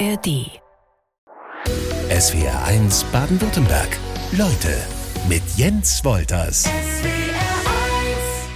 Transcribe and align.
ARD. 0.00 0.50
SWR 2.10 2.64
1 2.64 3.04
Baden-Württemberg. 3.12 3.96
Leute 4.36 4.76
mit 5.28 5.42
Jens 5.56 6.04
Wolters. 6.04 6.68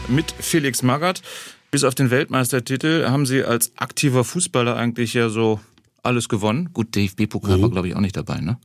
Mit 0.08 0.32
Felix 0.40 0.82
Magath. 0.82 1.22
Bis 1.70 1.84
auf 1.84 1.94
den 1.94 2.10
Weltmeistertitel 2.10 3.08
haben 3.08 3.24
Sie 3.24 3.44
als 3.44 3.70
aktiver 3.76 4.24
Fußballer 4.24 4.74
eigentlich 4.74 5.14
ja 5.14 5.28
so 5.28 5.60
alles 6.02 6.28
gewonnen. 6.28 6.70
Gut, 6.72 6.96
DFB-Pokal 6.96 7.62
war, 7.62 7.70
glaube 7.70 7.86
ich, 7.86 7.94
auch 7.94 8.00
nicht 8.00 8.16
dabei, 8.16 8.40
ne? 8.40 8.58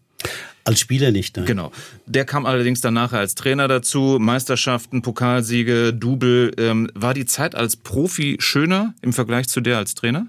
Als 0.64 0.80
Spieler 0.80 1.12
nicht, 1.12 1.38
nein. 1.38 1.46
Genau. 1.46 1.72
Der 2.08 2.26
kam 2.26 2.48
allerdings 2.48 2.82
dann 2.82 2.96
nachher 2.96 3.20
als 3.20 3.36
Trainer 3.36 3.68
dazu. 3.68 4.18
Meisterschaften, 4.20 5.04
Pokalsiege, 5.04 5.94
Double. 5.94 6.52
Ähm, 6.58 6.90
war 6.96 7.14
die 7.14 7.26
Zeit 7.26 7.54
als 7.54 7.76
Profi 7.76 8.38
schöner 8.40 8.96
im 9.02 9.14
Vergleich 9.14 9.48
zu 9.48 9.62
der 9.62 9.78
als 9.78 9.94
Trainer? 9.94 10.26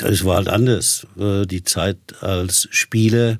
Das 0.00 0.24
war 0.24 0.36
halt 0.36 0.48
anders. 0.48 1.06
Äh, 1.18 1.46
Die 1.46 1.62
Zeit 1.62 1.98
als 2.20 2.68
Spieler 2.70 3.38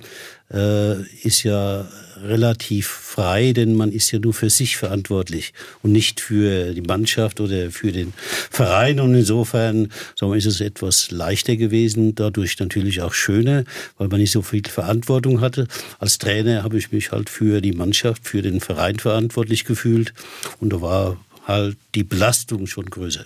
äh, 0.53 1.03
ist 1.23 1.43
ja 1.43 1.89
relativ 2.23 2.87
frei, 2.87 3.53
denn 3.53 3.75
man 3.75 3.93
ist 3.93 4.11
ja 4.11 4.19
nur 4.19 4.35
für 4.35 4.51
sich 4.51 4.77
verantwortlich 4.77 5.55
und 5.83 5.93
nicht 5.93 6.21
für 6.21 6.75
die 6.75 6.83
Mannschaft 6.83 7.41
oder 7.41 7.71
für 7.71 7.93
den 7.93 8.13
Verein. 8.51 9.01
Und 9.01 9.15
insofern 9.15 9.91
sagen 10.17 10.35
ist 10.35 10.47
es 10.47 10.61
etwas 10.61 11.11
leichter 11.11 11.57
gewesen, 11.57 12.15
dadurch 12.15 12.59
natürlich 12.59 13.01
auch 13.01 13.15
schöner, 13.15 13.65
weil 13.97 14.09
man 14.09 14.21
nicht 14.21 14.33
so 14.33 14.43
viel 14.43 14.63
Verantwortung 14.69 15.41
hatte. 15.41 15.67
Als 15.99 16.19
Trainer 16.19 16.63
habe 16.63 16.77
ich 16.77 16.93
mich 16.93 17.11
halt 17.11 17.31
für 17.31 17.63
die 17.63 17.73
Mannschaft, 17.73 18.27
für 18.27 18.43
den 18.43 18.61
Verein 18.61 18.99
verantwortlich 18.99 19.65
gefühlt 19.65 20.13
und 20.61 20.75
da 20.75 20.83
war 20.83 21.17
halt 21.47 21.79
die 21.95 22.05
Belastung 22.05 22.67
schon 22.67 22.87
größer. 22.87 23.25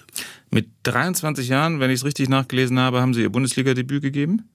Mit 0.54 0.68
23 0.84 1.48
Jahren, 1.48 1.80
wenn 1.80 1.90
ich 1.90 1.96
es 1.96 2.04
richtig 2.04 2.28
nachgelesen 2.28 2.78
habe, 2.78 3.00
haben 3.00 3.12
Sie 3.12 3.22
Ihr 3.22 3.28
Bundesliga-Debüt 3.28 4.00
gegeben? 4.02 4.48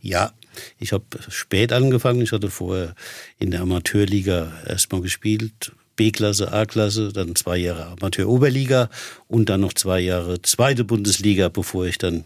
Ja, 0.00 0.32
ich 0.78 0.92
habe 0.94 1.04
spät 1.28 1.74
angefangen. 1.74 2.22
Ich 2.22 2.32
hatte 2.32 2.48
vorher 2.48 2.94
in 3.38 3.50
der 3.50 3.60
Amateurliga 3.60 4.50
erstmal 4.66 5.02
gespielt. 5.02 5.72
B-Klasse, 5.96 6.52
A-Klasse, 6.52 7.12
dann 7.12 7.34
zwei 7.36 7.58
Jahre 7.58 7.86
Amateur-Oberliga 7.86 8.88
und 9.28 9.48
dann 9.48 9.60
noch 9.60 9.72
zwei 9.72 10.00
Jahre 10.00 10.40
zweite 10.42 10.84
Bundesliga, 10.84 11.48
bevor 11.48 11.86
ich 11.86 11.98
dann 11.98 12.24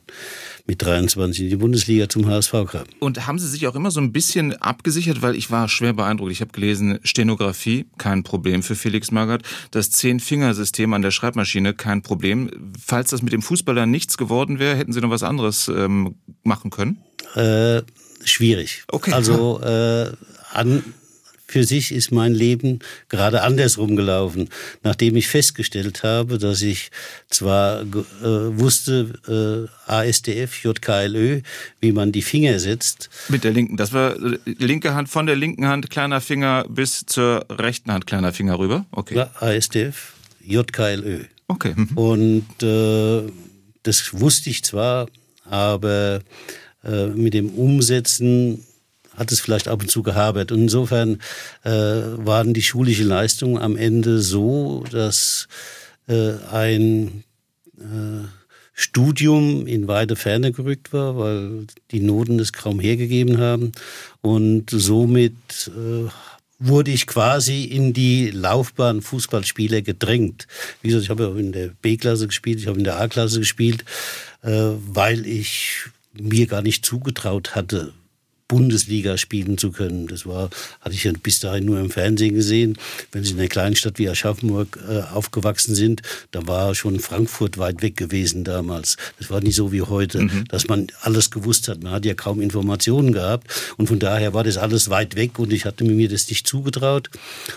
mit 0.67 0.83
23 0.83 1.45
in 1.45 1.51
die 1.51 1.57
Bundesliga 1.57 2.09
zum 2.09 2.27
HSV 2.27 2.53
kam. 2.69 2.85
Und 3.01 3.27
haben 3.27 3.39
Sie 3.39 3.49
sich 3.49 3.67
auch 3.67 3.75
immer 3.75 3.91
so 3.91 4.01
ein 4.01 4.13
bisschen 4.13 4.55
abgesichert, 4.55 5.23
weil 5.23 5.37
ich 5.37 5.51
war 5.51 5.69
schwer 5.69 5.93
beeindruckt. 5.93 6.33
Ich 6.33 6.41
habe 6.41 6.53
gelesen, 6.53 6.99
Stenografie, 7.03 7.87
kein 7.99 8.23
Problem 8.23 8.63
für 8.63 8.75
Felix 8.75 9.11
Magath. 9.11 9.43
Das 9.71 9.91
Zehn-Fingersystem 9.91 10.93
an 10.93 11.03
der 11.03 11.11
Schreibmaschine, 11.11 11.75
kein 11.75 12.03
Problem. 12.03 12.73
Falls 12.85 13.11
das 13.11 13.23
mit 13.23 13.33
dem 13.33 13.43
Fußballer 13.43 13.87
nichts 13.87 14.17
geworden 14.17 14.59
wäre, 14.59 14.77
hätten 14.77 14.93
Sie 14.93 15.01
noch 15.01 15.11
was 15.11 15.23
anderes 15.23 15.69
ähm, 15.69 16.17
machen 16.43 16.71
können? 16.71 16.99
Äh, 17.35 17.83
schwierig. 18.25 18.85
Okay. 18.89 19.13
Also 19.13 19.61
äh, 19.63 20.13
an 20.53 20.83
für 21.47 21.65
sich 21.65 21.93
ist 21.93 22.11
mein 22.11 22.35
Leben 22.35 22.81
gerade 23.09 23.43
andersrum 23.43 23.97
gelaufen. 23.97 24.49
Nachdem 24.83 25.17
ich 25.17 25.29
festgestellt 25.29 26.03
habe, 26.03 26.39
dass 26.39 26.63
ich 26.63 26.91
zwar 27.31 27.83
äh, 27.83 27.87
wusste, 28.23 29.69
äh, 29.89 29.91
ASDF, 29.91 30.63
JKLÖ, 30.65 31.43
wie 31.81 31.93
man 31.93 32.13
die 32.13 32.23
Finger 32.23 32.59
setzt. 32.59 33.11
Mit 33.29 33.45
der 33.45 33.53
linken. 33.53 33.77
Das 33.77 33.93
war 33.93 34.17
äh, 34.17 34.39
linke 34.45 34.95
Hand 34.95 35.09
von 35.09 35.27
der 35.27 35.37
linken 35.37 35.67
Hand, 35.67 35.89
kleiner 35.91 36.21
Finger 36.21 36.67
bis 36.69 37.07
zur 37.07 37.47
rechten 37.49 37.93
Hand, 37.93 38.07
kleiner 38.07 38.33
Finger 38.33 38.59
rüber. 38.59 38.87
Okay. 38.91 39.17
Ja, 39.17 39.31
ASDF, 39.41 40.15
JKLÖ. 40.45 41.25
Okay. 41.49 41.75
Mhm. 41.77 41.97
Und 41.97 42.63
äh, 42.63 43.31
das 43.85 44.21
wusste 44.21 44.51
ich 44.51 44.65
zwar, 44.65 45.07
aber 45.45 46.21
äh, 46.83 47.07
mit 47.07 47.35
dem 47.35 47.51
Umsetzen 47.51 48.66
hat 49.17 49.33
es 49.33 49.41
vielleicht 49.41 49.69
ab 49.69 49.83
und 49.83 49.91
zu 49.91 50.03
gehabert. 50.03 50.53
Und 50.53 50.63
insofern 50.63 51.21
äh, 51.65 51.71
waren 51.71 52.55
die 52.55 52.63
schulischen 52.63 53.09
Leistungen 53.09 53.59
am 53.59 53.77
Ende 53.77 54.21
so, 54.21 54.85
dass 54.91 55.49
äh, 56.09 56.33
ein 56.53 57.25
äh, 57.79 58.27
Studium 58.73 59.67
in 59.67 59.89
weite 59.89 60.17
Ferne 60.17 60.53
gerückt 60.53 60.93
war, 60.93 61.17
weil 61.17 61.67
die 61.91 62.01
Noten 62.01 62.39
es 62.39 62.53
kaum 62.53 62.79
hergegeben 62.79 63.39
haben. 63.39 63.73
Und 64.21 64.69
somit 64.71 65.33
äh, 65.69 66.11
wurde 66.59 66.91
ich 66.91 67.07
quasi 67.07 67.65
in 67.65 67.93
die 67.93 68.31
Laufbahn 68.31 69.03
Fußballspieler 69.03 69.83
gedrängt. 69.83 70.47
Wie 70.83 70.89
gesagt, 70.89 71.05
ich 71.05 71.11
habe 71.11 71.25
ja 71.25 71.39
in 71.39 71.53
der 71.53 71.69
B-Klasse 71.69 72.27
gespielt, 72.27 72.61
ich 72.61 72.67
habe 72.67 72.79
in 72.79 72.85
der 72.85 73.01
A-Klasse 73.01 73.39
gespielt, 73.39 73.85
äh, 74.43 74.51
weil 74.51 75.27
ich 75.27 75.87
mir 76.13 76.47
gar 76.47 76.63
nicht 76.63 76.85
zugetraut 76.85 77.55
hatte, 77.55 77.93
Bundesliga 78.49 79.19
spielen 79.19 79.59
zu 79.59 79.73
können. 79.73 80.07
Das 80.07 80.27
war, 80.27 80.51
hatte 80.81 80.95
ich 80.95 81.05
ja 81.05 81.13
bis 81.21 81.41
dahin 81.41 81.65
nur 81.65 81.81
im 81.81 81.91
Fernsehen 81.91 82.35
gesehen. 82.35 82.79
Wenn 83.13 83.25
Sie 83.25 83.33
in 83.33 83.39
einer 83.39 83.49
kleinen 83.49 83.77
Stadt 83.77 83.99
wie 83.99 84.09
Aschaffenburg 84.09 84.79
äh, 84.89 85.01
aufgewachsen 85.01 85.75
sind, 85.75 86.03
da 86.31 86.47
war 86.47 86.75
schon 86.75 87.01
Frankfurt 87.01 87.59
weit 87.59 87.83
weg 87.83 87.97
gewesen 87.97 88.45
damals. 88.45 88.97
Das 89.19 89.31
war 89.31 89.41
nicht 89.41 89.57
so 89.57 89.73
wie 89.73 89.83
heute, 89.83 90.23
mhm. 90.23 90.45
dass 90.49 90.69
man 90.69 90.87
alles 91.01 91.31
gewusst 91.31 91.69
hat. 91.69 91.83
Man 91.83 91.93
hat 91.93 92.05
ja 92.05 92.15
kaum 92.15 92.41
Informationen 92.41 93.13
gehabt 93.13 93.49
und 93.77 93.89
von 93.89 93.99
daher 93.99 94.33
war 94.33 94.45
das 94.45 94.59
alles 94.59 94.91
weit 94.91 95.17
weg 95.17 95.39
und 95.39 95.53
ich 95.53 95.65
hatte 95.65 95.85
mir 95.85 96.09
das 96.09 96.29
nicht 96.29 96.47
zugetraut. 96.47 97.11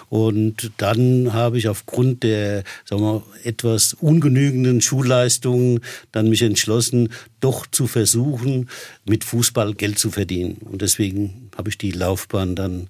Und 0.09 0.71
dann 0.77 1.33
habe 1.33 1.57
ich 1.57 1.67
aufgrund 1.67 2.23
der, 2.23 2.63
sagen 2.85 3.01
wir, 3.01 3.23
etwas 3.43 3.93
ungenügenden 3.93 4.81
Schulleistungen 4.81 5.81
dann 6.11 6.29
mich 6.29 6.41
entschlossen, 6.41 7.09
doch 7.39 7.65
zu 7.67 7.87
versuchen, 7.87 8.69
mit 9.05 9.23
Fußball 9.23 9.73
Geld 9.73 9.99
zu 9.99 10.11
verdienen. 10.11 10.57
Und 10.61 10.78
deswegen 10.81 11.51
habe 11.57 11.69
ich 11.69 11.77
die 11.77 11.91
Laufbahn 11.91 12.55
dann 12.55 12.87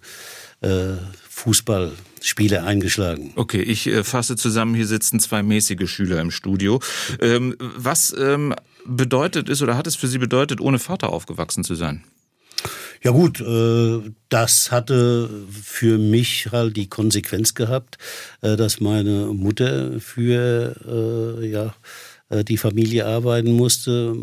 äh, 0.61 0.93
Fußballspiele 1.29 2.63
eingeschlagen. 2.63 3.31
Okay, 3.35 3.61
ich 3.61 3.87
äh, 3.87 4.03
fasse 4.03 4.35
zusammen, 4.35 4.75
hier 4.75 4.87
sitzen 4.87 5.19
zwei 5.19 5.43
mäßige 5.43 5.89
Schüler 5.89 6.19
im 6.21 6.31
Studio. 6.31 6.81
Ähm, 7.19 7.55
was 7.59 8.15
ähm, 8.17 8.53
bedeutet 8.85 9.49
es 9.49 9.61
oder 9.61 9.77
hat 9.77 9.87
es 9.87 9.95
für 9.95 10.07
Sie 10.07 10.17
bedeutet, 10.17 10.61
ohne 10.61 10.79
Vater 10.79 11.09
aufgewachsen 11.09 11.63
zu 11.63 11.75
sein? 11.75 12.03
Ja 13.01 13.11
gut, 13.11 13.39
äh, 13.39 14.11
das 14.27 14.71
hatte 14.71 15.29
für 15.49 15.97
mich 15.97 16.49
halt 16.51 16.75
die 16.75 16.89
Konsequenz 16.89 17.53
gehabt, 17.53 17.97
äh, 18.41 18.57
dass 18.57 18.81
meine 18.81 19.27
Mutter 19.27 20.01
für 20.01 20.75
äh, 21.41 21.47
ja 21.47 21.73
die 22.29 22.57
Familie 22.57 23.05
arbeiten 23.05 23.51
musste. 23.53 24.15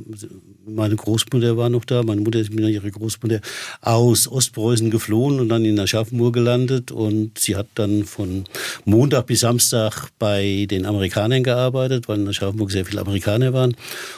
Meine 0.64 0.96
Großmutter 0.96 1.56
war 1.56 1.68
noch 1.68 1.84
da. 1.84 2.02
Meine 2.02 2.20
Mutter 2.20 2.38
ist 2.38 2.52
mit 2.52 2.64
ihrer 2.68 2.90
Großmutter 2.90 3.40
aus 3.80 4.28
Ostpreußen 4.28 4.90
geflohen 4.90 5.40
und 5.40 5.48
dann 5.48 5.64
in 5.64 5.78
Aschaffenburg 5.78 6.34
gelandet. 6.34 6.92
Und 6.92 7.38
sie 7.38 7.56
hat 7.56 7.66
dann 7.74 8.04
von 8.04 8.44
Montag 8.84 9.26
bis 9.26 9.40
Samstag 9.40 10.08
bei 10.18 10.66
den 10.70 10.86
Amerikanern 10.86 11.42
gearbeitet, 11.42 12.08
weil 12.08 12.20
in 12.20 12.28
Aschaffenburg 12.28 12.70
sehr 12.70 12.84
viele 12.84 13.00
Amerikaner 13.00 13.52
waren. 13.52 13.76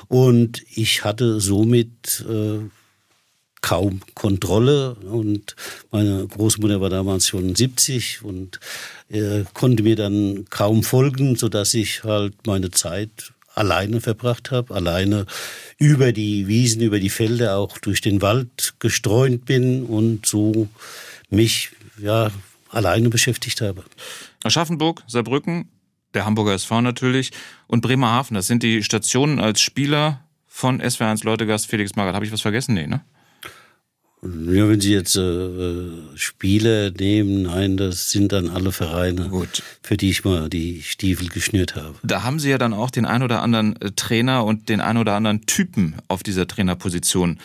Und 0.08 0.62
ich 0.74 1.04
hatte 1.04 1.40
somit 1.40 2.24
äh, 2.28 2.68
kaum 3.60 4.00
Kontrolle 4.14 4.94
und 4.94 5.56
meine 5.90 6.26
Großmutter 6.26 6.80
war 6.80 6.90
damals 6.90 7.26
schon 7.26 7.54
70 7.54 8.22
und 8.22 8.60
äh, 9.08 9.44
konnte 9.54 9.82
mir 9.82 9.96
dann 9.96 10.44
kaum 10.50 10.82
folgen, 10.82 11.36
so 11.36 11.48
dass 11.48 11.74
ich 11.74 12.04
halt 12.04 12.46
meine 12.46 12.70
Zeit 12.70 13.32
alleine 13.58 14.00
verbracht 14.00 14.50
habe, 14.50 14.74
alleine 14.74 15.26
über 15.76 16.12
die 16.12 16.48
Wiesen, 16.48 16.82
über 16.82 17.00
die 17.00 17.10
Felder, 17.10 17.56
auch 17.56 17.78
durch 17.78 18.00
den 18.00 18.22
Wald 18.22 18.74
gestreunt 18.78 19.44
bin 19.44 19.84
und 19.84 20.26
so 20.26 20.68
mich 21.30 21.70
ja 22.00 22.30
alleine 22.70 23.08
beschäftigt 23.10 23.60
habe. 23.60 23.84
Aschaffenburg, 24.44 25.02
Saarbrücken, 25.06 25.68
der 26.14 26.24
Hamburger 26.24 26.54
SV 26.54 26.80
natürlich 26.80 27.32
und 27.66 27.80
Bremerhaven, 27.80 28.34
das 28.34 28.46
sind 28.46 28.62
die 28.62 28.82
Stationen 28.82 29.38
als 29.40 29.60
Spieler 29.60 30.24
von 30.46 30.80
SW1 30.80 31.24
Leutegast 31.24 31.66
Felix 31.66 31.94
Magath. 31.96 32.14
Habe 32.14 32.24
ich 32.24 32.32
was 32.32 32.40
vergessen? 32.40 32.74
Nee, 32.74 32.86
ne? 32.86 33.02
Ja, 34.22 34.68
wenn 34.68 34.80
Sie 34.80 34.92
jetzt 34.92 35.16
äh, 35.16 35.90
Spiele 36.16 36.92
nehmen, 36.98 37.42
nein, 37.42 37.76
das 37.76 38.10
sind 38.10 38.32
dann 38.32 38.48
alle 38.48 38.72
Vereine, 38.72 39.28
Gut. 39.28 39.62
für 39.82 39.96
die 39.96 40.10
ich 40.10 40.24
mal 40.24 40.48
die 40.48 40.82
Stiefel 40.82 41.28
geschnürt 41.28 41.76
habe. 41.76 41.94
Da 42.02 42.24
haben 42.24 42.40
Sie 42.40 42.50
ja 42.50 42.58
dann 42.58 42.72
auch 42.72 42.90
den 42.90 43.06
ein 43.06 43.22
oder 43.22 43.42
anderen 43.42 43.80
äh, 43.80 43.92
Trainer 43.94 44.44
und 44.44 44.68
den 44.68 44.80
ein 44.80 44.96
oder 44.96 45.14
anderen 45.14 45.46
Typen 45.46 45.94
auf 46.08 46.24
dieser 46.24 46.48
Trainerposition 46.48 47.38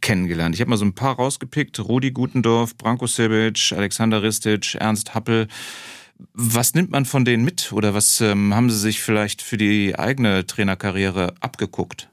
kennengelernt. 0.00 0.54
Ich 0.54 0.60
habe 0.60 0.70
mal 0.70 0.76
so 0.76 0.84
ein 0.84 0.94
paar 0.94 1.16
rausgepickt. 1.16 1.80
Rudi 1.80 2.12
Gutendorf, 2.12 2.76
Branko 2.76 3.06
Sebic, 3.06 3.72
Alexander 3.76 4.22
Ristic, 4.22 4.76
Ernst 4.76 5.14
Happel. 5.14 5.48
Was 6.34 6.74
nimmt 6.74 6.90
man 6.90 7.06
von 7.06 7.24
denen 7.24 7.44
mit 7.44 7.72
oder 7.72 7.94
was 7.94 8.20
ähm, 8.20 8.54
haben 8.54 8.70
Sie 8.70 8.78
sich 8.78 9.00
vielleicht 9.00 9.42
für 9.42 9.56
die 9.56 9.98
eigene 9.98 10.46
Trainerkarriere 10.46 11.34
abgeguckt? 11.40 12.09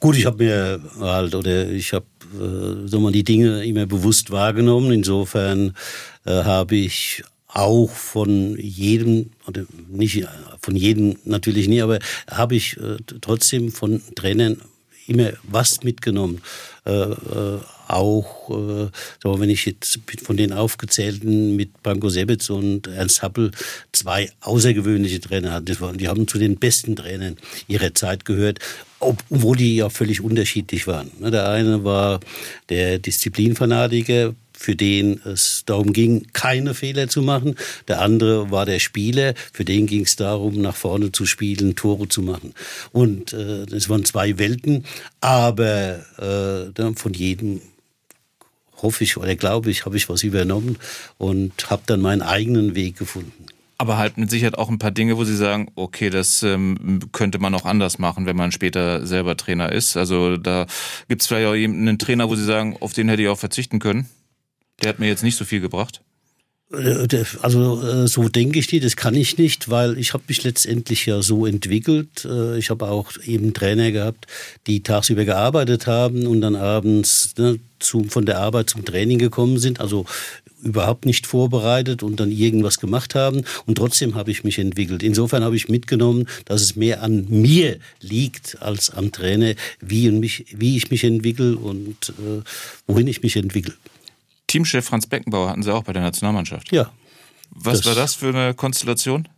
Gut, 0.00 0.16
ich 0.16 0.26
habe 0.26 0.44
mir 0.44 0.80
halt 1.00 1.34
oder 1.34 1.68
ich 1.68 1.92
habe 1.92 2.06
äh, 2.34 2.86
so 2.88 3.00
mal 3.00 3.12
die 3.12 3.24
Dinge 3.24 3.64
immer 3.64 3.86
bewusst 3.86 4.30
wahrgenommen. 4.30 4.92
Insofern 4.92 5.74
äh, 6.24 6.44
habe 6.44 6.76
ich 6.76 7.22
auch 7.48 7.90
von 7.90 8.56
jedem 8.58 9.30
oder 9.46 9.64
nicht 9.88 10.26
von 10.60 10.76
jedem 10.76 11.16
natürlich 11.24 11.68
nie, 11.68 11.80
aber 11.80 11.98
habe 12.30 12.56
ich 12.56 12.76
äh, 12.76 12.96
trotzdem 13.20 13.72
von 13.72 14.02
Trainern 14.14 14.60
immer 15.06 15.32
was 15.44 15.82
mitgenommen. 15.82 16.42
Äh, 16.86 16.92
äh, 16.92 17.58
auch, 17.88 18.50
äh, 18.50 18.88
wenn 19.22 19.50
ich 19.50 19.66
jetzt 19.66 20.00
von 20.22 20.36
den 20.36 20.52
aufgezählten 20.52 21.54
mit 21.54 21.82
Branko 21.82 22.08
Sebitz 22.08 22.50
und 22.50 22.88
Ernst 22.88 23.22
Happel 23.22 23.52
zwei 23.92 24.30
außergewöhnliche 24.40 25.20
Trainer 25.20 25.52
waren, 25.52 25.98
die 25.98 26.08
haben 26.08 26.26
zu 26.26 26.38
den 26.38 26.56
besten 26.56 26.96
Trainern 26.96 27.36
ihrer 27.68 27.94
Zeit 27.94 28.24
gehört, 28.24 28.58
obwohl 28.98 29.56
die 29.56 29.76
ja 29.76 29.88
völlig 29.88 30.20
unterschiedlich 30.20 30.86
waren. 30.86 31.10
Ne, 31.20 31.30
der 31.30 31.48
eine 31.48 31.84
war 31.84 32.20
der 32.68 32.98
Disziplinfanatiker, 32.98 34.34
für 34.56 34.74
den 34.74 35.20
es 35.24 35.62
darum 35.66 35.92
ging, 35.92 36.26
keine 36.32 36.74
Fehler 36.74 37.08
zu 37.08 37.22
machen. 37.22 37.54
Der 37.88 38.00
andere 38.00 38.50
war 38.50 38.66
der 38.66 38.78
Spieler, 38.78 39.34
für 39.52 39.64
den 39.64 39.86
ging 39.86 40.02
es 40.02 40.16
darum, 40.16 40.60
nach 40.60 40.76
vorne 40.76 41.12
zu 41.12 41.26
spielen, 41.26 41.76
Tore 41.76 42.08
zu 42.08 42.22
machen. 42.22 42.54
Und 42.92 43.32
äh, 43.32 43.66
das 43.66 43.88
waren 43.88 44.04
zwei 44.04 44.38
Welten, 44.38 44.84
aber 45.20 46.00
äh, 46.18 46.92
von 46.94 47.12
jedem 47.12 47.60
hoffe 48.82 49.04
ich 49.04 49.16
oder 49.16 49.36
glaube 49.36 49.70
ich, 49.70 49.84
habe 49.84 49.96
ich 49.96 50.08
was 50.08 50.22
übernommen 50.22 50.78
und 51.18 51.70
habe 51.70 51.82
dann 51.86 52.00
meinen 52.00 52.22
eigenen 52.22 52.74
Weg 52.74 52.98
gefunden. 52.98 53.46
Aber 53.78 53.98
halt 53.98 54.16
mit 54.16 54.30
Sicherheit 54.30 54.56
auch 54.56 54.70
ein 54.70 54.78
paar 54.78 54.90
Dinge, 54.90 55.18
wo 55.18 55.24
Sie 55.24 55.36
sagen, 55.36 55.70
okay, 55.74 56.08
das 56.08 56.42
ähm, 56.42 57.00
könnte 57.12 57.38
man 57.38 57.54
auch 57.54 57.66
anders 57.66 57.98
machen, 57.98 58.24
wenn 58.24 58.36
man 58.36 58.50
später 58.50 59.06
selber 59.06 59.36
Trainer 59.36 59.70
ist. 59.70 59.98
Also 59.98 60.38
da 60.38 60.66
gibt 61.08 61.20
es 61.20 61.28
vielleicht 61.28 61.46
auch 61.46 61.52
einen 61.52 61.98
Trainer, 61.98 62.30
wo 62.30 62.36
Sie 62.36 62.44
sagen, 62.44 62.76
auf 62.80 62.94
den 62.94 63.10
hätte 63.10 63.22
ich 63.22 63.28
auch 63.28 63.38
verzichten 63.38 63.78
können. 63.78 64.08
Der 64.82 64.90
hat 64.90 64.98
mir 64.98 65.08
jetzt 65.08 65.22
nicht 65.22 65.36
so 65.36 65.44
viel 65.44 65.60
gebracht. 65.60 66.02
Äh, 66.72 67.24
also 67.42 67.82
äh, 67.82 68.08
so 68.08 68.28
denke 68.28 68.58
ich 68.58 68.66
die, 68.66 68.80
das 68.80 68.96
kann 68.96 69.14
ich 69.14 69.38
nicht, 69.38 69.68
weil 69.68 69.98
ich 69.98 70.14
habe 70.14 70.24
mich 70.28 70.42
letztendlich 70.42 71.06
ja 71.06 71.22
so 71.22 71.46
entwickelt. 71.46 72.24
Äh, 72.24 72.58
ich 72.58 72.70
habe 72.70 72.88
auch 72.88 73.12
eben 73.24 73.54
Trainer 73.54 73.92
gehabt, 73.92 74.26
die 74.66 74.82
tagsüber 74.82 75.24
gearbeitet 75.24 75.86
haben 75.86 76.26
und 76.26 76.40
dann 76.40 76.56
abends 76.56 77.34
ne, 77.38 77.58
zum, 77.78 78.10
von 78.10 78.26
der 78.26 78.40
Arbeit 78.40 78.70
zum 78.70 78.84
Training 78.84 79.18
gekommen 79.18 79.58
sind. 79.58 79.80
Also 79.80 80.06
überhaupt 80.62 81.06
nicht 81.06 81.26
vorbereitet 81.26 82.02
und 82.02 82.18
dann 82.18 82.32
irgendwas 82.32 82.80
gemacht 82.80 83.14
haben. 83.14 83.44
Und 83.66 83.76
trotzdem 83.76 84.16
habe 84.16 84.30
ich 84.32 84.42
mich 84.42 84.58
entwickelt. 84.58 85.02
Insofern 85.02 85.44
habe 85.44 85.54
ich 85.54 85.68
mitgenommen, 85.68 86.26
dass 86.46 86.62
es 86.62 86.74
mehr 86.74 87.02
an 87.02 87.26
mir 87.28 87.78
liegt 88.00 88.60
als 88.60 88.90
am 88.90 89.12
Trainer, 89.12 89.54
wie, 89.80 90.10
mich, 90.10 90.46
wie 90.56 90.76
ich 90.76 90.90
mich 90.90 91.04
entwickle 91.04 91.56
und 91.56 92.12
äh, 92.18 92.42
wohin 92.86 93.06
ich 93.06 93.22
mich 93.22 93.36
entwickle. 93.36 93.74
Teamchef 94.46 94.86
Franz 94.86 95.06
Beckenbauer 95.06 95.50
hatten 95.50 95.62
Sie 95.62 95.72
auch 95.72 95.84
bei 95.84 95.92
der 95.92 96.02
Nationalmannschaft. 96.02 96.72
Ja. 96.72 96.90
Was 97.50 97.84
war 97.86 97.94
das 97.94 98.14
für 98.14 98.28
eine 98.28 98.54
Konstellation? 98.54 99.28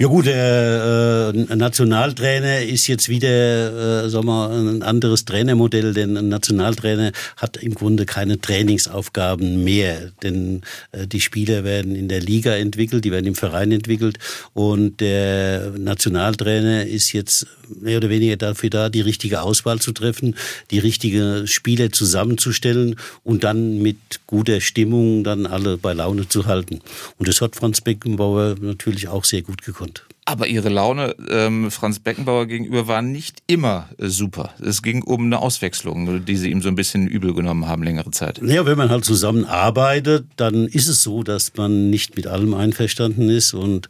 Ja 0.00 0.06
gut, 0.06 0.24
der 0.24 1.34
äh, 1.34 1.56
Nationaltrainer 1.56 2.62
ist 2.62 2.86
jetzt 2.86 3.10
wieder, 3.10 4.04
äh, 4.06 4.08
sagen 4.08 4.28
wir, 4.28 4.48
ein 4.48 4.82
anderes 4.82 5.26
Trainermodell, 5.26 5.92
denn 5.92 6.16
ein 6.16 6.30
Nationaltrainer 6.30 7.12
hat 7.36 7.58
im 7.58 7.74
Grunde 7.74 8.06
keine 8.06 8.40
Trainingsaufgaben 8.40 9.62
mehr, 9.62 10.10
denn 10.22 10.62
äh, 10.92 11.06
die 11.06 11.20
Spieler 11.20 11.64
werden 11.64 11.94
in 11.94 12.08
der 12.08 12.22
Liga 12.22 12.54
entwickelt, 12.54 13.04
die 13.04 13.12
werden 13.12 13.26
im 13.26 13.34
Verein 13.34 13.72
entwickelt 13.72 14.18
und 14.54 15.02
der 15.02 15.72
Nationaltrainer 15.76 16.86
ist 16.86 17.12
jetzt 17.12 17.46
mehr 17.78 17.98
oder 17.98 18.08
weniger 18.08 18.38
dafür 18.38 18.70
da, 18.70 18.88
die 18.88 19.02
richtige 19.02 19.42
Auswahl 19.42 19.80
zu 19.80 19.92
treffen, 19.92 20.34
die 20.70 20.78
richtigen 20.78 21.46
Spieler 21.46 21.92
zusammenzustellen 21.92 22.96
und 23.22 23.44
dann 23.44 23.82
mit 23.82 23.98
guter 24.26 24.62
Stimmung 24.62 25.24
dann 25.24 25.44
alle 25.44 25.76
bei 25.76 25.92
Laune 25.92 26.26
zu 26.26 26.46
halten. 26.46 26.80
Und 27.18 27.28
das 27.28 27.42
hat 27.42 27.56
Franz 27.56 27.82
Beckenbauer 27.82 28.56
natürlich 28.60 29.08
auch 29.08 29.24
sehr 29.24 29.42
gut 29.42 29.62
gekonnt. 29.62 29.89
Aber 30.30 30.46
Ihre 30.46 30.68
Laune 30.68 31.16
ähm, 31.28 31.72
Franz 31.72 31.98
Beckenbauer 31.98 32.46
gegenüber 32.46 32.86
war 32.86 33.02
nicht 33.02 33.38
immer 33.48 33.88
äh, 33.98 34.06
super. 34.06 34.54
Es 34.64 34.80
ging 34.80 35.02
um 35.02 35.24
eine 35.24 35.40
Auswechslung, 35.40 36.24
die 36.24 36.36
Sie 36.36 36.50
ihm 36.50 36.62
so 36.62 36.68
ein 36.68 36.76
bisschen 36.76 37.08
übel 37.08 37.34
genommen 37.34 37.66
haben 37.66 37.82
längere 37.82 38.12
Zeit. 38.12 38.40
Naja, 38.40 38.64
wenn 38.64 38.78
man 38.78 38.90
halt 38.90 39.04
zusammenarbeitet, 39.04 40.26
dann 40.36 40.68
ist 40.68 40.86
es 40.86 41.02
so, 41.02 41.24
dass 41.24 41.56
man 41.56 41.90
nicht 41.90 42.14
mit 42.16 42.28
allem 42.28 42.54
einverstanden 42.54 43.28
ist. 43.28 43.54
Und 43.54 43.88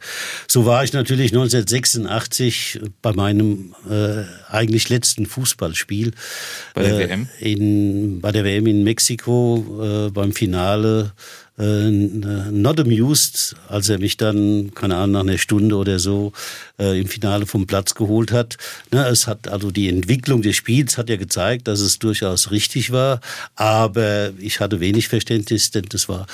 so 0.49 0.65
war 0.65 0.83
ich 0.83 0.95
natürlich 0.95 1.33
1986 1.33 2.81
bei 3.03 3.13
meinem 3.13 3.75
äh, 3.91 4.23
eigentlich 4.49 4.89
letzten 4.89 5.27
Fußballspiel. 5.27 6.13
Bei 6.75 6.85
der 6.85 7.01
äh, 7.01 7.09
WM? 7.11 7.29
In, 7.41 8.21
bei 8.23 8.33
der 8.33 8.45
WM 8.45 8.67
in 8.67 8.83
Mexiko 8.83 10.07
äh, 10.07 10.11
beim 10.11 10.33
Finale 10.33 11.13
äh, 11.59 11.91
not 11.91 12.81
amused, 12.81 13.55
als 13.69 13.89
er 13.89 13.99
mich 13.99 14.17
dann, 14.17 14.73
keine 14.75 14.97
Ahnung, 14.97 15.13
nach 15.13 15.21
einer 15.21 15.39
Stunde 15.39 15.77
oder 15.77 15.99
so 15.99 16.33
äh, 16.79 16.99
im 17.01 17.09
Finale 17.09 17.47
vom 17.47 17.67
Platz 17.67 17.95
geholt 17.95 18.33
hat. 18.33 18.57
Ne, 18.91 19.07
es 19.07 19.27
hat 19.27 19.49
also 19.49 19.71
die 19.71 19.89
Entwicklung 19.89 20.43
des 20.43 20.57
Spiels 20.57 20.99
hat 20.99 21.11
ja 21.11 21.17
gezeigt, 21.17 21.69
dass 21.69 21.81
es 21.81 21.99
durchaus 21.99 22.51
richtig 22.51 22.93
war, 22.93 23.21
aber 23.57 24.33
ich 24.39 24.61
hatte 24.61 24.81
wenig 24.81 25.09
Verständnis, 25.09 25.71
denn 25.71 25.87
das 25.89 26.09
war 26.09 26.27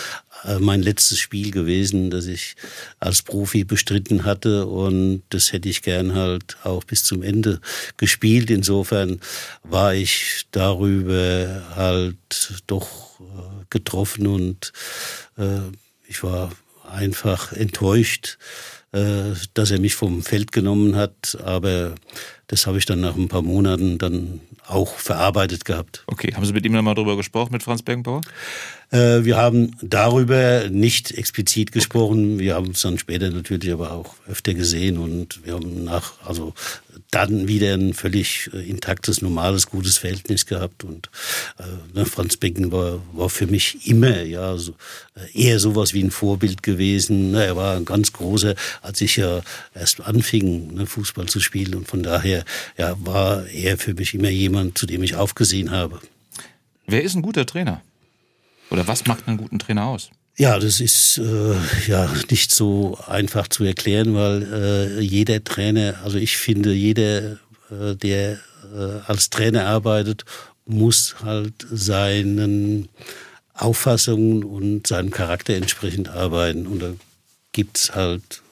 äh, 0.44 0.58
mein 0.58 0.82
letztes 0.82 1.18
Spiel 1.18 1.50
gewesen, 1.50 2.10
das 2.10 2.26
ich 2.26 2.56
als 3.00 3.22
Profi 3.22 3.64
bestritten 3.64 4.24
hatte 4.24 4.66
und 4.66 5.22
das 5.30 5.52
hätte 5.52 5.68
ich 5.68 5.82
gern 5.82 6.14
halt 6.14 6.56
auch 6.62 6.84
bis 6.84 7.04
zum 7.04 7.22
Ende 7.22 7.60
gespielt. 7.96 8.50
Insofern 8.50 9.20
war 9.62 9.94
ich 9.94 10.46
darüber 10.52 11.62
halt 11.74 12.62
doch 12.66 13.20
äh, 13.20 13.55
getroffen 13.70 14.26
und 14.26 14.72
äh, 15.36 15.60
ich 16.08 16.22
war 16.22 16.52
einfach 16.88 17.52
enttäuscht, 17.52 18.38
äh, 18.92 19.34
dass 19.54 19.70
er 19.70 19.80
mich 19.80 19.94
vom 19.94 20.22
Feld 20.22 20.52
genommen 20.52 20.96
hat. 20.96 21.36
Aber 21.44 21.94
das 22.46 22.66
habe 22.66 22.78
ich 22.78 22.86
dann 22.86 23.00
nach 23.00 23.16
ein 23.16 23.28
paar 23.28 23.42
Monaten 23.42 23.98
dann 23.98 24.40
auch 24.66 24.98
verarbeitet 24.98 25.64
gehabt. 25.64 26.04
Okay, 26.06 26.32
haben 26.34 26.44
Sie 26.44 26.52
mit 26.52 26.64
ihm 26.64 26.72
dann 26.72 26.84
mal 26.84 26.94
darüber 26.94 27.16
gesprochen, 27.16 27.52
mit 27.52 27.62
Franz 27.62 27.82
Beckenbauer? 27.82 28.20
Äh, 28.90 29.24
wir 29.24 29.36
haben 29.36 29.76
darüber 29.82 30.68
nicht 30.70 31.12
explizit 31.12 31.72
gesprochen. 31.72 32.38
Wir 32.38 32.54
haben 32.54 32.68
uns 32.68 32.82
dann 32.82 32.98
später 32.98 33.30
natürlich 33.30 33.72
aber 33.72 33.92
auch 33.92 34.14
öfter 34.28 34.54
gesehen 34.54 34.98
und 34.98 35.44
wir 35.44 35.54
haben 35.54 35.84
nach, 35.84 36.12
also 36.24 36.54
dann 37.10 37.48
wieder 37.48 37.74
ein 37.74 37.94
völlig 37.94 38.50
äh, 38.52 38.68
intaktes, 38.68 39.22
normales, 39.22 39.66
gutes 39.66 39.98
Verhältnis 39.98 40.46
gehabt. 40.46 40.84
Und 40.84 41.10
äh, 41.58 41.98
ne, 41.98 42.04
Franz 42.04 42.36
Becken 42.36 42.72
war, 42.72 43.00
war 43.12 43.30
für 43.30 43.46
mich 43.46 43.86
immer 43.88 44.22
ja 44.22 44.56
so, 44.56 44.74
äh, 45.14 45.46
eher 45.46 45.58
sowas 45.58 45.94
wie 45.94 46.02
ein 46.02 46.10
Vorbild 46.10 46.62
gewesen. 46.62 47.32
Ne, 47.32 47.44
er 47.44 47.56
war 47.56 47.76
ein 47.76 47.84
ganz 47.84 48.12
großer, 48.12 48.54
als 48.82 49.00
ich 49.00 49.16
ja 49.16 49.42
erst 49.74 50.00
anfing, 50.00 50.74
ne, 50.74 50.86
Fußball 50.86 51.26
zu 51.26 51.40
spielen. 51.40 51.74
Und 51.74 51.88
von 51.88 52.02
daher 52.02 52.44
ja, 52.76 52.96
war 53.00 53.46
er 53.46 53.78
für 53.78 53.94
mich 53.94 54.14
immer 54.14 54.30
jemand, 54.30 54.78
zu 54.78 54.86
dem 54.86 55.02
ich 55.02 55.16
aufgesehen 55.16 55.70
habe. 55.70 56.00
Wer 56.86 57.02
ist 57.02 57.14
ein 57.14 57.22
guter 57.22 57.46
Trainer? 57.46 57.82
Oder 58.70 58.86
was 58.86 59.06
macht 59.06 59.26
einen 59.28 59.36
guten 59.36 59.58
Trainer 59.58 59.84
aus? 59.84 60.10
Ja, 60.38 60.58
das 60.58 60.80
ist 60.80 61.18
äh, 61.18 61.54
ja 61.86 62.10
nicht 62.30 62.50
so 62.50 62.98
einfach 63.06 63.48
zu 63.48 63.64
erklären, 63.64 64.14
weil 64.14 64.42
äh, 64.42 65.00
jeder 65.00 65.42
Trainer, 65.42 65.94
also 66.04 66.18
ich 66.18 66.36
finde, 66.36 66.74
jeder, 66.74 67.38
äh, 67.70 67.94
der 67.94 68.32
äh, 68.74 69.00
als 69.06 69.30
Trainer 69.30 69.66
arbeitet, 69.66 70.24
muss 70.66 71.16
halt 71.22 71.66
seinen 71.70 72.88
Auffassungen 73.54 74.44
und 74.44 74.86
seinem 74.86 75.10
Charakter 75.10 75.54
entsprechend 75.54 76.10
arbeiten. 76.10 76.66
Und 76.66 76.80
da 76.80 76.92
gibt's 77.52 77.94
halt 77.94 78.42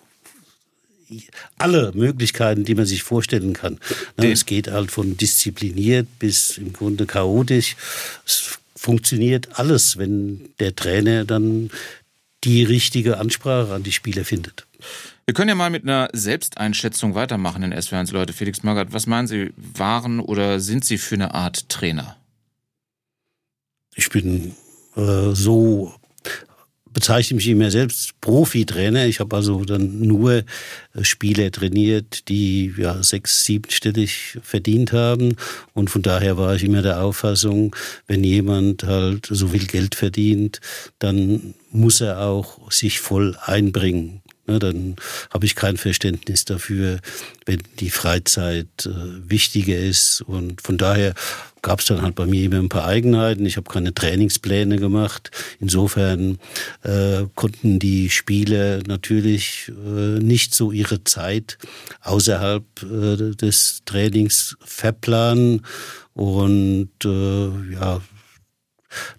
alle 1.59 1.93
Möglichkeiten, 1.95 2.65
die 2.65 2.75
man 2.75 2.87
sich 2.87 3.03
vorstellen 3.03 3.53
kann. 3.53 3.79
Na, 4.17 4.25
es 4.25 4.47
geht 4.47 4.71
halt 4.71 4.91
von 4.91 5.19
diszipliniert 5.19 6.07
bis 6.19 6.57
im 6.57 6.73
Grunde 6.73 7.05
chaotisch. 7.05 7.77
Es 8.25 8.59
funktioniert 8.77 9.59
alles, 9.59 9.97
wenn 9.99 10.49
der 10.59 10.75
Trainer 10.75 11.25
dann 11.25 11.71
die 12.45 12.65
richtige 12.65 13.19
Ansprache 13.19 13.73
an 13.73 13.83
die 13.83 13.93
Spieler 13.93 14.25
findet. 14.25 14.67
Wir 15.25 15.33
können 15.33 15.49
ja 15.49 15.55
mal 15.55 15.71
mit 15.71 15.85
einer 15.85 16.11
Selbsteinschätzung 16.13 17.15
weitermachen 17.15 17.63
in 17.63 17.73
SW1 17.73 18.13
Leute. 18.13 18.35
Felix 18.35 18.63
Magath, 18.63 18.93
was 18.93 19.07
meinen 19.07 19.27
Sie, 19.27 19.53
waren 19.57 20.21
oder 20.21 20.61
sind 20.61 20.85
Sie 20.85 20.99
für 20.99 21.15
eine 21.15 21.33
Art 21.33 21.69
Trainer? 21.71 22.17
Ich 23.95 24.11
bin 24.11 24.55
äh, 24.97 25.31
so 25.33 25.95
bezeichne 26.95 27.37
mich 27.37 27.49
immer 27.49 27.71
selbst 27.71 28.19
Profi-Trainer. 28.23 29.07
Ich 29.07 29.21
habe 29.21 29.37
also 29.37 29.65
dann 29.65 30.01
nur 30.01 30.33
äh, 30.33 30.45
Spieler 31.03 31.51
trainiert, 31.51 32.29
die 32.29 32.73
ja 32.79 33.03
sechs, 33.03 33.45
siebenstellig 33.45 34.39
verdient 34.43 34.93
haben. 34.93 35.37
Und 35.75 35.91
von 35.91 36.01
daher 36.01 36.39
war 36.39 36.55
ich 36.55 36.65
immer 36.65 36.81
der 36.81 37.03
Auffassung, 37.03 37.77
wenn 38.07 38.25
jemand 38.25 38.85
halt 38.85 39.27
so 39.29 39.49
viel 39.49 39.67
Geld 39.67 39.95
verdient, 39.95 40.61
dann 40.99 41.55
muss 41.71 42.01
er 42.01 42.21
auch 42.21 42.71
sich 42.71 43.01
voll 43.01 43.37
einbringen. 43.45 44.23
Ne, 44.47 44.59
dann 44.59 44.97
habe 45.33 45.47
ich 45.47 45.55
kein 45.55 45.79
Verständnis 45.79 46.45
dafür, 46.45 47.01
wenn 47.47 47.63
die 47.81 47.89
Freizeit 47.89 48.87
äh, 48.87 49.31
wichtiger 49.31 49.79
ist. 49.79 50.21
Und 50.21 50.61
von 50.61 50.77
daher 50.77 51.15
gab 51.65 51.81
es 51.81 51.87
dann 51.87 52.03
halt 52.03 52.15
bei 52.15 52.27
mir 52.27 52.45
immer 52.45 52.59
ein 52.59 52.69
paar 52.69 52.85
Eigenheiten. 52.85 53.47
Ich 53.47 53.57
habe 53.57 53.71
keine 53.71 53.95
Trainingspläne 53.95 54.77
gemacht. 54.77 55.31
Insofern 55.59 56.39
äh, 56.83 57.25
konnten 57.35 57.79
die 57.79 58.11
Spieler 58.11 58.83
natürlich 58.87 59.73
äh, 59.85 60.21
nicht 60.21 60.55
so 60.55 60.73
ihre 60.73 61.03
Zeit 61.05 61.59
außerhalb 62.03 62.65
äh, 62.83 63.35
des 63.35 63.83
Trainings 63.87 64.57
verplanen. 64.61 65.63
Und 66.13 66.91
äh, 67.05 67.73
ja, 67.73 68.03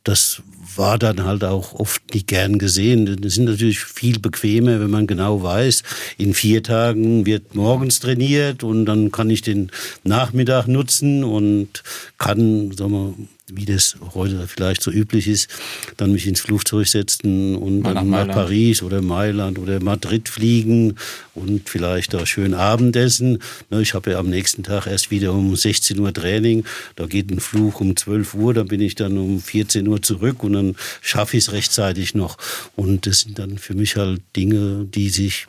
das 0.03 0.43
war 0.77 0.97
dann 0.97 1.23
halt 1.23 1.43
auch 1.43 1.73
oft 1.73 2.13
nicht 2.13 2.27
gern 2.27 2.59
gesehen. 2.59 3.21
Das 3.21 3.33
sind 3.33 3.45
natürlich 3.45 3.79
viel 3.79 4.19
bequemer, 4.19 4.79
wenn 4.79 4.89
man 4.89 5.07
genau 5.07 5.41
weiß, 5.41 5.83
in 6.17 6.33
vier 6.33 6.63
Tagen 6.63 7.25
wird 7.25 7.55
morgens 7.55 7.99
trainiert 7.99 8.63
und 8.63 8.85
dann 8.85 9.11
kann 9.11 9.29
ich 9.29 9.41
den 9.41 9.71
Nachmittag 10.03 10.67
nutzen 10.67 11.23
und 11.23 11.83
kann, 12.17 12.71
sagen 12.71 12.91
wir, 12.91 13.13
wie 13.51 13.65
das 13.65 13.95
heute 14.15 14.47
vielleicht 14.47 14.81
so 14.81 14.91
üblich 14.91 15.27
ist, 15.27 15.49
dann 15.97 16.11
mich 16.11 16.25
ins 16.25 16.41
Flugzeug 16.41 16.87
setzen 16.87 17.55
und 17.55 17.81
Mal 17.81 17.93
dann 17.93 18.09
nach, 18.09 18.25
nach 18.25 18.33
Paris 18.33 18.81
oder 18.81 19.01
Mailand 19.01 19.59
oder 19.59 19.79
Madrid 19.79 20.29
fliegen 20.29 20.95
und 21.35 21.69
vielleicht 21.69 22.13
da 22.13 22.25
schön 22.25 22.55
Abendessen. 22.55 23.39
Ne, 23.69 23.81
ich 23.81 23.93
habe 23.93 24.11
ja 24.11 24.19
am 24.19 24.29
nächsten 24.29 24.63
Tag 24.63 24.87
erst 24.87 25.11
wieder 25.11 25.33
um 25.33 25.55
16 25.55 25.99
Uhr 25.99 26.11
Training. 26.11 26.65
Da 26.95 27.05
geht 27.05 27.29
ein 27.29 27.39
Flug 27.39 27.81
um 27.81 27.95
12 27.95 28.33
Uhr, 28.33 28.53
dann 28.53 28.67
bin 28.67 28.81
ich 28.81 28.95
dann 28.95 29.17
um 29.17 29.39
14 29.39 29.87
Uhr 29.87 30.01
zurück 30.01 30.43
und 30.43 30.53
dann 30.53 30.75
schaffe 31.01 31.37
ich 31.37 31.43
es 31.43 31.51
rechtzeitig 31.51 32.15
noch. 32.15 32.37
Und 32.75 33.05
das 33.05 33.21
sind 33.21 33.37
dann 33.37 33.59
für 33.59 33.75
mich 33.75 33.95
halt 33.95 34.21
Dinge, 34.35 34.85
die 34.85 35.09
sich 35.09 35.45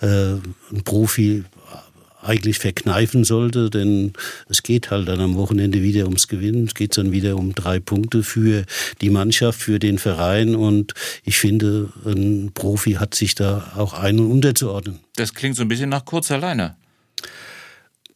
äh, 0.00 0.34
ein 0.34 0.84
Profi 0.84 1.44
eigentlich 2.22 2.58
verkneifen 2.58 3.24
sollte, 3.24 3.70
denn 3.70 4.12
es 4.48 4.62
geht 4.62 4.90
halt 4.90 5.08
dann 5.08 5.20
am 5.20 5.36
Wochenende 5.36 5.82
wieder 5.82 6.04
ums 6.04 6.28
Gewinnen. 6.28 6.66
Es 6.66 6.74
geht 6.74 6.96
dann 6.96 7.12
wieder 7.12 7.36
um 7.36 7.54
drei 7.54 7.80
Punkte 7.80 8.22
für 8.22 8.64
die 9.00 9.10
Mannschaft, 9.10 9.60
für 9.60 9.78
den 9.78 9.98
Verein 9.98 10.54
und 10.54 10.94
ich 11.24 11.38
finde, 11.38 11.88
ein 12.04 12.50
Profi 12.54 12.94
hat 12.94 13.14
sich 13.14 13.34
da 13.34 13.72
auch 13.76 13.94
ein- 13.94 14.18
und 14.18 14.30
unterzuordnen. 14.30 15.00
Das 15.16 15.34
klingt 15.34 15.56
so 15.56 15.62
ein 15.62 15.68
bisschen 15.68 15.90
nach 15.90 16.04
kurzer 16.04 16.38
Leine. 16.38 16.76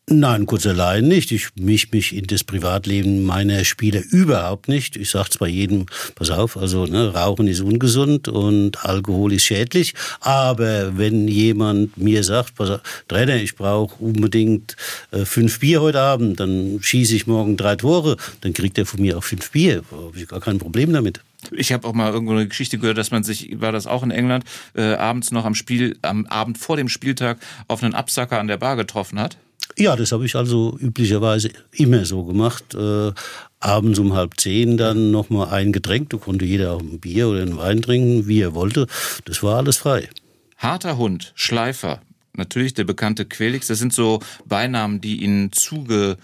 Nein, 0.06 0.44
kurz 0.44 0.66
allein 0.66 1.08
nicht. 1.08 1.32
Ich 1.32 1.48
misch 1.58 1.90
mich 1.90 2.14
in 2.14 2.26
das 2.26 2.44
Privatleben 2.44 3.24
meiner 3.24 3.64
Spieler 3.64 4.02
überhaupt 4.10 4.68
nicht. 4.68 4.96
Ich 4.96 5.08
sage 5.08 5.30
zwar 5.30 5.48
jedem, 5.48 5.86
pass 6.14 6.28
auf, 6.28 6.58
also 6.58 6.84
ne, 6.84 7.14
Rauchen 7.14 7.48
ist 7.48 7.62
ungesund 7.62 8.28
und 8.28 8.84
Alkohol 8.84 9.32
ist 9.32 9.44
schädlich, 9.44 9.94
aber 10.20 10.98
wenn 10.98 11.26
jemand 11.26 11.96
mir 11.96 12.22
sagt, 12.22 12.54
pass 12.54 12.68
auf, 12.68 12.80
Trainer, 13.08 13.36
ich 13.36 13.56
brauche 13.56 13.96
unbedingt 14.04 14.76
äh, 15.10 15.24
fünf 15.24 15.60
Bier 15.60 15.80
heute 15.80 16.00
Abend, 16.00 16.38
dann 16.38 16.80
schieße 16.82 17.16
ich 17.16 17.26
morgen 17.26 17.56
drei 17.56 17.76
Tore, 17.76 18.18
dann 18.42 18.52
kriegt 18.52 18.76
er 18.76 18.84
von 18.84 19.00
mir 19.00 19.16
auch 19.16 19.24
fünf 19.24 19.52
Bier. 19.52 19.84
Da 19.90 19.96
habe 19.96 20.18
ich 20.18 20.28
gar 20.28 20.40
kein 20.40 20.58
Problem 20.58 20.92
damit. 20.92 21.22
Ich 21.50 21.72
habe 21.72 21.88
auch 21.88 21.94
mal 21.94 22.12
irgendwo 22.12 22.34
eine 22.34 22.46
Geschichte 22.46 22.76
gehört, 22.76 22.98
dass 22.98 23.10
man 23.10 23.24
sich, 23.24 23.58
war 23.58 23.72
das 23.72 23.86
auch 23.86 24.02
in 24.02 24.10
England, 24.10 24.44
äh, 24.74 24.94
abends 24.94 25.30
noch 25.30 25.46
am 25.46 25.54
Spiel, 25.54 25.96
am 26.02 26.26
Abend 26.26 26.58
vor 26.58 26.76
dem 26.76 26.90
Spieltag 26.90 27.38
auf 27.68 27.82
einen 27.82 27.94
Absacker 27.94 28.38
an 28.38 28.48
der 28.48 28.58
Bar 28.58 28.76
getroffen 28.76 29.18
hat. 29.18 29.38
Ja, 29.76 29.96
das 29.96 30.12
habe 30.12 30.24
ich 30.24 30.36
also 30.36 30.78
üblicherweise 30.78 31.50
immer 31.72 32.04
so 32.04 32.24
gemacht. 32.24 32.74
Äh, 32.74 33.12
abends 33.60 33.98
um 33.98 34.12
halb 34.12 34.38
zehn 34.38 34.76
dann 34.76 35.10
nochmal 35.10 35.48
ein 35.48 35.72
Getränk. 35.72 36.10
Da 36.10 36.18
konnte 36.18 36.44
jeder 36.44 36.72
auch 36.72 36.80
ein 36.80 37.00
Bier 37.00 37.28
oder 37.28 37.42
einen 37.42 37.56
Wein 37.56 37.82
trinken, 37.82 38.28
wie 38.28 38.40
er 38.40 38.54
wollte. 38.54 38.86
Das 39.24 39.42
war 39.42 39.56
alles 39.56 39.78
frei. 39.78 40.08
Harter 40.56 40.96
Hund, 40.96 41.32
Schleifer, 41.34 42.00
natürlich 42.32 42.74
der 42.74 42.84
bekannte 42.84 43.24
Quelix. 43.24 43.66
Das 43.66 43.78
sind 43.78 43.92
so 43.92 44.20
Beinamen, 44.44 45.00
die 45.00 45.22
Ihnen 45.22 45.50
zugeschoben 45.52 46.18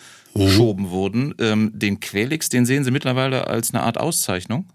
mhm. 0.86 0.90
wurden. 0.90 1.34
Ähm, 1.38 1.72
den 1.74 1.98
Quelix, 2.00 2.48
den 2.48 2.66
sehen 2.66 2.84
Sie 2.84 2.90
mittlerweile 2.90 3.48
als 3.48 3.74
eine 3.74 3.82
Art 3.82 3.98
Auszeichnung? 3.98 4.66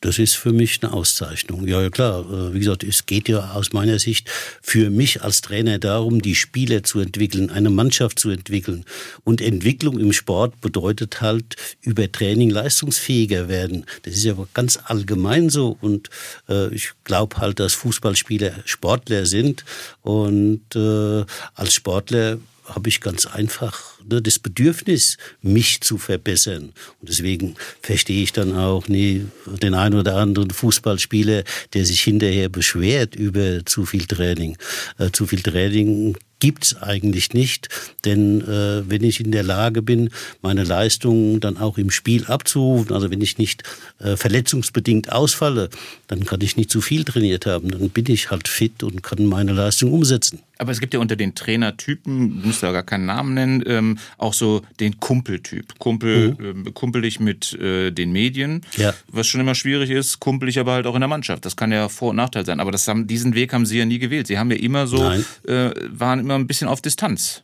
Das 0.00 0.18
ist 0.18 0.36
für 0.36 0.52
mich 0.52 0.80
eine 0.82 0.92
Auszeichnung. 0.92 1.66
Ja, 1.66 1.82
ja 1.82 1.90
klar. 1.90 2.20
Äh, 2.20 2.54
wie 2.54 2.60
gesagt, 2.60 2.84
es 2.84 3.06
geht 3.06 3.28
ja 3.28 3.52
aus 3.52 3.72
meiner 3.72 3.98
Sicht 3.98 4.30
für 4.62 4.90
mich 4.90 5.22
als 5.22 5.40
Trainer 5.40 5.78
darum, 5.78 6.22
die 6.22 6.36
Spieler 6.36 6.84
zu 6.84 7.00
entwickeln, 7.00 7.50
eine 7.50 7.70
Mannschaft 7.70 8.18
zu 8.18 8.30
entwickeln. 8.30 8.84
Und 9.24 9.40
Entwicklung 9.40 9.98
im 9.98 10.12
Sport 10.12 10.60
bedeutet 10.60 11.20
halt 11.20 11.56
über 11.80 12.10
Training 12.10 12.50
leistungsfähiger 12.50 13.48
werden. 13.48 13.86
Das 14.02 14.14
ist 14.14 14.24
ja 14.24 14.34
ganz 14.54 14.78
allgemein 14.84 15.50
so. 15.50 15.76
Und 15.80 16.10
äh, 16.48 16.72
ich 16.72 16.92
glaube 17.04 17.38
halt, 17.38 17.58
dass 17.58 17.74
Fußballspieler 17.74 18.52
Sportler 18.64 19.26
sind. 19.26 19.64
Und 20.02 20.62
äh, 20.76 21.24
als 21.54 21.74
Sportler 21.74 22.38
habe 22.68 22.88
ich 22.88 23.00
ganz 23.00 23.26
einfach 23.26 23.98
ne, 24.08 24.22
das 24.22 24.38
Bedürfnis, 24.38 25.16
mich 25.42 25.80
zu 25.80 25.98
verbessern. 25.98 26.72
Und 27.00 27.08
deswegen 27.08 27.56
verstehe 27.82 28.22
ich 28.22 28.32
dann 28.32 28.56
auch 28.56 28.88
nie 28.88 29.26
den 29.62 29.74
einen 29.74 29.98
oder 29.98 30.16
anderen 30.16 30.50
Fußballspieler, 30.50 31.44
der 31.74 31.84
sich 31.84 32.02
hinterher 32.02 32.48
beschwert 32.48 33.14
über 33.14 33.64
zu 33.64 33.86
viel 33.86 34.06
Training. 34.06 34.56
Äh, 34.98 35.10
zu 35.12 35.26
viel 35.26 35.42
Training 35.42 36.16
gibt's 36.40 36.76
eigentlich 36.76 37.34
nicht, 37.34 37.68
denn 38.04 38.42
äh, 38.42 38.88
wenn 38.88 39.02
ich 39.02 39.20
in 39.20 39.32
der 39.32 39.42
Lage 39.42 39.82
bin, 39.82 40.10
meine 40.40 40.64
Leistungen 40.64 41.40
dann 41.40 41.56
auch 41.56 41.78
im 41.78 41.90
Spiel 41.90 42.26
abzurufen, 42.26 42.94
also 42.94 43.10
wenn 43.10 43.20
ich 43.20 43.38
nicht 43.38 43.64
äh, 43.98 44.16
verletzungsbedingt 44.16 45.10
ausfalle, 45.10 45.68
dann 46.06 46.24
kann 46.24 46.40
ich 46.40 46.56
nicht 46.56 46.70
zu 46.70 46.80
viel 46.80 47.04
trainiert 47.04 47.46
haben, 47.46 47.70
dann 47.70 47.90
bin 47.90 48.06
ich 48.08 48.30
halt 48.30 48.46
fit 48.46 48.82
und 48.82 49.02
kann 49.02 49.26
meine 49.26 49.52
Leistung 49.52 49.92
umsetzen. 49.92 50.40
Aber 50.58 50.72
es 50.72 50.80
gibt 50.80 50.92
ja 50.92 51.00
unter 51.00 51.16
den 51.16 51.34
Trainertypen, 51.34 52.42
muss 52.42 52.60
da 52.60 52.72
gar 52.72 52.82
keinen 52.82 53.06
Namen 53.06 53.34
nennen, 53.34 53.62
ähm, 53.66 53.98
auch 54.18 54.34
so 54.34 54.62
den 54.80 54.98
Kumpeltyp. 54.98 55.78
Kumpel, 55.78 56.36
mhm. 56.38 56.66
äh, 56.66 56.70
kumpel 56.72 57.04
ich 57.04 57.20
mit 57.20 57.52
äh, 57.54 57.92
den 57.92 58.10
Medien, 58.10 58.62
ja. 58.76 58.92
was 59.08 59.28
schon 59.28 59.40
immer 59.40 59.54
schwierig 59.54 59.90
ist, 59.90 60.18
kumpel 60.18 60.48
ich 60.48 60.58
aber 60.58 60.72
halt 60.72 60.86
auch 60.86 60.94
in 60.94 61.00
der 61.00 61.08
Mannschaft. 61.08 61.44
Das 61.44 61.56
kann 61.56 61.70
ja 61.70 61.88
Vor- 61.88 62.10
und 62.10 62.16
Nachteil 62.16 62.44
sein. 62.44 62.60
Aber 62.60 62.72
haben, 62.72 63.06
diesen 63.06 63.34
Weg 63.34 63.52
haben 63.52 63.66
Sie 63.66 63.78
ja 63.78 63.84
nie 63.84 63.98
gewählt. 63.98 64.26
Sie 64.26 64.38
haben 64.38 64.50
ja 64.50 64.56
immer 64.56 64.86
so, 64.86 65.10
äh, 65.46 65.70
waren 65.90 66.20
immer 66.20 66.34
ein 66.34 66.46
bisschen 66.46 66.68
auf 66.68 66.80
Distanz. 66.80 67.42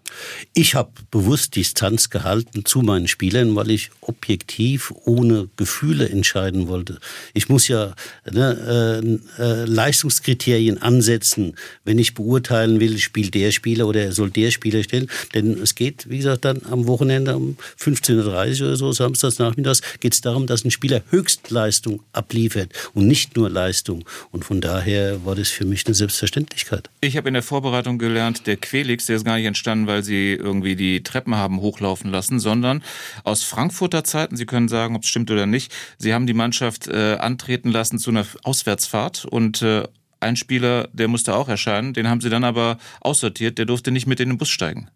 Ich 0.52 0.74
habe 0.74 0.90
bewusst 1.10 1.56
Distanz 1.56 2.10
gehalten 2.10 2.64
zu 2.64 2.80
meinen 2.80 3.08
Spielern, 3.08 3.54
weil 3.56 3.70
ich 3.70 3.90
objektiv 4.00 4.92
ohne 5.04 5.48
Gefühle 5.56 6.08
entscheiden 6.08 6.68
wollte. 6.68 6.98
Ich 7.32 7.48
muss 7.48 7.68
ja 7.68 7.94
ne, 8.30 9.20
äh, 9.38 9.42
äh, 9.42 9.64
Leistungskriterien 9.64 10.80
ansetzen, 10.80 11.56
wenn 11.84 11.98
ich 11.98 12.14
beurteilen 12.14 12.80
will, 12.80 12.94
spielt 13.04 13.34
der 13.34 13.52
Spieler 13.52 13.86
oder 13.86 14.12
soll 14.12 14.30
der 14.30 14.50
Spieler 14.50 14.82
stellen. 14.82 15.08
Denn 15.34 15.58
es 15.62 15.74
geht, 15.74 16.08
wie 16.08 16.18
gesagt, 16.18 16.44
dann 16.44 16.62
am 16.70 16.86
Wochenende 16.86 17.36
um 17.36 17.56
15.30 17.78 18.60
Uhr 18.60 18.66
oder 18.68 18.76
so, 18.76 18.92
samstags 18.92 19.38
nachmittags, 19.38 19.82
geht 20.00 20.14
es 20.14 20.20
darum, 20.20 20.46
dass 20.46 20.64
ein 20.64 20.70
Spieler 20.70 21.02
Höchstleistung 21.10 22.02
abliefert 22.12 22.72
und 22.94 23.06
nicht 23.06 23.36
nur 23.36 23.50
Leistung. 23.50 24.04
Und 24.30 24.44
von 24.44 24.60
daher 24.60 25.24
war 25.24 25.34
das 25.34 25.48
für 25.48 25.64
mich 25.64 25.86
eine 25.86 25.94
Selbstverständlichkeit. 25.94 26.90
Ich 27.00 27.16
habe 27.16 27.28
in 27.28 27.34
der 27.34 27.42
Vorbereitung 27.42 27.98
gelernt, 27.98 28.46
der 28.46 28.56
Quelix, 28.56 29.06
der 29.06 29.16
ist 29.16 29.24
gar 29.24 29.36
nicht 29.36 29.46
entstanden, 29.46 29.86
weil 29.86 30.02
sie 30.02 30.32
irgendwie 30.32 30.76
die 30.76 31.02
Treppen 31.02 31.36
haben 31.36 31.60
hochlaufen 31.60 32.10
lassen, 32.10 32.40
sondern 32.40 32.82
aus 33.22 33.42
Frankfurter 33.42 34.04
Zeiten, 34.04 34.36
Sie 34.36 34.46
können 34.46 34.68
sagen, 34.68 34.96
ob 34.96 35.02
es 35.02 35.08
stimmt 35.08 35.30
oder 35.30 35.46
nicht, 35.46 35.72
Sie 35.98 36.14
haben 36.14 36.26
die 36.26 36.34
Mannschaft 36.34 36.88
äh, 36.88 37.16
antreten 37.16 37.70
lassen 37.70 37.98
zu 37.98 38.10
einer 38.10 38.26
Auswärtsfahrt 38.42 39.24
und 39.24 39.62
äh, 39.62 39.84
ein 40.20 40.36
Spieler, 40.36 40.88
der 40.92 41.08
musste 41.08 41.34
auch 41.34 41.48
erscheinen, 41.48 41.94
den 41.94 42.08
haben 42.08 42.20
sie 42.20 42.30
dann 42.30 42.44
aber 42.44 42.78
aussortiert, 43.00 43.58
der 43.58 43.66
durfte 43.66 43.90
nicht 43.90 44.06
mit 44.06 44.20
in 44.20 44.30
den 44.30 44.38
Bus 44.38 44.48
steigen. 44.48 44.88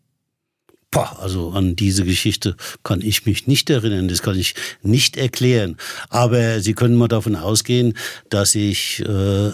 Boah, 0.90 1.18
also 1.20 1.50
an 1.50 1.76
diese 1.76 2.04
Geschichte 2.04 2.56
kann 2.82 3.02
ich 3.02 3.26
mich 3.26 3.46
nicht 3.46 3.68
erinnern, 3.68 4.08
das 4.08 4.22
kann 4.22 4.38
ich 4.38 4.54
nicht 4.82 5.18
erklären. 5.18 5.76
Aber 6.08 6.60
Sie 6.60 6.72
können 6.72 6.96
mal 6.96 7.08
davon 7.08 7.36
ausgehen, 7.36 7.92
dass 8.30 8.54
ich 8.54 9.00
äh, 9.00 9.50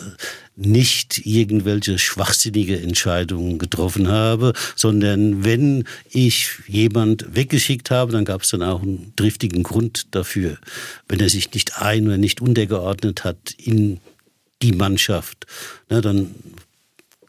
nicht 0.54 1.26
irgendwelche 1.26 1.98
schwachsinnige 1.98 2.80
Entscheidungen 2.80 3.58
getroffen 3.58 4.06
habe, 4.06 4.52
sondern 4.76 5.44
wenn 5.44 5.84
ich 6.08 6.50
jemand 6.68 7.34
weggeschickt 7.34 7.90
habe, 7.90 8.12
dann 8.12 8.24
gab 8.24 8.42
es 8.42 8.50
dann 8.50 8.62
auch 8.62 8.82
einen 8.82 9.12
driftigen 9.16 9.64
Grund 9.64 10.14
dafür. 10.14 10.58
Wenn 11.08 11.18
er 11.18 11.30
sich 11.30 11.52
nicht 11.52 11.80
ein- 11.82 12.06
oder 12.06 12.18
nicht 12.18 12.40
untergeordnet 12.40 13.24
hat 13.24 13.56
in 13.58 13.98
die 14.62 14.72
Mannschaft, 14.72 15.46
na, 15.88 16.00
dann 16.00 16.34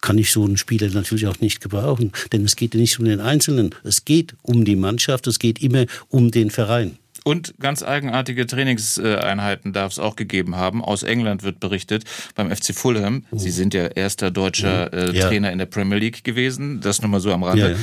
kann 0.01 0.17
ich 0.20 0.32
so 0.32 0.46
einen 0.46 0.58
Spieler 0.58 0.88
natürlich 0.89 1.25
auch 1.25 1.39
nicht 1.39 1.62
gebrauchen. 1.62 2.12
Denn 2.32 2.46
es 2.46 2.55
geht 2.55 2.75
ja 2.75 2.79
nicht 2.79 3.00
um 3.00 3.05
den 3.05 3.20
Einzelnen, 3.20 3.74
es 3.84 4.05
geht 4.05 4.36
um 4.44 4.63
die 4.63 4.75
Mannschaft, 4.75 5.25
es 5.25 5.39
geht 5.39 5.62
immer 5.62 5.86
um 6.10 6.29
den 6.29 6.51
Verein. 6.51 7.00
Und 7.24 7.55
ganz 7.60 7.82
eigenartige 7.82 8.46
Trainingseinheiten 8.46 9.74
darf 9.74 9.94
es 9.94 10.00
auch 10.00 10.15
gegeben 10.15 10.58
haben. 10.58 10.84
Aus 10.84 11.01
England 11.01 11.41
wird 11.41 11.60
berichtet 11.60 12.03
beim 12.36 12.55
FC 12.55 12.75
Fulham. 12.75 13.25
Sie 13.32 13.50
sind 13.50 13.74
ja 13.74 13.88
erster 13.88 14.29
deutscher 14.29 14.94
äh, 14.94 15.17
ja. 15.17 15.27
Trainer 15.27 15.51
in 15.51 15.58
der 15.58 15.65
Premier 15.65 15.98
League 15.98 16.24
gewesen. 16.24 16.82
Das 16.82 17.01
nur 17.01 17.10
mal 17.10 17.20
so 17.20 17.34
am 17.34 17.41
Rande. 17.41 17.63
Ja, 17.63 17.70
ja. 17.72 17.77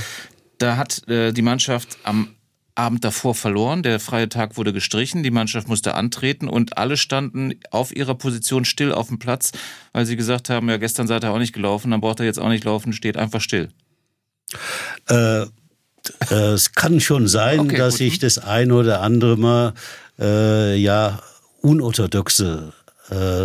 Da 0.58 0.76
hat 0.76 1.08
äh, 1.08 1.32
die 1.32 1.42
Mannschaft 1.42 1.98
am 2.04 2.28
Abend 2.74 3.04
davor 3.04 3.34
verloren, 3.34 3.82
der 3.82 4.00
freie 4.00 4.28
Tag 4.28 4.56
wurde 4.56 4.72
gestrichen, 4.72 5.22
die 5.22 5.30
Mannschaft 5.30 5.68
musste 5.68 5.94
antreten 5.94 6.48
und 6.48 6.78
alle 6.78 6.96
standen 6.96 7.54
auf 7.70 7.94
ihrer 7.94 8.14
Position 8.14 8.64
still 8.64 8.92
auf 8.92 9.08
dem 9.08 9.18
Platz, 9.18 9.52
weil 9.92 10.06
sie 10.06 10.16
gesagt 10.16 10.48
haben, 10.48 10.68
ja, 10.68 10.78
gestern 10.78 11.06
seid 11.06 11.24
ihr 11.24 11.32
auch 11.32 11.38
nicht 11.38 11.52
gelaufen, 11.52 11.90
dann 11.90 12.00
braucht 12.00 12.20
er 12.20 12.26
jetzt 12.26 12.38
auch 12.38 12.48
nicht 12.48 12.64
laufen, 12.64 12.92
steht 12.92 13.16
einfach 13.16 13.40
still. 13.40 13.68
Äh, 15.08 15.46
es 16.30 16.72
kann 16.72 17.00
schon 17.00 17.28
sein, 17.28 17.60
okay, 17.60 17.76
dass 17.76 17.94
gut. 17.94 18.06
ich 18.06 18.18
das 18.18 18.38
ein 18.38 18.72
oder 18.72 19.02
andere 19.02 19.36
Mal 19.36 19.74
äh, 20.18 20.76
ja 20.76 21.20
unorthodoxe 21.60 22.72
äh, 23.10 23.44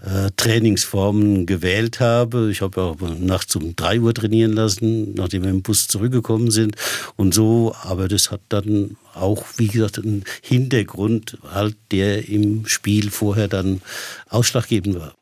äh, 0.00 0.30
Trainingsformen 0.36 1.44
gewählt 1.46 1.98
habe. 1.98 2.50
Ich 2.52 2.62
habe 2.62 2.80
auch 2.80 2.96
nachts 3.18 3.56
um 3.56 3.74
drei 3.74 3.98
Uhr 4.00 4.14
trainieren 4.14 4.52
lassen, 4.52 5.14
nachdem 5.14 5.42
wir 5.42 5.50
im 5.50 5.62
Bus 5.62 5.88
zurückgekommen 5.88 6.52
sind 6.52 6.76
und 7.16 7.34
so. 7.34 7.74
Aber 7.82 8.06
das 8.06 8.30
hat 8.30 8.40
dann 8.48 8.96
auch, 9.14 9.44
wie 9.56 9.66
gesagt, 9.66 9.98
einen 9.98 10.24
Hintergrund, 10.40 11.38
halt, 11.52 11.76
der 11.90 12.28
im 12.28 12.66
Spiel 12.66 13.10
vorher 13.10 13.48
dann 13.48 13.82
ausschlaggebend 14.28 15.00
war. 15.00 15.14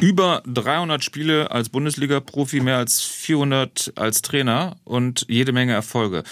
Über 0.00 0.42
300 0.46 1.04
Spiele 1.04 1.52
als 1.52 1.68
Bundesliga-Profi, 1.68 2.60
mehr 2.60 2.78
als 2.78 3.02
400 3.02 3.92
als 3.94 4.22
Trainer 4.22 4.76
und 4.84 5.24
jede 5.28 5.52
Menge 5.52 5.72
Erfolge. 5.72 6.24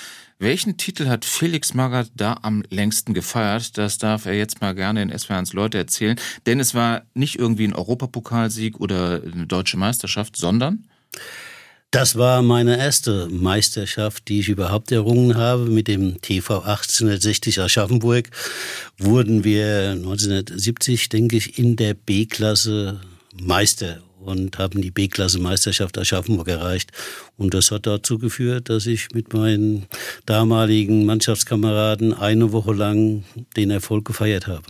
Welchen 0.45 0.77
Titel 0.77 1.07
hat 1.07 1.25
Felix 1.25 1.73
Magath 1.73 2.11
da 2.15 2.39
am 2.43 2.65
längsten 2.69 3.15
gefeiert? 3.15 3.79
Das 3.79 3.97
darf 3.97 4.27
er 4.27 4.35
jetzt 4.35 4.61
mal 4.61 4.75
gerne 4.75 5.01
in 5.01 5.11
SW1 5.11 5.57
Leute 5.57 5.79
erzählen. 5.79 6.21
Denn 6.45 6.61
es 6.61 6.75
war 6.75 7.07
nicht 7.15 7.39
irgendwie 7.39 7.67
ein 7.67 7.73
Europapokalsieg 7.73 8.79
oder 8.79 9.23
eine 9.23 9.47
deutsche 9.47 9.79
Meisterschaft, 9.79 10.37
sondern? 10.37 10.87
Das 11.91 12.19
war 12.19 12.43
meine 12.43 12.77
erste 12.77 13.29
Meisterschaft, 13.31 14.29
die 14.29 14.41
ich 14.41 14.51
überhaupt 14.51 14.93
errungen 14.93 15.35
habe. 15.35 15.65
Mit 15.65 15.89
dem 15.89 16.21
TV 16.21 16.59
1860 16.59 17.63
Aschaffenburg 17.63 18.29
wurden 18.99 19.45
wir 19.45 19.93
1970, 19.93 21.09
denke 21.09 21.37
ich, 21.37 21.59
in 21.59 21.77
der 21.77 21.95
B-Klasse 21.95 23.01
Meister 23.33 24.03
und 24.25 24.59
haben 24.59 24.81
die 24.81 24.91
B-Klasse 24.91 25.39
Meisterschaft 25.39 25.99
Aschaffenburg 25.99 26.49
erreicht. 26.49 26.91
Und 27.37 27.55
das 27.55 27.71
hat 27.71 27.87
dazu 27.87 28.19
geführt, 28.19 28.69
dass 28.69 28.87
ich 28.87 29.09
mit 29.15 29.33
meinen 29.33 29.87
damaligen 30.27 31.07
Mannschaftskameraden 31.07 32.15
eine 32.15 32.53
Woche 32.53 32.73
lang 32.73 33.25
den 33.57 33.71
Erfolg 33.71 34.05
gefeiert 34.05 34.47
habe. 34.47 34.65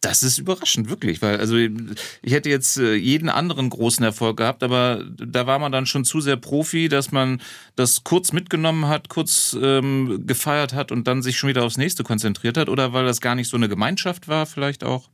Das 0.00 0.22
ist 0.22 0.38
überraschend, 0.38 0.90
wirklich, 0.90 1.22
weil 1.22 1.38
also 1.38 1.56
ich 1.56 2.32
hätte 2.32 2.48
jetzt 2.48 2.76
äh, 2.76 2.94
jeden 2.94 3.28
anderen 3.28 3.68
großen 3.68 4.04
Erfolg 4.04 4.36
gehabt, 4.36 4.62
aber 4.62 5.04
da 5.16 5.48
war 5.48 5.58
man 5.58 5.72
dann 5.72 5.86
schon 5.86 6.04
zu 6.04 6.20
sehr 6.20 6.36
Profi, 6.36 6.88
dass 6.88 7.10
man 7.10 7.40
das 7.74 8.04
kurz 8.04 8.32
mitgenommen 8.32 8.86
hat, 8.86 9.08
kurz 9.08 9.56
ähm, 9.60 10.24
gefeiert 10.24 10.72
hat 10.72 10.92
und 10.92 11.08
dann 11.08 11.22
sich 11.22 11.36
schon 11.36 11.48
wieder 11.48 11.64
aufs 11.64 11.78
nächste 11.78 12.04
konzentriert 12.04 12.56
hat, 12.56 12.68
oder 12.68 12.92
weil 12.92 13.06
das 13.06 13.20
gar 13.20 13.34
nicht 13.34 13.48
so 13.48 13.56
eine 13.56 13.68
Gemeinschaft 13.68 14.28
war, 14.28 14.46
vielleicht 14.46 14.84
auch? 14.84 15.08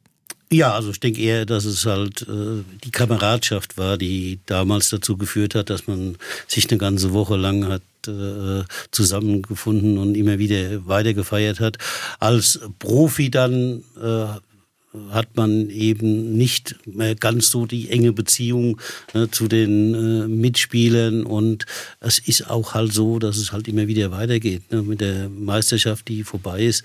Ja, 0.55 0.73
also 0.73 0.91
ich 0.91 1.01
denke 1.01 1.21
eher, 1.21 1.47
dass 1.47 1.65
es 1.65 1.85
halt 1.85 2.23
äh, 2.23 2.63
die 2.85 2.93
Kameradschaft 2.93 3.77
war, 3.77 3.99
die 3.99 4.39
damals 4.47 4.89
dazu 4.89 5.17
geführt 5.17 5.57
hat, 5.57 5.69
dass 5.69 5.89
man 5.89 6.17
sich 6.47 6.71
eine 6.71 6.79
ganze 6.79 7.13
Woche 7.13 7.35
lang 7.35 7.67
hat 7.67 7.83
äh, 8.07 8.63
zusammengefunden 8.93 9.99
und 9.99 10.15
immer 10.15 10.39
wieder 10.39 10.87
weiter 10.87 11.13
gefeiert 11.13 11.59
hat. 11.59 11.79
Als 12.21 12.61
Profi 12.79 13.33
dann 13.33 13.83
äh, 14.01 14.27
hat 15.11 15.37
man 15.37 15.71
eben 15.71 16.37
nicht 16.37 16.77
mehr 16.87 17.15
ganz 17.15 17.51
so 17.51 17.67
die 17.67 17.91
enge 17.91 18.13
Beziehung 18.13 18.81
ne, 19.13 19.31
zu 19.31 19.49
den 19.49 19.95
äh, 19.95 20.29
Mitspielern 20.29 21.25
und 21.25 21.67
es 22.01 22.19
ist 22.19 22.49
auch 22.49 22.75
halt 22.75 22.93
so, 22.93 23.19
dass 23.19 23.37
es 23.37 23.53
halt 23.53 23.67
immer 23.69 23.87
wieder 23.87 24.11
weitergeht. 24.11 24.71
Ne, 24.71 24.83
mit 24.83 25.01
der 25.01 25.29
Meisterschaft, 25.29 26.09
die 26.09 26.23
vorbei 26.23 26.65
ist, 26.65 26.85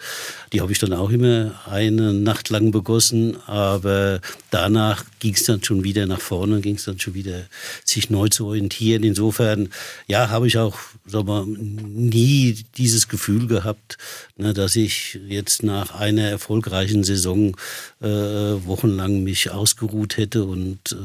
die 0.53 0.61
habe 0.61 0.71
ich 0.71 0.79
dann 0.79 0.93
auch 0.93 1.09
immer 1.11 1.59
eine 1.69 2.13
Nacht 2.13 2.49
lang 2.49 2.71
begossen, 2.71 3.37
aber 3.45 4.21
danach 4.49 5.05
ging 5.19 5.33
es 5.33 5.43
dann 5.43 5.63
schon 5.63 5.83
wieder 5.83 6.05
nach 6.05 6.21
vorne, 6.21 6.61
ging 6.61 6.75
es 6.75 6.85
dann 6.85 6.99
schon 6.99 7.13
wieder 7.13 7.43
sich 7.83 8.09
neu 8.09 8.29
zu 8.29 8.47
orientieren. 8.47 9.03
Insofern, 9.03 9.69
ja, 10.07 10.29
habe 10.29 10.47
ich 10.47 10.57
auch 10.57 10.77
sag 11.09 11.25
mal, 11.25 11.45
nie 11.45 12.57
dieses 12.77 13.07
Gefühl 13.07 13.47
gehabt, 13.47 13.97
ne, 14.37 14.53
dass 14.53 14.75
ich 14.75 15.19
jetzt 15.27 15.63
nach 15.63 15.95
einer 15.95 16.23
erfolgreichen 16.23 17.03
Saison 17.03 17.55
äh, 18.01 18.07
wochenlang 18.07 19.23
mich 19.23 19.51
ausgeruht 19.51 20.17
hätte 20.17 20.45
und 20.45 20.97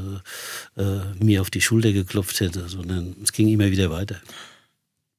äh, 0.76 0.82
äh, 0.82 1.00
mir 1.22 1.40
auf 1.40 1.50
die 1.50 1.60
Schulter 1.60 1.92
geklopft 1.92 2.40
hätte, 2.40 2.68
sondern 2.68 3.16
es 3.22 3.32
ging 3.32 3.48
immer 3.48 3.70
wieder 3.70 3.90
weiter. 3.90 4.20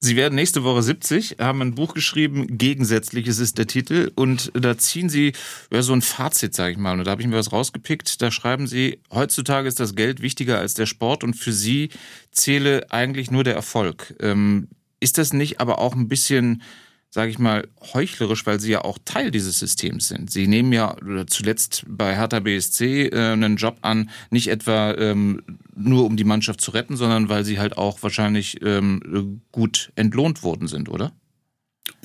Sie 0.05 0.15
werden 0.15 0.35
nächste 0.35 0.63
Woche 0.63 0.83
70, 0.83 1.37
haben 1.39 1.61
ein 1.61 1.73
Buch 1.73 1.95
geschrieben, 1.95 2.59
Gegensätzliches 2.59 3.39
ist 3.39 3.57
der 3.57 3.65
Titel. 3.65 4.11
Und 4.13 4.51
da 4.53 4.77
ziehen 4.77 5.09
Sie 5.09 5.33
ja, 5.71 5.81
so 5.81 5.93
ein 5.93 6.03
Fazit, 6.03 6.53
sage 6.53 6.73
ich 6.73 6.77
mal. 6.77 6.99
Und 6.99 7.05
da 7.05 7.11
habe 7.11 7.23
ich 7.23 7.27
mir 7.27 7.37
was 7.37 7.51
rausgepickt. 7.51 8.21
Da 8.21 8.29
schreiben 8.29 8.67
Sie, 8.67 8.99
heutzutage 9.11 9.67
ist 9.67 9.79
das 9.79 9.95
Geld 9.95 10.21
wichtiger 10.21 10.59
als 10.59 10.75
der 10.75 10.85
Sport 10.85 11.23
und 11.23 11.33
für 11.33 11.53
Sie 11.53 11.89
zähle 12.31 12.91
eigentlich 12.91 13.31
nur 13.31 13.43
der 13.43 13.55
Erfolg. 13.55 14.13
Ähm, 14.19 14.67
ist 14.99 15.17
das 15.17 15.33
nicht 15.33 15.59
aber 15.59 15.79
auch 15.79 15.95
ein 15.95 16.07
bisschen 16.07 16.61
sage 17.09 17.31
ich 17.31 17.39
mal, 17.39 17.67
heuchlerisch, 17.93 18.45
weil 18.45 18.59
sie 18.59 18.71
ja 18.71 18.81
auch 18.81 18.97
Teil 19.05 19.31
dieses 19.31 19.59
Systems 19.59 20.09
sind. 20.09 20.29
Sie 20.31 20.47
nehmen 20.47 20.73
ja 20.73 20.95
zuletzt 21.27 21.85
bei 21.87 22.15
Hertha 22.15 22.39
BSC 22.41 23.07
äh, 23.07 23.31
einen 23.31 23.55
Job 23.55 23.77
an, 23.81 24.09
nicht 24.31 24.49
etwa 24.49 24.93
ähm, 24.93 25.41
nur 25.75 26.05
um 26.05 26.17
die 26.17 26.23
Mannschaft 26.23 26.61
zu 26.61 26.71
retten, 26.71 26.97
sondern 26.97 27.29
weil 27.29 27.45
sie 27.45 27.59
halt 27.59 27.77
auch 27.77 28.03
wahrscheinlich 28.03 28.61
ähm, 28.61 29.41
gut 29.51 29.91
entlohnt 29.95 30.43
worden 30.43 30.67
sind, 30.67 30.89
oder? 30.89 31.13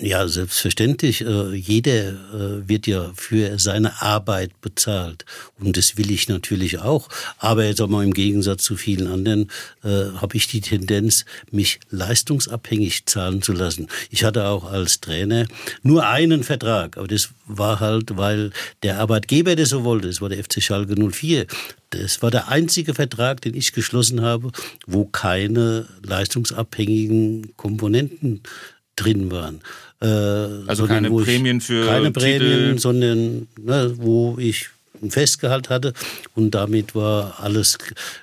Ja, 0.03 0.27
selbstverständlich. 0.29 1.21
Äh, 1.21 1.55
jeder 1.55 1.93
äh, 1.93 2.69
wird 2.69 2.87
ja 2.87 3.12
für 3.14 3.59
seine 3.59 4.01
Arbeit 4.01 4.59
bezahlt. 4.62 5.27
Und 5.59 5.77
das 5.77 5.99
will 5.99 6.11
ich 6.11 6.27
natürlich 6.27 6.79
auch. 6.79 7.09
Aber 7.37 7.66
jetzt 7.66 7.83
auch 7.83 7.88
mal 7.88 8.03
im 8.03 8.14
Gegensatz 8.14 8.62
zu 8.62 8.77
vielen 8.77 9.07
anderen 9.07 9.51
äh, 9.85 10.16
habe 10.16 10.37
ich 10.37 10.47
die 10.47 10.62
Tendenz, 10.62 11.27
mich 11.51 11.81
leistungsabhängig 11.90 13.05
zahlen 13.07 13.43
zu 13.43 13.53
lassen. 13.53 13.88
Ich 14.11 14.25
hatte 14.25 14.47
auch 14.47 14.64
als 14.64 15.01
Trainer 15.01 15.47
nur 15.83 16.07
einen 16.07 16.45
Vertrag. 16.45 16.97
Aber 16.97 17.09
das 17.09 17.29
war 17.45 17.81
halt, 17.81 18.16
weil 18.16 18.53
der 18.83 19.01
Arbeitgeber 19.01 19.55
das 19.55 19.69
so 19.69 19.85
wollte. 19.85 20.09
Das 20.09 20.23
war 20.23 20.31
der 20.31 20.43
FC 20.43 20.62
Schalke 20.62 20.95
04. 20.95 21.47
Das 21.90 22.23
war 22.23 22.31
der 22.31 22.49
einzige 22.49 22.95
Vertrag, 22.95 23.43
den 23.43 23.55
ich 23.55 23.73
geschlossen 23.73 24.23
habe, 24.23 24.51
wo 24.87 25.05
keine 25.05 25.88
leistungsabhängigen 26.03 27.55
Komponenten 27.57 28.43
drin 29.01 29.31
waren. 29.31 29.61
Äh, 30.01 30.07
also 30.69 30.87
keine 30.87 31.11
Prämien 31.11 31.61
für 31.61 31.87
Keine 31.87 32.11
Prämien, 32.11 32.79
sondern 32.79 33.49
ne, 33.59 33.95
wo 33.97 34.37
ich 34.39 34.69
ein 35.03 35.11
Festgehalt 35.11 35.71
hatte 35.71 35.93
und 36.35 36.51
damit 36.55 36.95
war 36.95 37.41
alles 37.41 37.79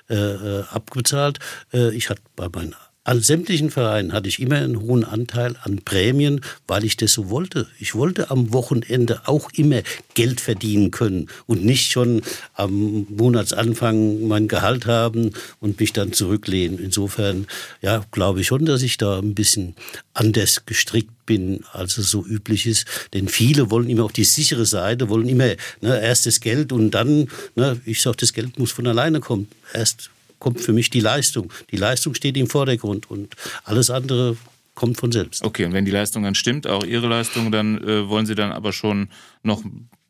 äh, 0.08 0.14
äh 0.14 0.62
abgezahlt. 0.70 1.38
Äh, 1.72 1.94
ich 1.94 2.10
hatte 2.10 2.22
bei 2.36 2.48
meinen 2.48 2.74
an 3.08 3.22
sämtlichen 3.22 3.70
Vereinen 3.70 4.12
hatte 4.12 4.28
ich 4.28 4.38
immer 4.38 4.56
einen 4.56 4.82
hohen 4.82 5.02
Anteil 5.02 5.56
an 5.62 5.80
Prämien, 5.82 6.42
weil 6.66 6.84
ich 6.84 6.98
das 6.98 7.14
so 7.14 7.30
wollte. 7.30 7.66
Ich 7.78 7.94
wollte 7.94 8.30
am 8.30 8.52
Wochenende 8.52 9.22
auch 9.24 9.50
immer 9.54 9.80
Geld 10.12 10.42
verdienen 10.42 10.90
können 10.90 11.28
und 11.46 11.64
nicht 11.64 11.90
schon 11.90 12.20
am 12.52 13.06
Monatsanfang 13.08 14.28
mein 14.28 14.46
Gehalt 14.46 14.84
haben 14.84 15.30
und 15.58 15.80
mich 15.80 15.94
dann 15.94 16.12
zurücklehnen. 16.12 16.78
Insofern, 16.78 17.46
ja, 17.80 18.04
glaube 18.10 18.42
ich 18.42 18.46
schon, 18.48 18.66
dass 18.66 18.82
ich 18.82 18.98
da 18.98 19.20
ein 19.20 19.34
bisschen 19.34 19.74
anders 20.12 20.66
gestrickt 20.66 21.24
bin, 21.24 21.64
als 21.72 21.96
es 21.96 22.10
so 22.10 22.26
üblich 22.26 22.66
ist. 22.66 22.84
Denn 23.14 23.28
viele 23.28 23.70
wollen 23.70 23.88
immer 23.88 24.04
auf 24.04 24.12
die 24.12 24.24
sichere 24.24 24.66
Seite, 24.66 25.08
wollen 25.08 25.30
immer 25.30 25.54
ne, 25.80 25.98
erst 26.02 26.26
das 26.26 26.40
Geld 26.40 26.72
und 26.72 26.90
dann, 26.90 27.28
ne, 27.54 27.80
ich 27.86 28.02
sage, 28.02 28.18
das 28.18 28.34
Geld 28.34 28.58
muss 28.58 28.70
von 28.70 28.86
alleine 28.86 29.20
kommen. 29.20 29.48
Erst 29.72 30.10
kommt 30.38 30.60
für 30.60 30.72
mich 30.72 30.90
die 30.90 31.00
Leistung. 31.00 31.52
Die 31.70 31.76
Leistung 31.76 32.14
steht 32.14 32.36
im 32.36 32.46
Vordergrund 32.46 33.10
und 33.10 33.34
alles 33.64 33.90
andere 33.90 34.36
kommt 34.74 34.98
von 34.98 35.10
selbst. 35.10 35.44
Okay, 35.44 35.64
und 35.64 35.72
wenn 35.72 35.84
die 35.84 35.90
Leistung 35.90 36.22
dann 36.22 36.36
stimmt, 36.36 36.66
auch 36.66 36.84
Ihre 36.84 37.08
Leistung, 37.08 37.50
dann 37.50 37.78
äh, 37.82 38.08
wollen 38.08 38.26
Sie 38.26 38.36
dann 38.36 38.52
aber 38.52 38.72
schon 38.72 39.08
noch 39.42 39.62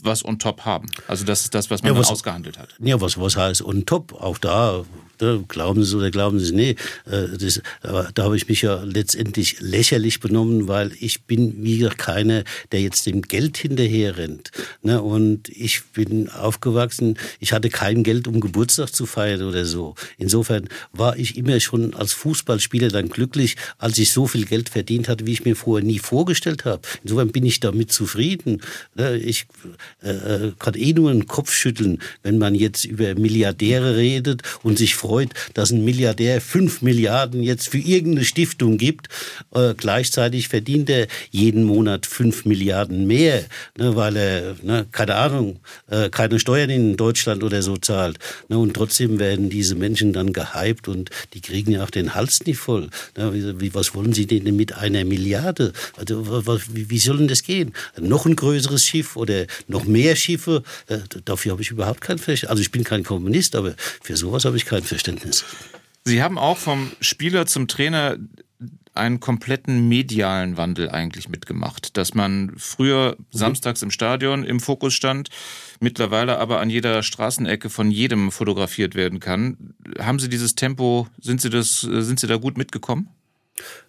was 0.03 0.25
on 0.25 0.39
top 0.39 0.65
haben. 0.65 0.89
Also 1.09 1.25
das 1.25 1.43
ist 1.43 1.55
das, 1.55 1.71
was 1.71 1.83
man 1.83 1.95
ja, 1.95 1.99
was, 1.99 2.11
ausgehandelt 2.11 2.59
hat. 2.59 2.75
Ja, 2.79 3.01
was, 3.01 3.19
was 3.19 3.37
heißt 3.37 3.63
on 3.63 3.87
top? 3.87 4.13
Auch 4.13 4.39
da 4.39 4.85
Ne, 5.21 5.45
glauben 5.49 5.83
Sie 5.83 5.89
es 5.89 5.95
oder 5.95 6.11
glauben 6.11 6.39
Sie 6.39 6.47
es 6.47 6.53
nicht. 6.53 6.79
Äh, 7.07 7.37
das, 7.39 7.61
da 7.83 8.23
habe 8.23 8.37
ich 8.37 8.49
mich 8.49 8.63
ja 8.63 8.83
letztendlich 8.85 9.61
lächerlich 9.61 10.21
benommen, 10.21 10.69
weil 10.69 10.93
ich 11.01 11.23
bin 11.25 11.65
wie 11.65 11.79
gesagt 11.79 11.99
keiner, 11.99 12.45
der 12.73 12.83
jetzt 12.83 13.07
dem 13.07 13.23
Geld 13.23 13.57
hinterher 13.57 14.17
rennt. 14.17 14.51
Ne, 14.83 15.03
und 15.03 15.49
ich 15.49 15.83
bin 15.93 16.29
aufgewachsen, 16.29 17.19
ich 17.41 17.53
hatte 17.53 17.69
kein 17.69 18.05
Geld, 18.05 18.29
um 18.29 18.41
Geburtstag 18.41 18.95
zu 18.95 19.07
feiern 19.07 19.43
oder 19.43 19.65
so. 19.65 19.95
Insofern 20.19 20.69
war 20.93 21.17
ich 21.17 21.37
immer 21.37 21.59
schon 21.61 21.95
als 21.95 22.13
Fußballspieler 22.13 22.89
dann 22.89 23.09
glücklich, 23.09 23.57
als 23.79 23.99
ich 23.99 24.13
so 24.13 24.27
viel 24.27 24.45
Geld 24.45 24.69
verdient 24.69 25.09
hatte, 25.09 25.27
wie 25.27 25.33
ich 25.33 25.45
mir 25.45 25.57
vorher 25.57 25.85
nie 25.85 25.99
vorgestellt 25.99 26.65
habe. 26.65 26.83
Insofern 27.03 27.33
bin 27.33 27.45
ich 27.45 27.59
damit 27.61 27.91
zufrieden. 27.93 28.63
Ne, 28.95 29.17
ich 29.17 29.47
äh, 30.03 30.11
äh, 30.11 30.53
kann 30.59 30.75
eh 30.75 30.93
nur 30.93 31.11
einen 31.11 31.27
Kopf 31.27 31.53
schütteln, 31.53 31.99
wenn 32.23 32.39
man 32.39 32.55
jetzt 32.55 32.85
über 32.85 33.15
Milliardäre 33.15 33.97
redet 33.97 34.43
und 34.63 34.79
sich 34.79 34.95
freut, 34.95 35.08
freut, 35.09 35.31
dass 35.55 35.71
ein 35.71 35.85
Milliardär 35.85 36.41
fünf 36.43 36.83
Milliarden 36.83 37.43
jetzt 37.43 37.69
für 37.71 37.79
irgendeine 37.79 38.27
Stiftung 38.27 38.77
gibt. 38.77 39.09
Äh, 39.55 39.73
gleichzeitig 39.75 40.49
verdient 40.49 40.91
er 40.91 41.07
jeden 41.31 41.65
Monat 41.65 42.05
fünf 42.05 42.45
Milliarden 42.45 43.07
mehr, 43.07 43.45
ne, 43.79 43.97
weil 43.97 44.17
er, 44.17 44.57
ne, 44.63 44.87
keine 44.93 45.15
Ahnung, 45.15 45.61
äh, 45.91 46.11
keine 46.11 46.39
Steuern 46.39 46.69
in 46.69 46.97
Deutschland 46.99 47.43
oder 47.43 47.63
so 47.63 47.79
zahlt. 47.79 48.19
Ne, 48.49 48.59
und 48.59 48.75
trotzdem 48.75 49.19
werden 49.19 49.49
diese 49.49 49.77
Menschen 49.77 50.13
dann 50.13 50.35
gehypt 50.35 50.89
und 50.89 51.09
die 51.33 51.41
kriegen 51.41 51.73
ja 51.73 51.85
auch 51.85 51.91
den 51.91 52.15
Hals 52.15 52.45
nicht 52.45 52.59
voll. 52.59 52.91
Ne, 53.17 53.61
wie, 53.61 53.73
was 53.73 53.95
wollen 53.95 54.13
sie 54.13 54.27
denn 54.27 54.55
mit 54.57 54.75
einer 54.75 55.05
Milliarde? 55.07 55.73
Also, 55.97 56.47
was, 56.47 56.75
wie, 56.75 56.91
wie 56.91 56.99
soll 56.99 57.17
denn 57.17 57.29
das 57.29 57.43
gehen? 57.43 57.73
Noch 57.99 58.27
ein 58.27 58.37
größeres 58.37 58.85
Schiff 58.85 59.17
oder 59.17 59.47
noch 59.69 59.85
mehr 59.85 60.17
Schiffe? 60.17 60.63
Äh, 60.87 60.99
dafür 61.25 61.53
habe 61.53 61.63
ich 61.63 61.71
überhaupt 61.71 62.03
kein 62.03 62.19
Verständnis. 62.19 62.51
Also 62.51 62.61
ich 62.61 62.71
bin 62.71 62.85
kein 62.85 63.05
Kommunist, 63.05 63.57
aber 63.57 63.75
für 64.03 64.17
sowas 64.19 64.45
habe 64.45 64.59
ich 64.59 64.67
kein 64.67 64.83
Verständnis. 64.83 64.98
Sie 66.05 66.23
haben 66.23 66.39
auch 66.39 66.57
vom 66.57 66.91
Spieler 67.01 67.47
zum 67.47 67.69
Trainer 67.69 68.17
einen 68.99 69.21
kompletten 69.21 69.89
medialen 69.89 70.57
Wandel 70.57 70.91
eigentlich 70.91 71.29
mitgemacht. 71.29 71.97
Dass 71.97 72.15
man 72.15 72.53
früher 72.57 73.17
samstags 73.31 73.83
im 73.83 73.91
Stadion 73.91 74.45
im 74.45 74.61
Fokus 74.61 74.93
stand, 74.93 75.31
mittlerweile 75.81 76.39
aber 76.39 76.61
an 76.61 76.69
jeder 76.69 77.03
Straßenecke 77.03 77.71
von 77.71 77.91
jedem 77.91 78.33
fotografiert 78.33 78.95
werden 78.95 79.21
kann. 79.21 79.75
Haben 79.99 80.19
Sie 80.19 80.29
dieses 80.29 80.55
Tempo, 80.55 81.07
sind 81.21 81.41
Sie, 81.41 81.51
das, 81.51 81.81
sind 81.81 82.21
Sie 82.21 82.27
da 82.27 82.37
gut 82.37 82.59
mitgekommen? 82.59 83.09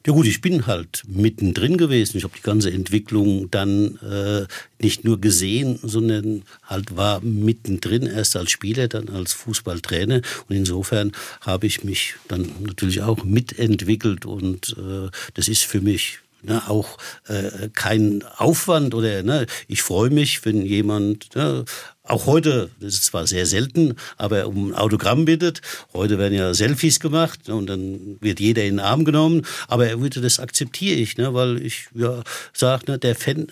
Ja 0.06 0.14
gut, 0.14 0.26
ich 0.26 0.42
bin 0.42 0.66
halt 0.66 1.04
mittendrin 1.08 1.78
gewesen. 1.78 2.18
Ich 2.18 2.24
habe 2.24 2.34
die 2.36 2.42
ganze 2.42 2.72
Entwicklung 2.72 3.52
dann 3.52 3.98
äh, 3.98 4.46
nicht 4.82 5.04
nur 5.04 5.20
gesehen, 5.20 5.80
sondern 5.82 6.44
halt 6.64 6.96
war 6.96 7.22
mittendrin, 7.22 8.06
erst 8.06 8.36
als 8.36 8.52
Spieler, 8.52 8.88
dann 8.88 9.10
als 9.10 9.34
Fußballtrainer. 9.34 10.22
Und 10.48 10.56
insofern 10.56 11.12
habe 11.42 11.68
ich 11.68 11.84
mich 11.84 12.16
dann 12.28 12.50
natürlich 12.62 13.02
auch 13.02 13.24
mitentwickelt 13.24 14.26
und 14.26 14.76
äh, 14.78 15.10
das 15.34 15.48
ist 15.48 15.64
für 15.64 15.82
mich 15.82 16.20
ne, 16.42 16.68
auch 16.68 16.98
äh, 17.28 17.70
kein 17.74 18.24
Aufwand 18.38 18.94
oder 18.94 19.24
ne, 19.24 19.46
ich 19.68 19.82
freue 19.82 20.10
mich, 20.10 20.46
wenn 20.46 20.66
jemand 20.66 21.36
ne, 21.36 21.66
auch 22.10 22.26
heute, 22.26 22.70
das 22.80 22.96
ist 22.96 23.06
zwar 23.06 23.28
sehr 23.28 23.46
selten, 23.46 23.96
aber 24.18 24.48
um 24.48 24.70
ein 24.70 24.76
Autogramm 24.76 25.26
bittet. 25.26 25.62
Heute 25.94 26.18
werden 26.18 26.34
ja 26.34 26.54
Selfies 26.54 27.00
gemacht 27.00 27.50
und 27.50 27.68
dann 27.68 28.18
wird 28.20 28.40
jeder 28.40 28.64
in 28.64 28.78
den 28.78 28.80
Arm 28.80 29.06
genommen. 29.06 29.46
Aber 29.68 29.88
er 29.88 30.02
würde 30.02 30.22
das 30.22 30.40
akzeptiere 30.40 30.96
ich, 30.96 31.18
ne, 31.18 31.34
weil 31.34 31.62
ich 31.62 31.88
ja 31.94 32.24
sage, 32.54 32.92
ne, 32.92 32.98
der 32.98 33.16
Fan, 33.16 33.48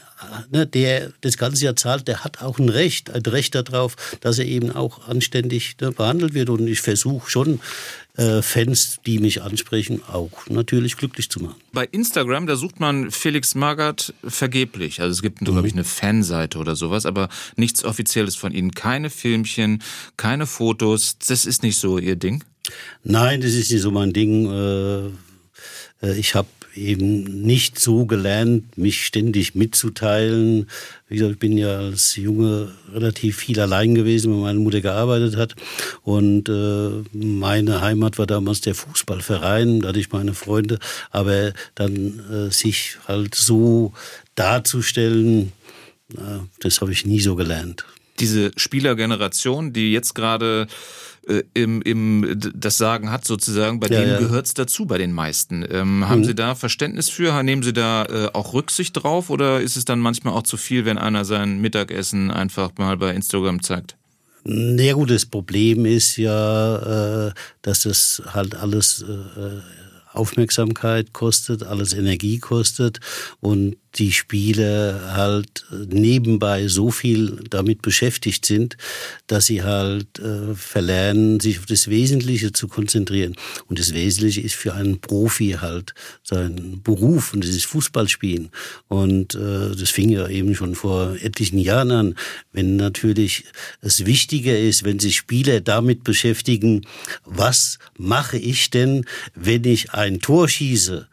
ne, 0.51 0.65
der 0.65 1.11
das 1.21 1.37
ganze 1.37 1.65
Jahr 1.65 1.75
zahlt, 1.75 2.07
der 2.07 2.23
hat 2.23 2.41
auch 2.41 2.59
ein 2.59 2.69
Recht, 2.69 3.11
ein 3.11 3.21
Recht 3.21 3.55
darauf, 3.55 3.95
dass 4.21 4.39
er 4.39 4.45
eben 4.45 4.71
auch 4.71 5.07
anständig 5.07 5.75
ne, 5.79 5.91
behandelt 5.91 6.33
wird. 6.33 6.49
Und 6.49 6.67
ich 6.67 6.81
versuche 6.81 7.29
schon 7.29 7.59
äh, 8.17 8.41
Fans, 8.41 8.99
die 9.05 9.19
mich 9.19 9.43
ansprechen, 9.43 10.01
auch 10.11 10.31
natürlich 10.49 10.97
glücklich 10.97 11.29
zu 11.29 11.39
machen. 11.39 11.55
Bei 11.71 11.85
Instagram, 11.85 12.47
da 12.47 12.55
sucht 12.55 12.79
man 12.79 13.11
Felix 13.11 13.53
Magath 13.53 14.13
vergeblich. 14.23 15.01
Also 15.01 15.11
es 15.11 15.21
gibt, 15.21 15.41
mhm. 15.41 15.45
glaube 15.45 15.67
ich, 15.67 15.73
eine 15.73 15.83
Fanseite 15.83 16.57
oder 16.57 16.75
sowas, 16.75 17.05
aber 17.05 17.29
nichts 17.55 17.83
Offizielles 17.83 18.35
von 18.35 18.46
Ihnen. 18.53 18.71
Keine 18.71 19.09
Filmchen, 19.09 19.83
keine 20.17 20.47
Fotos. 20.47 21.17
Das 21.27 21.45
ist 21.45 21.63
nicht 21.63 21.77
so 21.77 21.97
Ihr 21.97 22.15
Ding? 22.15 22.43
Nein, 23.03 23.41
das 23.41 23.53
ist 23.53 23.71
nicht 23.71 23.81
so 23.81 23.91
mein 23.91 24.13
Ding. 24.13 24.51
Äh, 24.51 25.07
äh, 26.05 26.17
ich 26.17 26.35
habe 26.35 26.47
eben 26.77 27.41
nicht 27.41 27.79
so 27.79 28.05
gelernt, 28.05 28.77
mich 28.77 29.05
ständig 29.05 29.55
mitzuteilen. 29.55 30.69
Wie 31.07 31.15
gesagt, 31.15 31.33
ich 31.33 31.39
bin 31.39 31.57
ja 31.57 31.77
als 31.77 32.15
Junge 32.15 32.71
relativ 32.93 33.37
viel 33.37 33.59
allein 33.59 33.95
gewesen, 33.95 34.31
weil 34.31 34.41
meine 34.41 34.59
Mutter 34.59 34.81
gearbeitet 34.81 35.35
hat. 35.35 35.55
Und 36.03 36.49
äh, 36.49 37.03
meine 37.13 37.81
Heimat 37.81 38.17
war 38.17 38.27
damals 38.27 38.61
der 38.61 38.75
Fußballverein, 38.75 39.81
da 39.81 39.89
hatte 39.89 39.99
ich 39.99 40.11
meine 40.11 40.33
Freunde. 40.33 40.79
Aber 41.09 41.53
dann 41.75 42.19
äh, 42.29 42.51
sich 42.51 42.97
halt 43.07 43.35
so 43.35 43.93
darzustellen, 44.35 45.51
äh, 46.13 46.39
das 46.59 46.81
habe 46.81 46.91
ich 46.91 47.05
nie 47.05 47.19
so 47.19 47.35
gelernt. 47.35 47.85
Diese 48.19 48.51
Spielergeneration, 48.55 49.73
die 49.73 49.91
jetzt 49.91 50.15
gerade 50.15 50.67
äh, 51.27 51.43
im, 51.53 51.81
im, 51.81 52.39
das 52.55 52.77
Sagen 52.77 53.11
hat 53.11 53.25
sozusagen, 53.25 53.79
bei 53.79 53.87
ja, 53.87 53.99
denen 53.99 54.13
ja. 54.13 54.19
gehört's 54.19 54.53
dazu 54.53 54.85
bei 54.85 54.97
den 54.97 55.11
meisten. 55.11 55.65
Ähm, 55.69 56.07
haben 56.07 56.21
mhm. 56.21 56.25
Sie 56.25 56.35
da 56.35 56.55
Verständnis 56.55 57.09
für? 57.09 57.43
Nehmen 57.43 57.63
Sie 57.63 57.73
da 57.73 58.05
äh, 58.05 58.29
auch 58.33 58.53
Rücksicht 58.53 58.93
drauf 58.93 59.29
oder 59.29 59.61
ist 59.61 59.75
es 59.75 59.85
dann 59.85 59.99
manchmal 59.99 60.33
auch 60.33 60.43
zu 60.43 60.57
viel, 60.57 60.85
wenn 60.85 60.97
einer 60.97 61.25
sein 61.25 61.59
Mittagessen 61.59 62.31
einfach 62.31 62.71
mal 62.77 62.97
bei 62.97 63.13
Instagram 63.13 63.61
zeigt? 63.61 63.97
Ja 64.45 64.93
gut, 64.93 65.11
das 65.11 65.25
Problem 65.25 65.85
ist 65.85 66.15
ja, 66.15 67.27
äh, 67.27 67.33
dass 67.61 67.81
das 67.81 68.21
halt 68.33 68.55
alles 68.55 69.03
äh, 69.03 69.59
Aufmerksamkeit 70.13 71.11
kostet, 71.11 71.63
alles 71.63 71.93
Energie 71.93 72.39
kostet 72.39 72.99
und 73.41 73.75
die 73.97 74.11
Spieler 74.11 75.15
halt 75.15 75.65
nebenbei 75.89 76.67
so 76.67 76.91
viel 76.91 77.43
damit 77.49 77.81
beschäftigt 77.81 78.45
sind, 78.45 78.77
dass 79.25 79.47
sie 79.47 79.63
halt 79.63 80.19
äh, 80.19 80.53
verlernen, 80.53 81.39
sich 81.39 81.59
auf 81.59 81.65
das 81.65 81.87
Wesentliche 81.87 82.51
zu 82.51 82.67
konzentrieren. 82.67 83.35
Und 83.67 83.79
das 83.79 83.93
Wesentliche 83.93 84.41
ist 84.41 84.55
für 84.55 84.73
einen 84.73 84.99
Profi 84.99 85.57
halt 85.59 85.93
sein 86.23 86.81
Beruf 86.83 87.33
und 87.33 87.43
das 87.43 87.51
ist 87.51 87.65
Fußballspielen. 87.65 88.49
Und 88.87 89.35
äh, 89.35 89.75
das 89.75 89.89
fing 89.89 90.09
ja 90.09 90.27
eben 90.27 90.55
schon 90.55 90.75
vor 90.75 91.15
etlichen 91.21 91.59
Jahren 91.59 91.91
an, 91.91 92.15
wenn 92.51 92.75
natürlich 92.75 93.45
es 93.81 94.05
wichtiger 94.05 94.57
ist, 94.57 94.83
wenn 94.83 94.99
sich 94.99 95.15
Spieler 95.17 95.61
damit 95.61 96.03
beschäftigen, 96.03 96.85
was 97.25 97.79
mache 97.97 98.37
ich 98.37 98.69
denn, 98.69 99.05
wenn 99.33 99.63
ich 99.63 99.93
ein 99.93 100.19
Tor 100.19 100.47
schieße? 100.47 101.07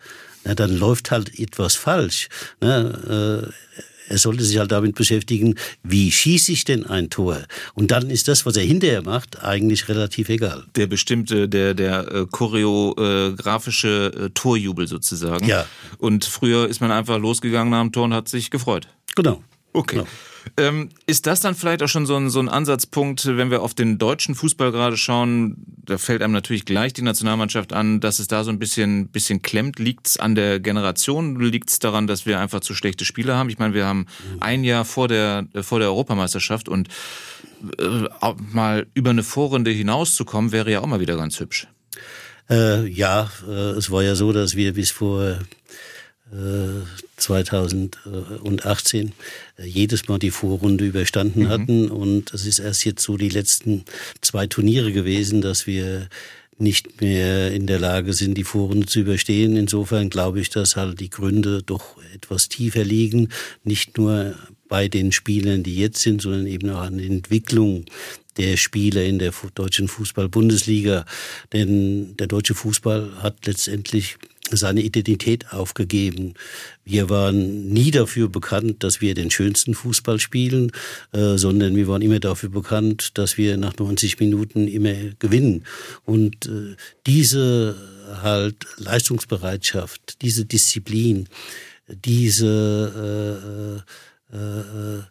Na, 0.44 0.54
dann 0.54 0.76
läuft 0.76 1.10
halt 1.10 1.38
etwas 1.38 1.74
falsch. 1.74 2.28
Ne? 2.60 3.52
er 4.08 4.18
sollte 4.18 4.44
sich 4.44 4.58
halt 4.58 4.72
damit 4.72 4.94
beschäftigen, 4.94 5.54
wie 5.82 6.10
schieße 6.10 6.52
ich 6.52 6.64
denn 6.64 6.86
ein 6.86 7.10
Tor? 7.10 7.38
Und 7.74 7.90
dann 7.90 8.10
ist 8.10 8.28
das, 8.28 8.46
was 8.46 8.56
er 8.56 8.64
hinterher 8.64 9.02
macht, 9.02 9.42
eigentlich 9.42 9.88
relativ 9.88 10.28
egal. 10.28 10.64
Der 10.76 10.86
bestimmte, 10.86 11.48
der, 11.48 11.74
der 11.74 12.12
äh, 12.12 12.26
choreografische 12.30 14.12
äh, 14.14 14.30
Torjubel 14.30 14.86
sozusagen. 14.86 15.46
Ja. 15.46 15.66
Und 15.98 16.24
früher 16.24 16.68
ist 16.68 16.80
man 16.80 16.90
einfach 16.90 17.18
losgegangen 17.18 17.70
nach 17.70 17.82
dem 17.82 17.92
Tor 17.92 18.04
und 18.04 18.14
hat 18.14 18.28
sich 18.28 18.50
gefreut. 18.50 18.88
Genau. 19.14 19.42
Okay. 19.72 19.96
Genau. 19.96 20.08
Ähm, 20.56 20.90
ist 21.06 21.26
das 21.26 21.40
dann 21.40 21.54
vielleicht 21.54 21.82
auch 21.82 21.88
schon 21.88 22.06
so 22.06 22.16
ein, 22.16 22.30
so 22.30 22.38
ein 22.38 22.48
Ansatzpunkt, 22.48 23.26
wenn 23.26 23.50
wir 23.50 23.62
auf 23.62 23.74
den 23.74 23.98
deutschen 23.98 24.34
Fußball 24.34 24.72
gerade 24.72 24.96
schauen? 24.96 25.56
Da 25.84 25.98
fällt 25.98 26.22
einem 26.22 26.32
natürlich 26.32 26.64
gleich 26.64 26.92
die 26.92 27.02
Nationalmannschaft 27.02 27.72
an, 27.72 28.00
dass 28.00 28.18
es 28.18 28.28
da 28.28 28.44
so 28.44 28.50
ein 28.50 28.58
bisschen, 28.58 29.08
bisschen 29.08 29.42
klemmt. 29.42 29.78
Liegt 29.78 30.06
es 30.06 30.16
an 30.16 30.34
der 30.34 30.60
Generation? 30.60 31.40
Liegt 31.40 31.70
es 31.70 31.78
daran, 31.78 32.06
dass 32.06 32.26
wir 32.26 32.40
einfach 32.40 32.60
zu 32.60 32.74
schlechte 32.74 33.04
Spieler 33.04 33.36
haben? 33.36 33.48
Ich 33.48 33.58
meine, 33.58 33.74
wir 33.74 33.86
haben 33.86 34.06
ein 34.40 34.64
Jahr 34.64 34.84
vor 34.84 35.08
der, 35.08 35.46
vor 35.62 35.78
der 35.78 35.88
Europameisterschaft 35.88 36.68
und 36.68 36.88
äh, 37.78 38.04
mal 38.52 38.86
über 38.94 39.10
eine 39.10 39.22
Vorrunde 39.22 39.70
hinauszukommen, 39.70 40.52
wäre 40.52 40.70
ja 40.70 40.80
auch 40.80 40.86
mal 40.86 41.00
wieder 41.00 41.16
ganz 41.16 41.40
hübsch. 41.40 41.66
Äh, 42.50 42.86
ja, 42.86 43.30
äh, 43.48 43.70
es 43.70 43.90
war 43.90 44.02
ja 44.02 44.14
so, 44.14 44.32
dass 44.32 44.54
wir 44.54 44.74
bis 44.74 44.90
vor 44.90 45.38
2018 47.16 49.12
äh, 49.58 49.64
jedes 49.64 50.08
Mal 50.08 50.18
die 50.18 50.30
Vorrunde 50.30 50.84
überstanden 50.84 51.44
mhm. 51.44 51.48
hatten. 51.48 51.90
Und 51.90 52.34
es 52.34 52.46
ist 52.46 52.58
erst 52.58 52.84
jetzt 52.84 53.02
so 53.02 53.16
die 53.16 53.28
letzten 53.28 53.84
zwei 54.20 54.46
Turniere 54.46 54.92
gewesen, 54.92 55.40
dass 55.40 55.66
wir 55.66 56.08
nicht 56.58 57.00
mehr 57.00 57.52
in 57.52 57.66
der 57.66 57.78
Lage 57.78 58.12
sind, 58.12 58.34
die 58.34 58.44
Vorrunde 58.44 58.86
zu 58.86 59.00
überstehen. 59.00 59.56
Insofern 59.56 60.10
glaube 60.10 60.40
ich, 60.40 60.50
dass 60.50 60.76
halt 60.76 61.00
die 61.00 61.10
Gründe 61.10 61.62
doch 61.62 61.96
etwas 62.14 62.48
tiefer 62.48 62.84
liegen. 62.84 63.28
Nicht 63.64 63.98
nur 63.98 64.34
bei 64.68 64.88
den 64.88 65.12
Spielern, 65.12 65.62
die 65.62 65.76
jetzt 65.76 66.00
sind, 66.00 66.22
sondern 66.22 66.46
eben 66.46 66.70
auch 66.70 66.82
an 66.82 66.98
der 66.98 67.06
Entwicklung 67.06 67.84
der 68.36 68.56
Spieler 68.56 69.04
in 69.04 69.18
der 69.18 69.32
deutschen 69.54 69.88
Fußball-Bundesliga. 69.88 71.04
Denn 71.52 72.16
der 72.16 72.26
deutsche 72.26 72.54
Fußball 72.54 73.22
hat 73.22 73.46
letztendlich 73.46 74.16
seine 74.50 74.82
Identität 74.82 75.52
aufgegeben. 75.52 76.34
Wir 76.84 77.08
waren 77.08 77.68
nie 77.68 77.90
dafür 77.90 78.28
bekannt, 78.28 78.82
dass 78.84 79.00
wir 79.00 79.14
den 79.14 79.30
schönsten 79.30 79.74
Fußball 79.74 80.20
spielen, 80.20 80.70
äh, 81.12 81.36
sondern 81.36 81.74
wir 81.76 81.88
waren 81.88 82.02
immer 82.02 82.20
dafür 82.20 82.50
bekannt, 82.50 83.16
dass 83.18 83.38
wir 83.38 83.56
nach 83.56 83.76
90 83.78 84.20
Minuten 84.20 84.68
immer 84.68 84.94
gewinnen. 85.18 85.64
Und 86.04 86.46
äh, 86.46 86.76
diese 87.06 87.76
halt 88.22 88.66
Leistungsbereitschaft, 88.76 90.20
diese 90.22 90.44
Disziplin, 90.44 91.28
diese 91.88 93.82
äh, 94.32 94.36
äh, 94.36 95.02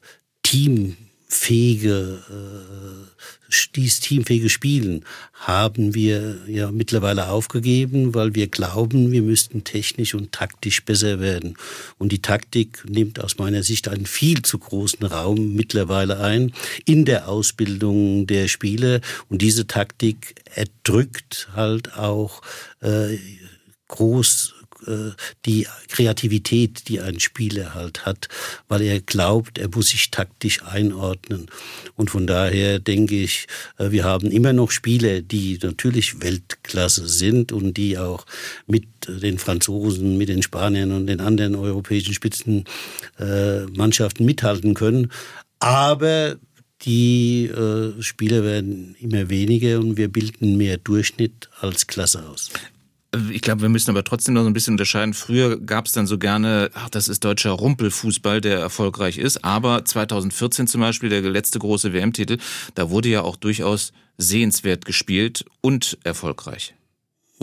äh 1.33 1.39
teamfähige 1.39 2.19
äh, 2.29 3.67
dieses 3.75 3.99
teamfähige 3.99 4.49
Spielen 4.49 5.05
haben 5.33 5.93
wir 5.93 6.37
ja 6.47 6.71
mittlerweile 6.71 7.29
aufgegeben, 7.29 8.15
weil 8.15 8.35
wir 8.35 8.47
glauben, 8.47 9.11
wir 9.11 9.21
müssten 9.21 9.63
technisch 9.63 10.15
und 10.15 10.31
taktisch 10.31 10.83
besser 10.83 11.19
werden. 11.19 11.55
Und 11.97 12.11
die 12.11 12.21
Taktik 12.21 12.83
nimmt 12.87 13.23
aus 13.23 13.37
meiner 13.37 13.63
Sicht 13.63 13.87
einen 13.87 14.05
viel 14.05 14.41
zu 14.41 14.57
großen 14.57 15.05
Raum 15.05 15.53
mittlerweile 15.53 16.19
ein 16.19 16.53
in 16.85 17.05
der 17.05 17.27
Ausbildung 17.27 18.25
der 18.27 18.47
Spieler. 18.47 19.01
Und 19.29 19.41
diese 19.41 19.67
Taktik 19.67 20.35
erdrückt 20.55 21.49
halt 21.55 21.95
auch 21.97 22.41
äh, 22.81 23.17
groß 23.87 24.55
die 25.45 25.67
Kreativität, 25.87 26.87
die 26.87 27.01
ein 27.01 27.19
Spieler 27.19 27.73
halt 27.73 28.05
hat, 28.05 28.27
weil 28.67 28.81
er 28.81 29.01
glaubt, 29.01 29.57
er 29.57 29.69
muss 29.73 29.89
sich 29.89 30.11
taktisch 30.11 30.63
einordnen. 30.63 31.47
Und 31.95 32.11
von 32.11 32.27
daher 32.27 32.79
denke 32.79 33.15
ich, 33.15 33.47
äh, 33.77 33.91
wir 33.91 34.03
haben 34.03 34.31
immer 34.31 34.53
noch 34.53 34.71
Spieler, 34.71 35.21
die 35.21 35.59
natürlich 35.61 36.21
Weltklasse 36.21 37.07
sind 37.07 37.51
und 37.51 37.77
die 37.77 37.97
auch 37.97 38.25
mit 38.67 38.85
den 39.07 39.37
Franzosen, 39.37 40.17
mit 40.17 40.29
den 40.29 40.41
Spaniern 40.41 40.91
und 40.91 41.07
den 41.07 41.19
anderen 41.19 41.55
europäischen 41.55 42.13
Spitzenmannschaften 42.13 44.25
mithalten 44.25 44.73
können. 44.73 45.11
Aber 45.59 46.37
die 46.83 47.45
äh, 47.45 48.01
Spieler 48.01 48.43
werden 48.43 48.95
immer 48.99 49.29
weniger 49.29 49.79
und 49.79 49.97
wir 49.97 50.09
bilden 50.09 50.57
mehr 50.57 50.77
Durchschnitt 50.77 51.49
als 51.61 51.87
Klasse 51.87 52.27
aus. 52.27 52.49
Ich 53.31 53.41
glaube, 53.41 53.61
wir 53.61 53.69
müssen 53.69 53.91
aber 53.91 54.03
trotzdem 54.03 54.33
noch 54.33 54.41
so 54.41 54.47
ein 54.47 54.53
bisschen 54.53 54.73
unterscheiden. 54.73 55.13
Früher 55.13 55.59
gab 55.59 55.85
es 55.85 55.91
dann 55.91 56.07
so 56.07 56.17
gerne, 56.17 56.71
ach, 56.73 56.89
das 56.89 57.07
ist 57.07 57.23
deutscher 57.23 57.51
Rumpelfußball, 57.51 58.41
der 58.41 58.59
erfolgreich 58.59 59.19
ist. 59.19 59.45
Aber 59.45 59.85
2014 59.85 60.65
zum 60.65 60.81
Beispiel, 60.81 61.09
der 61.09 61.21
letzte 61.21 61.59
große 61.59 61.93
WM-Titel, 61.93 62.37
da 62.73 62.89
wurde 62.89 63.09
ja 63.09 63.21
auch 63.21 63.35
durchaus 63.35 63.93
sehenswert 64.17 64.85
gespielt 64.85 65.45
und 65.61 65.97
erfolgreich. 66.03 66.73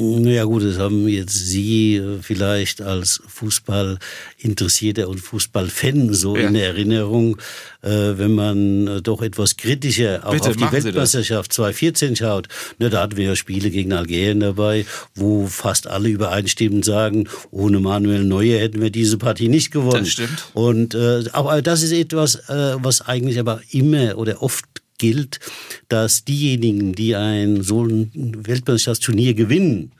Ja 0.00 0.44
gut, 0.44 0.64
das 0.64 0.78
haben 0.78 1.06
jetzt 1.08 1.34
Sie 1.34 1.96
äh, 1.96 2.22
vielleicht 2.22 2.80
als 2.80 3.20
Fußballinteressierter 3.26 5.08
und 5.08 5.18
Fußballfan 5.18 6.14
so 6.14 6.36
ja. 6.36 6.48
in 6.48 6.54
Erinnerung, 6.54 7.36
äh, 7.82 7.88
wenn 8.16 8.34
man 8.34 8.86
äh, 8.86 9.02
doch 9.02 9.20
etwas 9.20 9.58
kritischer 9.58 10.22
auch 10.24 10.32
Bitte, 10.32 10.50
auf 10.50 10.56
die 10.56 10.72
Weltmeisterschaft 10.72 11.52
2014 11.52 12.16
schaut. 12.16 12.48
Ne, 12.78 12.88
da 12.88 13.02
hatten 13.02 13.18
wir 13.18 13.26
ja 13.26 13.36
Spiele 13.36 13.70
gegen 13.70 13.92
Algerien 13.92 14.40
dabei, 14.40 14.86
wo 15.14 15.46
fast 15.46 15.86
alle 15.86 16.08
übereinstimmend 16.08 16.84
sagen, 16.84 17.28
ohne 17.50 17.78
Manuel 17.80 18.24
Neuer 18.24 18.58
hätten 18.58 18.80
wir 18.80 18.90
diese 18.90 19.18
Partie 19.18 19.48
nicht 19.48 19.70
gewonnen. 19.70 20.04
Das 20.04 20.08
stimmt. 20.08 20.46
Und 20.54 20.94
aber 21.32 21.62
das 21.62 21.82
ist 21.82 21.92
etwas, 21.92 22.42
was 22.48 23.02
eigentlich 23.02 23.38
aber 23.38 23.60
immer 23.70 24.16
oder 24.16 24.42
oft 24.42 24.79
gilt, 25.00 25.40
dass 25.88 26.24
diejenigen, 26.24 26.92
die 26.92 27.16
ein 27.16 27.62
so 27.62 27.84
ein 27.84 28.46
Weltmeisterschaftsturnier 28.46 29.34
gewinnen, 29.34 29.92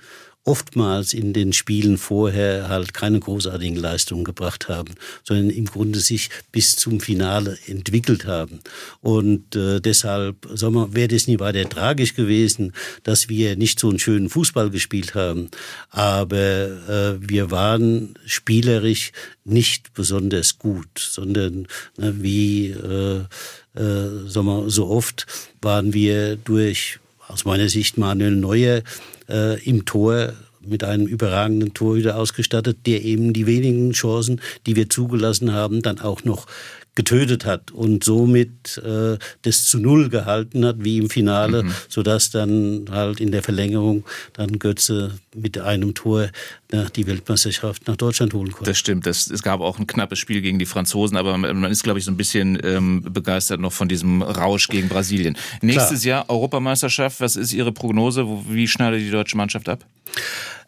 oftmals 0.45 1.13
in 1.13 1.33
den 1.33 1.53
Spielen 1.53 1.99
vorher 1.99 2.69
halt 2.69 2.95
keine 2.95 3.21
großartigen 3.21 3.77
Leistungen 3.77 4.25
gebracht 4.25 4.69
haben, 4.69 4.95
sondern 5.23 5.51
im 5.51 5.67
Grunde 5.67 6.01
sich 6.01 6.31
bis 6.51 6.77
zum 6.77 7.01
Finale 7.01 7.59
entwickelt 7.67 8.25
haben. 8.25 8.61
Und 9.03 9.55
äh, 9.55 9.81
deshalb, 9.81 10.49
sagen 10.55 10.75
wir, 10.75 10.95
wäre 10.95 11.09
das 11.09 11.27
nie 11.27 11.39
weiter 11.39 11.69
tragisch 11.69 12.15
gewesen, 12.15 12.73
dass 13.03 13.29
wir 13.29 13.57
nicht 13.57 13.79
so 13.79 13.91
einen 13.91 13.99
schönen 13.99 14.31
Fußball 14.31 14.71
gespielt 14.71 15.15
haben. 15.15 15.51
Aber 15.91 16.39
äh, 16.39 17.19
wir 17.21 17.51
waren 17.51 18.15
spielerisch 18.25 19.13
nicht 19.45 19.93
besonders 19.93 20.59
gut, 20.59 20.99
sondern 20.99 21.69
ne, 21.99 22.15
wie 22.19 22.71
äh, 22.71 23.25
äh, 23.75 24.29
sagen 24.29 24.47
wir, 24.47 24.71
so 24.71 24.89
oft 24.89 25.27
waren 25.63 25.93
wir 25.93 26.37
durch 26.37 26.99
aus 27.29 27.45
meiner 27.45 27.69
Sicht 27.69 27.99
Manuel 27.99 28.37
Neuer 28.37 28.83
äh, 29.29 29.63
im 29.65 29.85
Tor 29.85 30.33
mit 30.61 30.85
einem 30.85 31.07
überragenden 31.07 31.73
Torhüter 31.73 32.17
ausgestattet, 32.17 32.79
der 32.87 33.03
eben 33.03 33.33
die 33.33 33.47
wenigen 33.47 33.93
Chancen, 33.93 34.41
die 34.67 34.77
wir 34.77 34.91
zugelassen 34.91 35.53
haben, 35.53 35.83
dann 35.83 36.01
auch 36.01 36.25
noch 36.25 36.47
getötet 36.95 37.47
hat 37.47 37.71
und 37.71 38.05
somit 38.05 38.79
äh, 38.79 39.17
das 39.43 39.65
zu 39.65 39.79
Null 39.79 40.09
gehalten 40.09 40.67
hat, 40.67 40.77
wie 40.81 40.99
im 40.99 41.09
Finale, 41.09 41.63
mhm. 41.63 41.73
sodass 41.89 42.31
dann 42.31 42.87
halt 42.91 43.21
in 43.21 43.31
der 43.31 43.43
Verlängerung 43.43 44.05
dann 44.33 44.59
Götze 44.59 45.13
mit 45.35 45.57
einem 45.59 45.95
Tor 45.95 46.29
die 46.71 47.07
Weltmeisterschaft 47.07 47.87
nach 47.89 47.97
Deutschland 47.97 48.35
holen 48.35 48.53
konnte. 48.53 48.71
Das 48.71 48.79
stimmt. 48.79 49.07
Das, 49.07 49.29
es 49.29 49.43
gab 49.43 49.61
auch 49.61 49.79
ein 49.79 49.87
knappes 49.87 50.19
Spiel 50.19 50.41
gegen 50.41 50.59
die 50.59 50.67
Franzosen, 50.67 51.17
aber 51.17 51.37
man, 51.37 51.61
man 51.61 51.71
ist, 51.71 51.83
glaube 51.83 51.99
ich, 51.99 52.05
so 52.05 52.11
ein 52.11 52.17
bisschen 52.17 52.59
ähm, 52.63 53.03
begeistert 53.03 53.61
noch 53.61 53.73
von 53.73 53.89
diesem 53.89 54.23
Rausch 54.23 54.69
gegen 54.69 54.89
Brasilien. 54.89 55.37
Nächstes 55.63 56.03
Klar. 56.03 56.19
Jahr 56.19 56.31
Europameisterschaft. 56.31 57.21
Was 57.21 57.37
ist 57.37 57.53
Ihre 57.53 57.73
Prognose? 57.73 58.27
Wie 58.49 58.69
schneidet 58.69 59.01
die 59.01 59.11
deutsche 59.11 59.37
Mannschaft 59.37 59.69
ab? 59.69 59.85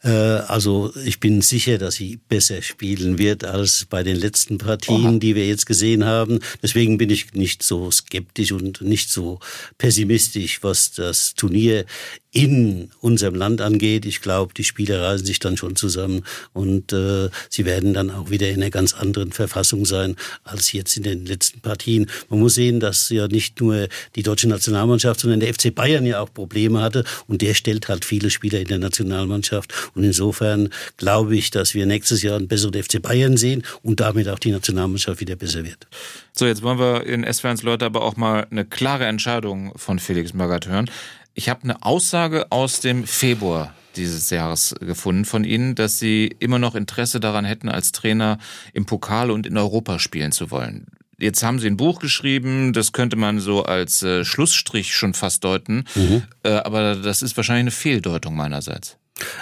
Äh, 0.02 0.08
also 0.08 0.92
ich 1.04 1.20
bin 1.20 1.42
sicher, 1.42 1.78
dass 1.78 1.94
sie 1.94 2.18
besser 2.28 2.62
spielen 2.62 3.18
wird 3.18 3.44
als 3.44 3.86
bei 3.88 4.02
den 4.02 4.16
letzten 4.16 4.58
Partien, 4.58 5.06
Oha. 5.06 5.18
die 5.18 5.34
wir 5.34 5.46
jetzt 5.46 5.66
gesehen 5.66 6.04
haben. 6.04 6.40
Deswegen 6.62 6.98
bin 6.98 7.10
ich 7.10 7.32
nicht 7.34 7.62
so 7.62 7.90
skeptisch 7.90 8.52
und 8.52 8.82
nicht 8.82 9.10
so 9.10 9.38
pessimistisch, 9.78 10.62
was 10.62 10.92
das 10.92 11.34
Turnier 11.34 11.84
in 12.32 12.90
unserem 13.00 13.34
Land 13.34 13.60
angeht. 13.60 14.06
Ich 14.06 14.22
glaube, 14.22 14.54
die 14.54 14.64
Spieler 14.64 15.02
reisen 15.02 15.26
sich 15.26 15.38
dann 15.38 15.58
schon 15.58 15.76
zusammen 15.76 16.24
und 16.54 16.92
äh, 16.92 17.28
sie 17.50 17.66
werden 17.66 17.92
dann 17.92 18.10
auch 18.10 18.30
wieder 18.30 18.48
in 18.48 18.56
einer 18.56 18.70
ganz 18.70 18.94
anderen 18.94 19.32
Verfassung 19.32 19.84
sein 19.84 20.16
als 20.42 20.72
jetzt 20.72 20.96
in 20.96 21.02
den 21.02 21.26
letzten 21.26 21.60
Partien. 21.60 22.10
Man 22.30 22.40
muss 22.40 22.54
sehen, 22.54 22.80
dass 22.80 23.10
ja 23.10 23.28
nicht 23.28 23.60
nur 23.60 23.86
die 24.16 24.22
deutsche 24.22 24.48
Nationalmannschaft, 24.48 25.20
sondern 25.20 25.40
der 25.40 25.52
FC 25.52 25.74
Bayern 25.74 26.06
ja 26.06 26.20
auch 26.20 26.32
Probleme 26.32 26.80
hatte 26.80 27.04
und 27.26 27.42
der 27.42 27.52
stellt 27.52 27.88
halt 27.88 28.06
viele 28.06 28.30
Spieler 28.30 28.60
in 28.60 28.68
der 28.68 28.78
Nationalmannschaft. 28.78 29.72
Und 29.94 30.04
insofern 30.04 30.70
glaube 30.96 31.36
ich, 31.36 31.50
dass 31.50 31.74
wir 31.74 31.84
nächstes 31.84 32.22
Jahr 32.22 32.36
einen 32.36 32.48
besseren 32.48 32.82
FC 32.82 33.02
Bayern 33.02 33.36
sehen 33.36 33.62
und 33.82 34.00
damit 34.00 34.28
auch 34.28 34.38
die 34.38 34.52
Nationalmannschaft 34.52 35.20
wieder 35.20 35.36
besser 35.36 35.64
wird. 35.64 35.86
So, 36.34 36.46
jetzt 36.46 36.62
wollen 36.62 36.78
wir 36.78 37.04
in 37.04 37.24
S-Fans 37.24 37.62
Leute 37.62 37.84
aber 37.84 38.00
auch 38.00 38.16
mal 38.16 38.46
eine 38.50 38.64
klare 38.64 39.04
Entscheidung 39.04 39.74
von 39.76 39.98
Felix 39.98 40.32
Magath 40.32 40.66
hören. 40.66 40.88
Ich 41.34 41.48
habe 41.48 41.64
eine 41.64 41.82
Aussage 41.82 42.46
aus 42.50 42.80
dem 42.80 43.06
Februar 43.06 43.74
dieses 43.96 44.30
Jahres 44.30 44.74
gefunden 44.80 45.24
von 45.24 45.44
Ihnen, 45.44 45.74
dass 45.74 45.98
Sie 45.98 46.34
immer 46.38 46.58
noch 46.58 46.74
Interesse 46.74 47.20
daran 47.20 47.44
hätten, 47.44 47.68
als 47.68 47.92
Trainer 47.92 48.38
im 48.72 48.86
Pokal 48.86 49.30
und 49.30 49.46
in 49.46 49.56
Europa 49.56 49.98
spielen 49.98 50.32
zu 50.32 50.50
wollen. 50.50 50.86
Jetzt 51.18 51.42
haben 51.42 51.58
Sie 51.58 51.68
ein 51.68 51.76
Buch 51.76 52.00
geschrieben, 52.00 52.72
das 52.72 52.92
könnte 52.92 53.16
man 53.16 53.38
so 53.38 53.64
als 53.64 54.02
äh, 54.02 54.24
Schlussstrich 54.24 54.94
schon 54.94 55.14
fast 55.14 55.44
deuten, 55.44 55.84
mhm. 55.94 56.22
äh, 56.42 56.50
aber 56.50 56.96
das 56.96 57.22
ist 57.22 57.36
wahrscheinlich 57.36 57.62
eine 57.62 57.70
Fehldeutung 57.70 58.34
meinerseits. 58.34 58.96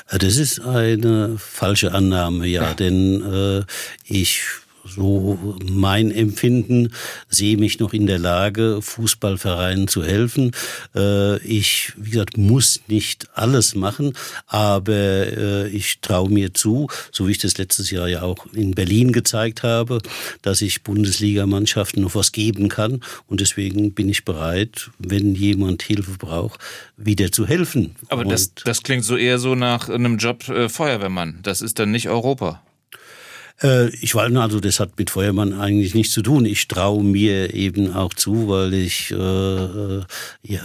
Äh, 0.08 0.18
das 0.18 0.36
ist 0.36 0.60
eine 0.60 1.38
falsche 1.38 1.92
Annahme, 1.92 2.46
ja, 2.46 2.64
ja. 2.64 2.74
denn 2.74 3.22
äh, 3.22 3.64
ich 4.04 4.42
so 4.84 5.58
mein 5.70 6.10
Empfinden, 6.10 6.92
sehe 7.28 7.56
mich 7.56 7.78
noch 7.78 7.92
in 7.92 8.06
der 8.06 8.18
Lage, 8.18 8.80
Fußballvereinen 8.82 9.88
zu 9.88 10.04
helfen. 10.04 10.52
Äh, 10.94 11.38
ich, 11.42 11.92
wie 11.96 12.10
gesagt, 12.10 12.36
muss 12.38 12.80
nicht 12.88 13.28
alles 13.34 13.74
machen, 13.74 14.14
aber 14.46 14.92
äh, 14.94 15.68
ich 15.68 16.00
traue 16.00 16.30
mir 16.30 16.54
zu, 16.54 16.88
so 17.12 17.26
wie 17.26 17.32
ich 17.32 17.38
das 17.38 17.58
letztes 17.58 17.90
Jahr 17.90 18.08
ja 18.08 18.22
auch 18.22 18.46
in 18.52 18.72
Berlin 18.72 19.12
gezeigt 19.12 19.62
habe, 19.62 19.98
dass 20.42 20.62
ich 20.62 20.82
Bundesligamannschaften 20.82 22.02
noch 22.02 22.14
was 22.14 22.32
geben 22.32 22.68
kann. 22.68 23.00
Und 23.26 23.40
deswegen 23.40 23.92
bin 23.92 24.08
ich 24.08 24.24
bereit, 24.24 24.90
wenn 24.98 25.34
jemand 25.34 25.82
Hilfe 25.82 26.12
braucht, 26.18 26.60
wieder 26.96 27.32
zu 27.32 27.46
helfen. 27.46 27.96
Aber 28.08 28.24
das, 28.24 28.52
das 28.54 28.82
klingt 28.82 29.04
so 29.04 29.16
eher 29.16 29.38
so 29.38 29.54
nach 29.54 29.88
einem 29.88 30.18
Job 30.18 30.48
äh, 30.48 30.68
Feuerwehrmann. 30.68 31.38
Das 31.42 31.62
ist 31.62 31.78
dann 31.78 31.90
nicht 31.90 32.08
Europa. 32.08 32.62
Äh, 33.62 33.88
ich 33.96 34.14
weiß, 34.14 34.34
also 34.36 34.60
das 34.60 34.80
hat 34.80 34.98
mit 34.98 35.10
Feuermann 35.10 35.52
eigentlich 35.52 35.94
nichts 35.94 36.12
zu 36.12 36.22
tun. 36.22 36.44
Ich 36.44 36.68
traue 36.68 37.02
mir 37.02 37.54
eben 37.54 37.94
auch 37.94 38.14
zu, 38.14 38.48
weil 38.48 38.74
ich 38.74 39.10
äh, 39.10 39.14
äh, 39.14 40.02
ja, 40.42 40.62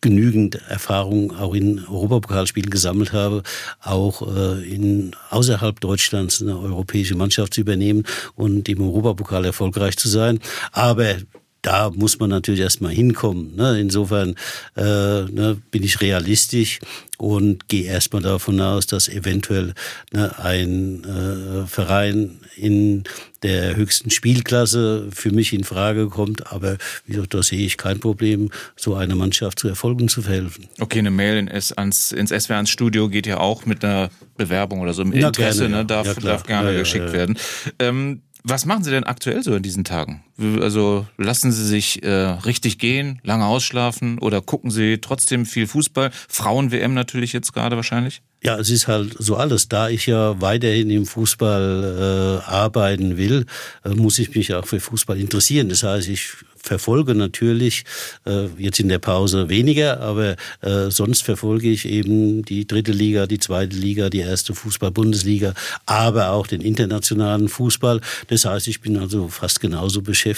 genügend 0.00 0.56
Erfahrung 0.68 1.36
auch 1.36 1.54
in 1.54 1.84
Europapokalspielen 1.86 2.70
gesammelt 2.70 3.12
habe, 3.12 3.42
auch 3.82 4.22
äh, 4.34 4.62
in 4.62 5.14
außerhalb 5.30 5.80
Deutschlands 5.80 6.40
eine 6.40 6.58
europäische 6.58 7.14
Mannschaft 7.14 7.54
zu 7.54 7.60
übernehmen 7.60 8.04
und 8.34 8.68
im 8.68 8.80
Europapokal 8.80 9.44
erfolgreich 9.44 9.96
zu 9.96 10.08
sein. 10.08 10.40
Aber 10.72 11.16
da 11.62 11.90
muss 11.90 12.18
man 12.18 12.30
natürlich 12.30 12.60
erstmal 12.60 12.92
hinkommen. 12.92 13.54
Ne? 13.56 13.80
Insofern 13.80 14.34
äh, 14.76 14.82
ne, 14.82 15.60
bin 15.70 15.82
ich 15.82 16.00
realistisch 16.00 16.80
und 17.18 17.68
gehe 17.68 17.84
erstmal 17.84 18.22
davon 18.22 18.60
aus, 18.60 18.86
dass 18.86 19.08
eventuell 19.08 19.74
ne, 20.12 20.38
ein 20.38 21.04
äh, 21.04 21.66
Verein 21.66 22.38
in 22.56 23.04
der 23.42 23.76
höchsten 23.76 24.10
Spielklasse 24.10 25.08
für 25.10 25.30
mich 25.30 25.52
in 25.52 25.64
Frage 25.64 26.08
kommt. 26.08 26.50
Aber 26.52 26.78
wie 27.06 27.14
gesagt, 27.14 27.34
da 27.34 27.42
sehe 27.42 27.64
ich 27.64 27.76
kein 27.76 28.00
Problem, 28.00 28.50
so 28.76 28.94
eine 28.94 29.14
Mannschaft 29.14 29.58
zu 29.58 29.68
Erfolgen 29.68 30.08
zu 30.08 30.22
verhelfen. 30.22 30.68
Okay, 30.78 30.98
eine 30.98 31.10
Mail 31.10 31.36
in 31.36 31.48
S 31.48 31.72
ans, 31.72 32.12
ins 32.12 32.30
SWR 32.30 32.56
ans 32.56 32.70
Studio 32.70 33.08
geht 33.08 33.26
ja 33.26 33.38
auch 33.38 33.66
mit 33.66 33.84
einer 33.84 34.10
Bewerbung 34.36 34.80
oder 34.80 34.94
so 34.94 35.02
im 35.02 35.12
Interesse, 35.12 35.60
gerne, 35.60 35.76
ne, 35.76 35.84
darf, 35.84 36.06
ja, 36.06 36.14
darf 36.14 36.44
gerne 36.44 36.72
ja, 36.72 36.78
geschickt 36.78 37.08
ja, 37.08 37.12
werden. 37.12 37.38
Ähm, 37.78 38.22
Was 38.44 38.64
machen 38.64 38.84
Sie 38.84 38.90
denn 38.90 39.04
aktuell 39.04 39.42
so 39.42 39.54
in 39.54 39.62
diesen 39.62 39.84
Tagen? 39.84 40.24
Also 40.60 41.06
lassen 41.18 41.52
Sie 41.52 41.66
sich 41.66 42.02
äh, 42.02 42.10
richtig 42.10 42.78
gehen, 42.78 43.20
lange 43.22 43.46
ausschlafen 43.46 44.18
oder 44.18 44.40
gucken 44.40 44.70
Sie 44.70 44.98
trotzdem 44.98 45.44
viel 45.44 45.66
Fußball? 45.66 46.10
Frauen-WM 46.28 46.94
natürlich 46.94 47.32
jetzt 47.32 47.52
gerade 47.52 47.76
wahrscheinlich? 47.76 48.22
Ja, 48.42 48.58
es 48.58 48.70
ist 48.70 48.88
halt 48.88 49.14
so 49.18 49.36
alles. 49.36 49.68
Da 49.68 49.90
ich 49.90 50.06
ja 50.06 50.40
weiterhin 50.40 50.88
im 50.88 51.04
Fußball 51.04 52.40
äh, 52.42 52.50
arbeiten 52.50 53.18
will, 53.18 53.44
äh, 53.84 53.90
muss 53.90 54.18
ich 54.18 54.34
mich 54.34 54.54
auch 54.54 54.66
für 54.66 54.80
Fußball 54.80 55.20
interessieren. 55.20 55.68
Das 55.68 55.82
heißt, 55.82 56.08
ich 56.08 56.30
verfolge 56.62 57.14
natürlich 57.14 57.84
äh, 58.26 58.46
jetzt 58.56 58.80
in 58.80 58.88
der 58.88 58.98
Pause 58.98 59.48
weniger, 59.48 60.00
aber 60.00 60.36
äh, 60.60 60.90
sonst 60.90 61.22
verfolge 61.22 61.68
ich 61.68 61.86
eben 61.86 62.42
die 62.42 62.66
dritte 62.66 62.92
Liga, 62.92 63.26
die 63.26 63.38
zweite 63.38 63.76
Liga, 63.76 64.10
die 64.10 64.20
erste 64.20 64.54
Fußball-Bundesliga, 64.54 65.54
aber 65.86 66.30
auch 66.30 66.46
den 66.46 66.60
internationalen 66.60 67.48
Fußball. 67.48 68.00
Das 68.28 68.44
heißt, 68.44 68.68
ich 68.68 68.80
bin 68.80 68.98
also 68.98 69.28
fast 69.28 69.60
genauso 69.60 70.02
beschäftigt 70.02 70.29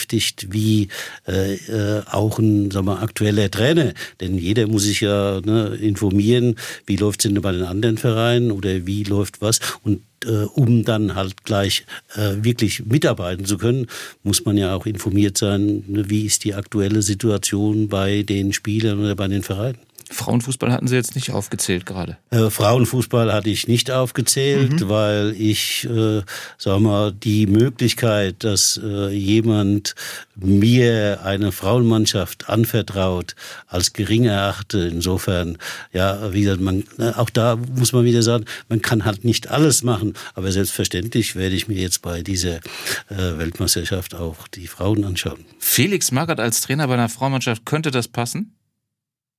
wie 0.50 0.88
äh, 1.26 1.55
äh, 1.55 2.02
auch 2.11 2.38
ein 2.38 2.70
sagen 2.70 2.87
wir, 2.87 3.02
aktueller 3.02 3.50
Trainer, 3.50 3.92
denn 4.20 4.38
jeder 4.38 4.66
muss 4.66 4.85
sich 4.85 5.00
ja 5.00 5.40
ne, 5.44 5.76
informieren, 5.81 6.57
wie 6.87 6.96
läuft 6.96 7.24
es 7.24 7.31
denn 7.31 7.40
bei 7.40 7.52
den 7.52 7.64
anderen 7.64 7.98
Vereinen 7.98 8.50
oder 8.50 8.87
wie 8.87 9.05
läuft 9.05 9.40
was 9.40 9.61
und 9.83 10.02
äh, 10.24 10.44
um 10.55 10.85
dann 10.85 11.14
halt 11.14 11.44
gleich 11.44 11.85
äh, 12.14 12.44
wirklich 12.44 12.85
mitarbeiten 12.87 13.44
zu 13.44 13.59
können, 13.59 13.87
muss 14.22 14.44
man 14.44 14.57
ja 14.57 14.74
auch 14.74 14.87
informiert 14.87 15.37
sein, 15.38 15.85
ne, 15.87 16.09
wie 16.09 16.26
ist 16.26 16.44
die 16.44 16.55
aktuelle 16.55 17.02
Situation 17.02 17.88
bei 17.88 18.22
den 18.22 18.52
Spielern 18.52 19.00
oder 19.00 19.16
bei 19.16 19.28
den 19.28 19.42
Vereinen. 19.42 19.78
Frauenfußball 20.12 20.72
hatten 20.72 20.88
Sie 20.88 20.94
jetzt 20.94 21.14
nicht 21.14 21.31
aufgezählt 21.31 21.87
gerade. 21.87 22.18
Äh, 22.31 22.51
Frauenfußball 22.51 23.33
hatte 23.33 23.51
ich 23.51 23.68
nicht 23.68 23.90
aufgezählt, 23.90 24.81
mhm. 24.81 24.88
weil 24.88 25.35
ich, 25.38 25.85
äh, 25.85 26.22
sag 26.59 26.81
mal, 26.81 27.12
die 27.12 27.46
Möglichkeit, 27.46 28.44
dass 28.44 28.81
äh, 28.83 29.09
jemand 29.09 29.94
mir 30.35 31.20
eine 31.25 31.53
Frauenmannschaft 31.53 32.48
anvertraut, 32.48 33.35
als 33.66 33.92
gering 33.92 34.25
erachte. 34.25 34.79
Insofern, 34.81 35.59
ja, 35.92 36.33
wie 36.33 36.42
gesagt, 36.42 36.61
man, 36.61 36.85
ne, 36.96 37.18
auch 37.18 37.31
da 37.31 37.57
muss 37.57 37.92
man 37.92 38.05
wieder 38.05 38.22
sagen, 38.22 38.44
man 38.68 38.83
kann 38.83 39.05
halt 39.05 39.25
nicht 39.25 39.51
alles 39.51 39.83
machen, 39.83 40.14
aber 40.35 40.53
selbstverständlich 40.53 41.37
werde 41.37 41.55
ich 41.55 41.68
mir 41.68 41.79
jetzt 41.79 42.03
bei 42.03 42.22
dieser 42.22 42.57
äh, 42.57 43.38
Weltmeisterschaft 43.38 44.14
auch 44.14 44.48
die 44.48 44.66
Frauen 44.66 45.05
anschauen. 45.05 45.44
Felix 45.59 46.12
Magath 46.12 46.40
als 46.40 46.61
Trainer 46.61 46.87
bei 46.88 46.94
einer 46.94 47.09
Frauenmannschaft, 47.09 47.64
könnte 47.66 47.90
das 47.90 48.09
passen? 48.09 48.53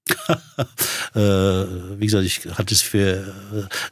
äh, 1.15 1.19
wie 1.19 2.05
gesagt, 2.05 2.25
ich 2.25 2.45
halte 2.57 2.73
es 2.73 2.81
für 2.81 3.33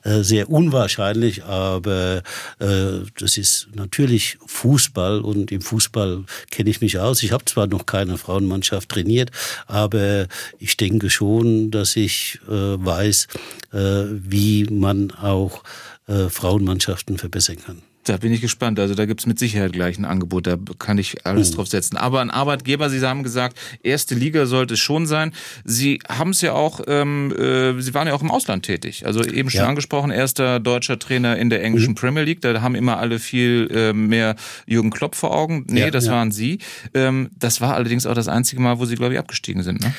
äh, 0.04 0.24
sehr 0.24 0.50
unwahrscheinlich, 0.50 1.44
aber 1.46 2.22
äh, 2.60 3.00
das 3.18 3.38
ist 3.38 3.70
natürlich 3.74 4.38
Fußball 4.46 5.22
und 5.22 5.52
im 5.52 5.62
Fußball 5.62 6.26
kenne 6.50 6.70
ich 6.70 6.82
mich 6.82 7.00
aus. 7.00 7.24
Ich 7.24 7.32
habe 7.32 7.46
zwar 7.46 7.68
noch 7.68 7.86
keine 7.86 8.18
Frauenmannschaft 8.18 8.90
trainiert, 8.90 9.32
aber 9.68 10.28
ich 10.60 10.76
denke 10.78 11.10
schon, 11.10 11.72
dass 11.72 11.96
ich 11.96 12.40
äh, 12.48 12.52
weiß, 12.52 13.28
äh, 13.72 14.04
wie 14.10 14.66
man 14.66 15.12
auch 15.12 15.64
äh, 16.08 16.28
Frauenmannschaften 16.30 17.18
verbessern 17.18 17.58
kann. 17.66 17.91
Da 18.04 18.18
bin 18.18 18.34
ich 18.34 18.42
gespannt. 18.42 18.80
Also 18.80 18.96
da 18.96 19.06
gibt's 19.06 19.28
mit 19.28 19.38
Sicherheit 19.38 19.74
gleich 19.74 20.00
ein 20.00 20.06
Angebot, 20.06 20.48
da 20.48 20.58
kann 20.80 20.98
ich 20.98 21.26
alles 21.26 21.52
oh. 21.52 21.56
drauf 21.58 21.68
setzen. 21.68 21.98
Aber 21.98 22.20
ein 22.22 22.32
Arbeitgeber, 22.32 22.90
Sie 22.90 23.00
haben 23.02 23.22
gesagt, 23.22 23.58
erste 23.84 24.16
Liga 24.16 24.48
sollte 24.48 24.74
es 24.74 24.80
schon 24.80 25.06
sein. 25.06 25.34
Sie 25.66 26.00
haben 26.10 26.32
es 26.32 26.42
ja 26.42 26.54
auch, 26.54 26.82
ähm, 26.88 27.32
äh, 27.32 27.80
Sie 27.80 27.94
waren 27.94 28.08
ja 28.08 28.14
auch 28.14 28.22
im 28.22 28.32
Ausland 28.32 28.66
tätig. 28.66 29.06
Also 29.06 29.24
eben 29.24 29.50
schon 29.50 29.62
ja. 29.62 29.68
angesprochen, 29.68 30.10
erster 30.10 30.60
deutscher 30.60 30.98
Trainer 30.98 31.38
in 31.38 31.50
der 31.52 31.64
englischen 31.64 31.92
mhm. 31.92 31.96
Premier 31.96 32.24
League. 32.24 32.42
Da 32.42 32.62
haben 32.62 32.76
immer 32.76 32.98
alle 32.98 33.20
viel 33.20 33.70
äh, 33.72 33.94
mehr 33.94 34.36
Jürgen 34.66 34.90
Klopp 34.90 35.16
vor 35.16 35.36
Augen. 35.36 35.66
Nee, 35.70 35.82
ja, 35.82 35.92
das 35.92 36.06
ja. 36.06 36.14
waren 36.14 36.32
Sie. 36.32 36.58
Ähm, 36.96 37.30
das 37.38 37.62
war 37.62 37.76
allerdings 37.76 38.08
auch 38.08 38.16
das 38.16 38.28
einzige 38.28 38.62
Mal, 38.62 38.80
wo 38.80 38.86
Sie, 38.86 38.96
glaube 38.96 39.14
ich, 39.14 39.20
abgestiegen 39.20 39.62
sind. 39.62 39.82
Ne? 39.82 39.94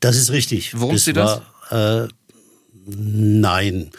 Das 0.00 0.16
ist 0.16 0.32
richtig. 0.32 0.78
Worum 0.78 0.96
das 0.96 1.04
Sie 1.04 1.12
das? 1.12 1.40
War, 1.70 2.04
äh, 2.04 2.08
nein. 2.86 3.90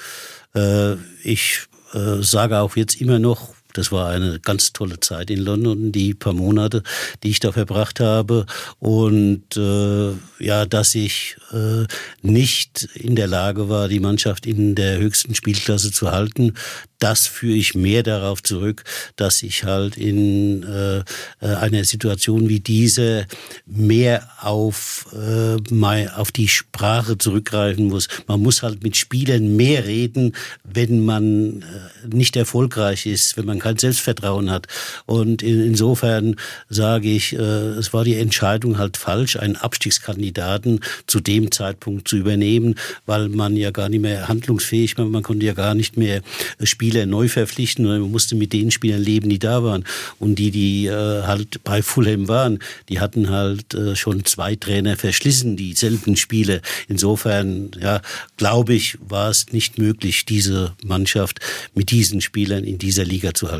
Äh, 0.54 0.96
ich 1.24 1.68
äh, 1.96 2.22
sage 2.22 2.60
auch 2.60 2.76
jetzt 2.76 3.02
immer 3.02 3.20
noch, 3.20 3.54
das 3.78 3.92
war 3.92 4.10
eine 4.10 4.40
ganz 4.40 4.74
tolle 4.74 5.00
Zeit 5.00 5.30
in 5.30 5.40
London, 5.40 5.92
die 5.92 6.14
paar 6.14 6.34
Monate, 6.34 6.82
die 7.24 7.30
ich 7.30 7.40
da 7.40 7.52
verbracht 7.52 8.00
habe. 8.00 8.46
Und 8.80 9.58
äh, 9.58 10.12
ja, 10.40 10.66
dass 10.66 10.96
ich 10.96 11.38
äh, 11.52 11.86
nicht 12.22 12.88
in 12.96 13.16
der 13.16 13.28
Lage 13.28 13.70
war, 13.70 13.88
die 13.88 14.00
Mannschaft 14.00 14.46
in 14.46 14.76
der 14.76 14.98
höchsten 15.00 15.36
Spielklasse 15.36 15.92
zu 15.92 16.12
halten, 16.12 16.54
das 17.00 17.28
führe 17.28 17.58
ich 17.58 17.76
mehr 17.76 18.04
darauf 18.04 18.42
zurück, 18.42 18.84
dass 19.16 19.44
ich 19.44 19.64
halt 19.64 19.98
in 19.98 20.64
äh, 20.64 21.00
äh 21.42 21.56
einer 21.56 21.84
Situation 21.84 22.48
wie 22.50 22.60
diese 22.60 23.28
mehr 23.66 24.28
auf, 24.42 25.08
äh, 25.14 25.58
mal 25.74 26.12
auf 26.16 26.32
die 26.32 26.48
Sprache 26.48 27.18
zurückgreifen 27.18 27.88
muss. 27.88 28.08
Man 28.28 28.42
muss 28.42 28.64
halt 28.64 28.84
mit 28.84 28.98
Spielern 28.98 29.56
mehr 29.56 29.86
reden, 29.86 30.36
wenn 30.64 31.04
man 31.04 31.62
äh, 31.62 32.16
nicht 32.16 32.36
erfolgreich 32.36 33.06
ist, 33.06 33.38
wenn 33.38 33.46
man 33.46 33.60
kein 33.66 33.78
Selbstvertrauen 33.78 34.52
hat. 34.52 34.68
Und 35.08 35.42
in, 35.42 35.60
insofern 35.60 36.36
sage 36.70 37.10
ich, 37.10 37.34
äh, 37.34 37.38
es 37.38 37.94
war 37.94 38.04
die 38.04 38.16
Entscheidung 38.16 38.78
halt 38.78 38.96
falsch, 38.96 39.38
einen 39.38 39.56
Abstiegskandidaten 39.56 40.82
zu 41.08 41.20
dem 41.20 41.52
Zeitpunkt 41.52 42.08
zu 42.08 42.16
übernehmen, 42.16 42.76
weil 43.08 43.30
man 43.30 43.58
ja 43.58 43.72
gar 43.72 43.90
nicht 43.90 44.02
mehr 44.02 44.28
handlungsfähig 44.28 44.98
war, 45.00 45.06
man 45.06 45.24
konnte 45.24 45.48
ja 45.48 45.54
gar 45.54 45.74
nicht 45.74 45.98
mehr 45.98 46.22
Spieler 46.62 47.08
neu 47.08 47.28
verpflichten, 47.28 47.86
sondern 47.86 48.02
man 48.02 48.12
musste 48.12 48.36
mit 48.36 48.54
den 48.54 48.70
Spielern 48.70 49.02
leben, 49.02 49.30
die 49.30 49.40
da 49.40 49.64
waren. 49.64 49.84
Und 50.20 50.36
die, 50.36 50.52
die 50.52 50.86
äh, 50.86 51.24
halt 51.24 51.64
bei 51.64 51.82
Fulham 51.82 52.28
waren, 52.28 52.60
die 52.90 53.00
hatten 53.00 53.32
halt 53.32 53.74
äh, 53.74 53.96
schon 53.96 54.26
zwei 54.26 54.56
Trainer 54.56 54.96
verschlissen, 54.96 55.58
dieselben 55.58 56.16
Spiele. 56.18 56.62
Insofern, 56.88 57.72
ja, 57.82 58.02
glaube 58.38 58.76
ich, 58.76 59.00
war 59.00 59.32
es 59.32 59.52
nicht 59.52 59.80
möglich, 59.80 60.26
diese 60.26 60.74
Mannschaft 60.84 61.40
mit 61.74 61.90
diesen 61.90 62.22
Spielern 62.22 62.64
in 62.64 62.78
dieser 62.78 63.06
Liga 63.06 63.34
zu 63.34 63.50
halten. 63.50 63.55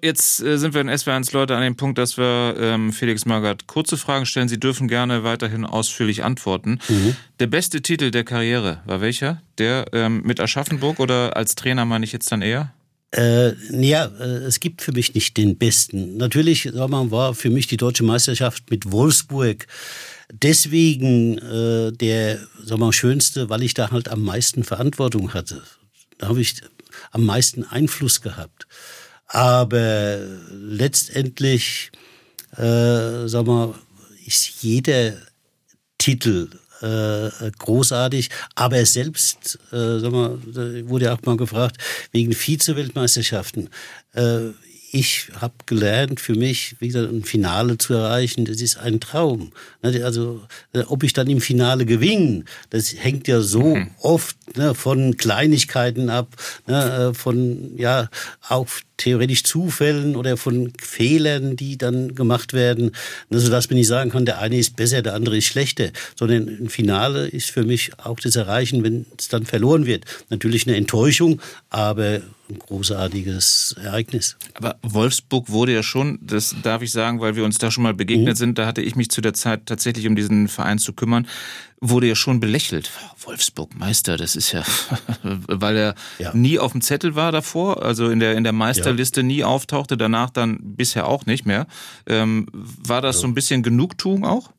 Jetzt 0.00 0.42
äh, 0.42 0.58
sind 0.58 0.74
wir 0.74 0.80
in 0.80 0.90
SW1 0.90 1.32
Leute 1.32 1.54
an 1.54 1.62
dem 1.62 1.76
Punkt, 1.76 1.96
dass 1.96 2.18
wir 2.18 2.56
ähm, 2.58 2.92
Felix 2.92 3.24
Magath 3.24 3.68
kurze 3.68 3.96
Fragen 3.96 4.26
stellen. 4.26 4.48
Sie 4.48 4.58
dürfen 4.58 4.88
gerne 4.88 5.22
weiterhin 5.22 5.64
ausführlich 5.64 6.24
antworten. 6.24 6.80
Mhm. 6.88 7.16
Der 7.38 7.46
beste 7.46 7.82
Titel 7.82 8.10
der 8.10 8.24
Karriere 8.24 8.80
war 8.84 9.00
welcher? 9.00 9.40
Der 9.58 9.86
ähm, 9.92 10.22
mit 10.24 10.40
Aschaffenburg 10.40 10.98
oder 10.98 11.36
als 11.36 11.54
Trainer 11.54 11.84
meine 11.84 12.04
ich 12.04 12.12
jetzt 12.12 12.32
dann 12.32 12.42
eher? 12.42 12.72
Äh, 13.14 13.52
ja, 13.70 14.06
äh, 14.06 14.44
es 14.46 14.58
gibt 14.58 14.82
für 14.82 14.92
mich 14.92 15.14
nicht 15.14 15.36
den 15.36 15.56
besten. 15.56 16.16
Natürlich, 16.16 16.72
mal, 16.72 17.10
war 17.10 17.34
für 17.34 17.50
mich 17.50 17.68
die 17.68 17.76
deutsche 17.76 18.02
Meisterschaft 18.02 18.70
mit 18.70 18.90
Wolfsburg 18.90 19.66
deswegen 20.32 21.38
äh, 21.38 21.92
der, 21.92 22.40
sag 22.64 22.78
mal, 22.78 22.92
schönste, 22.92 23.50
weil 23.50 23.62
ich 23.62 23.74
da 23.74 23.90
halt 23.90 24.08
am 24.08 24.22
meisten 24.22 24.64
Verantwortung 24.64 25.34
hatte. 25.34 25.62
Da 26.18 26.28
habe 26.28 26.40
ich 26.40 26.62
am 27.10 27.24
meisten 27.24 27.64
Einfluss 27.64 28.22
gehabt. 28.22 28.66
Aber 29.34 30.18
letztendlich, 30.50 31.90
äh, 32.56 33.26
sag 33.26 33.46
mal, 33.46 33.74
ist 34.26 34.62
jeder 34.62 35.14
Titel 35.96 36.50
äh, 36.82 37.50
großartig, 37.58 38.28
aber 38.54 38.84
selbst, 38.84 39.58
äh, 39.72 40.00
sag 40.00 40.12
mal, 40.12 40.38
wurde 40.86 41.06
ja 41.06 41.14
auch 41.14 41.22
mal 41.22 41.38
gefragt, 41.38 41.78
wegen 42.10 42.32
Vize-Weltmeisterschaften. 42.32 43.70
Äh, 44.12 44.50
ich 44.94 45.28
habe 45.40 45.54
gelernt, 45.64 46.20
für 46.20 46.34
mich 46.34 46.76
wieder 46.78 47.08
ein 47.08 47.24
Finale 47.24 47.78
zu 47.78 47.94
erreichen, 47.94 48.44
das 48.44 48.60
ist 48.60 48.76
ein 48.76 49.00
Traum. 49.00 49.52
Ne, 49.82 50.04
also, 50.04 50.42
äh, 50.74 50.80
ob 50.80 51.02
ich 51.02 51.14
dann 51.14 51.30
im 51.30 51.40
Finale 51.40 51.86
gewinne, 51.86 52.44
das 52.68 52.94
hängt 52.94 53.26
ja 53.26 53.40
so 53.40 53.76
mhm. 53.76 53.90
oft 54.00 54.36
ne, 54.56 54.74
von 54.74 55.16
Kleinigkeiten 55.16 56.10
ab, 56.10 56.28
ne, 56.66 57.10
äh, 57.10 57.14
von, 57.14 57.76
ja, 57.76 58.08
auch 58.48 58.68
theoretisch 58.96 59.42
Zufällen 59.42 60.14
oder 60.14 60.36
von 60.36 60.72
Fehlern, 60.80 61.56
die 61.56 61.76
dann 61.76 62.14
gemacht 62.14 62.52
werden, 62.52 62.92
also 63.30 63.50
dass 63.50 63.68
man 63.68 63.78
nicht 63.78 63.88
sagen 63.88 64.10
kann, 64.10 64.26
der 64.26 64.38
eine 64.38 64.56
ist 64.56 64.76
besser, 64.76 65.02
der 65.02 65.14
andere 65.14 65.36
ist 65.36 65.46
schlechter, 65.46 65.90
sondern 66.14 66.48
ein 66.48 66.68
Finale 66.68 67.26
ist 67.26 67.50
für 67.50 67.64
mich 67.64 67.90
auch 67.98 68.20
das 68.20 68.36
Erreichen, 68.36 68.84
wenn 68.84 69.06
es 69.18 69.28
dann 69.28 69.44
verloren 69.44 69.86
wird. 69.86 70.04
Natürlich 70.30 70.66
eine 70.68 70.76
Enttäuschung, 70.76 71.40
aber 71.68 72.20
ein 72.48 72.58
großartiges 72.58 73.76
Ereignis. 73.82 74.36
Aber 74.54 74.76
Wolfsburg 74.82 75.50
wurde 75.50 75.72
ja 75.72 75.82
schon, 75.82 76.18
das 76.22 76.54
darf 76.62 76.82
ich 76.82 76.92
sagen, 76.92 77.20
weil 77.20 77.34
wir 77.34 77.44
uns 77.44 77.58
da 77.58 77.70
schon 77.70 77.82
mal 77.82 77.94
begegnet 77.94 78.34
mhm. 78.34 78.38
sind, 78.38 78.58
da 78.58 78.66
hatte 78.66 78.82
ich 78.82 78.94
mich 78.94 79.10
zu 79.10 79.20
der 79.20 79.34
Zeit 79.34 79.66
tatsächlich 79.66 80.06
um 80.06 80.14
diesen 80.14 80.48
Verein 80.48 80.78
zu 80.78 80.92
kümmern, 80.92 81.26
wurde 81.82 82.06
ja 82.06 82.14
schon 82.14 82.38
belächelt. 82.38 82.90
Wolfsburg 83.18 83.74
Meister, 83.76 84.16
das 84.16 84.36
ist 84.36 84.52
ja, 84.52 84.62
weil 85.22 85.76
er 85.76 85.94
ja. 86.18 86.32
nie 86.32 86.58
auf 86.58 86.72
dem 86.72 86.80
Zettel 86.80 87.16
war 87.16 87.32
davor, 87.32 87.82
also 87.82 88.08
in 88.08 88.20
der 88.20 88.36
in 88.36 88.44
der 88.44 88.52
Meisterliste 88.52 89.20
ja. 89.20 89.26
nie 89.26 89.44
auftauchte, 89.44 89.96
danach 89.96 90.30
dann 90.30 90.58
bisher 90.62 91.08
auch 91.08 91.26
nicht 91.26 91.44
mehr. 91.44 91.66
Ähm, 92.06 92.46
war 92.52 93.02
das 93.02 93.16
ja. 93.16 93.22
so 93.22 93.26
ein 93.26 93.34
bisschen 93.34 93.62
Genugtuung 93.62 94.24
auch? 94.24 94.52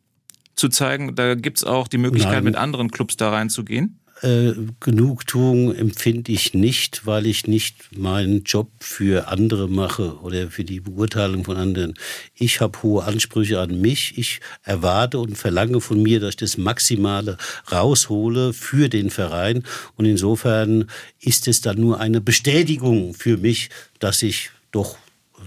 Zu 0.55 0.69
zeigen, 0.69 1.15
da 1.15 1.33
gibt's 1.33 1.63
auch 1.63 1.87
die 1.87 1.97
Möglichkeit, 1.97 2.33
Nein. 2.33 2.43
mit 2.43 2.55
anderen 2.57 2.91
Clubs 2.91 3.17
da 3.17 3.31
reinzugehen? 3.31 3.99
Äh, 4.23 4.53
Genugtuung 4.79 5.75
empfinde 5.75 6.31
ich 6.31 6.53
nicht, 6.53 7.05
weil 7.05 7.25
ich 7.25 7.45
nicht 7.45 7.97
meinen 7.97 8.43
Job 8.43 8.69
für 8.79 9.27
andere 9.27 9.67
mache 9.67 10.17
oder 10.21 10.49
für 10.49 10.63
die 10.63 10.79
Beurteilung 10.79 11.43
von 11.43 11.57
anderen. 11.57 11.93
Ich 12.33 12.61
habe 12.61 12.81
hohe 12.81 13.03
Ansprüche 13.03 13.59
an 13.59 13.81
mich. 13.81 14.17
Ich 14.17 14.39
erwarte 14.63 15.19
und 15.19 15.37
verlange 15.37 15.81
von 15.81 16.01
mir, 16.01 16.21
dass 16.21 16.31
ich 16.31 16.37
das 16.37 16.57
Maximale 16.57 17.37
raushole 17.71 18.53
für 18.53 18.87
den 18.87 19.09
Verein. 19.09 19.63
Und 19.97 20.05
insofern 20.05 20.89
ist 21.19 21.47
es 21.49 21.59
dann 21.59 21.79
nur 21.79 21.99
eine 21.99 22.21
Bestätigung 22.21 23.13
für 23.13 23.37
mich, 23.37 23.69
dass 23.99 24.21
ich 24.21 24.51
doch 24.71 24.97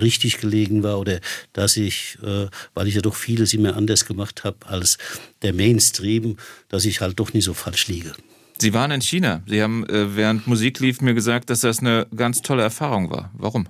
richtig 0.01 0.39
gelegen 0.39 0.83
war 0.83 0.99
oder 0.99 1.21
dass 1.55 1.79
ich, 1.79 2.19
äh, 2.23 2.49
weil 2.75 2.87
ich 2.87 2.95
ja 2.95 3.01
doch 3.01 3.15
vieles 3.15 3.55
immer 3.55 3.75
anders 3.75 4.05
gemacht 4.05 4.45
habe 4.45 4.59
als 4.67 4.99
der 5.41 5.55
Mainstream, 5.55 6.37
dass 6.69 6.85
ich 6.85 7.01
halt 7.01 7.19
doch 7.19 7.33
nicht 7.33 7.45
so 7.45 7.55
falsch 7.55 7.89
liege. 7.89 8.13
Sie 8.59 8.73
waren 8.73 8.91
in 8.91 9.03
China. 9.03 9.43
Sie 9.47 9.63
haben 9.63 9.87
äh, 9.89 10.17
während 10.17 10.47
Musik 10.47 10.81
lief 10.81 11.01
mir 11.01 11.15
gesagt, 11.15 11.51
dass 11.51 11.61
das 11.61 11.81
eine 11.81 12.07
ganz 12.15 12.43
tolle 12.43 12.63
Erfahrung 12.63 13.11
war. 13.11 13.31
Warum? 13.35 13.69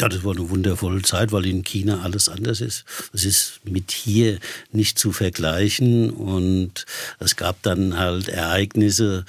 Ja, 0.00 0.08
das 0.08 0.22
war 0.22 0.30
eine 0.30 0.48
wundervolle 0.48 1.02
Zeit, 1.02 1.32
weil 1.32 1.44
in 1.46 1.64
China 1.64 2.02
alles 2.02 2.28
anders 2.28 2.60
ist. 2.60 2.84
Es 3.12 3.24
ist 3.24 3.60
mit 3.64 3.90
hier 3.90 4.38
nicht 4.70 4.96
zu 4.96 5.10
vergleichen 5.10 6.10
und 6.10 6.86
es 7.18 7.34
gab 7.34 7.60
dann 7.62 7.98
halt 7.98 8.28
Ereignisse, 8.28 9.24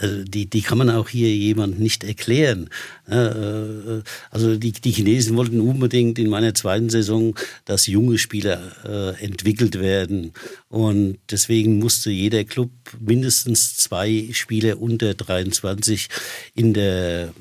äh, 0.00 0.24
die, 0.24 0.46
die 0.46 0.62
kann 0.62 0.78
man 0.78 0.90
auch 0.90 1.08
hier 1.08 1.34
jemand 1.34 1.78
nicht 1.78 2.04
erklären. 2.04 2.68
Äh, 3.08 4.02
also 4.30 4.56
die, 4.56 4.72
die 4.72 4.90
Chinesen 4.90 5.36
wollten 5.36 5.60
unbedingt 5.60 6.18
in 6.18 6.28
meiner 6.28 6.54
zweiten 6.54 6.90
Saison, 6.90 7.34
dass 7.64 7.86
junge 7.86 8.18
Spieler 8.18 8.60
äh, 8.84 9.24
entwickelt 9.24 9.78
werden. 9.78 10.32
Und 10.68 11.18
deswegen 11.30 11.78
musste 11.78 12.10
jeder 12.10 12.44
Club 12.44 12.70
mindestens 12.98 13.76
zwei 13.76 14.28
Spieler 14.32 14.80
unter 14.80 15.14
23 15.14 16.08
in 16.54 16.74
der 16.74 17.32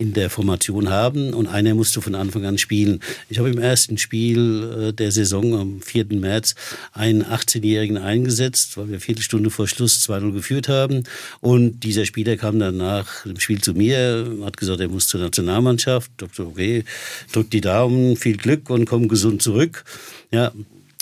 in 0.00 0.12
der 0.12 0.30
Formation 0.30 0.90
haben 0.90 1.34
und 1.34 1.48
einer 1.48 1.74
musste 1.74 2.00
von 2.00 2.14
Anfang 2.14 2.44
an 2.44 2.56
spielen. 2.56 3.00
Ich 3.28 3.38
habe 3.40 3.50
im 3.50 3.58
ersten 3.58 3.98
Spiel 3.98 4.90
äh, 4.90 4.92
der 4.92 5.10
Saison 5.10 5.58
am 5.58 5.82
4. 5.82 6.06
März 6.10 6.54
einen 6.92 7.24
18-Jährigen 7.24 7.98
eingesetzt, 7.98 8.76
weil 8.76 8.86
wir 8.86 8.92
eine 8.92 9.00
Viertelstunde 9.00 9.50
vor 9.50 9.66
Schluss 9.66 10.08
2-0 10.08 10.32
geführt 10.32 10.68
haben 10.68 11.02
und 11.40 11.80
dieser 11.80 12.06
Spieler 12.06 12.36
kam 12.36 12.60
dann 12.60 12.76
nach 12.76 13.24
dem 13.24 13.40
Spiel 13.40 13.60
zu 13.60 13.74
mir, 13.74 14.38
hat 14.44 14.56
gesagt, 14.56 14.80
er 14.80 14.88
muss 14.88 15.08
zur 15.08 15.20
Nationalmannschaft. 15.20 16.12
Ich 16.12 16.28
dachte, 16.28 16.46
okay, 16.46 16.84
drück 17.32 17.50
die 17.50 17.60
Daumen, 17.60 18.16
viel 18.16 18.36
Glück 18.36 18.70
und 18.70 18.84
komm 18.84 19.08
gesund 19.08 19.42
zurück. 19.42 19.84
Ja, 20.30 20.52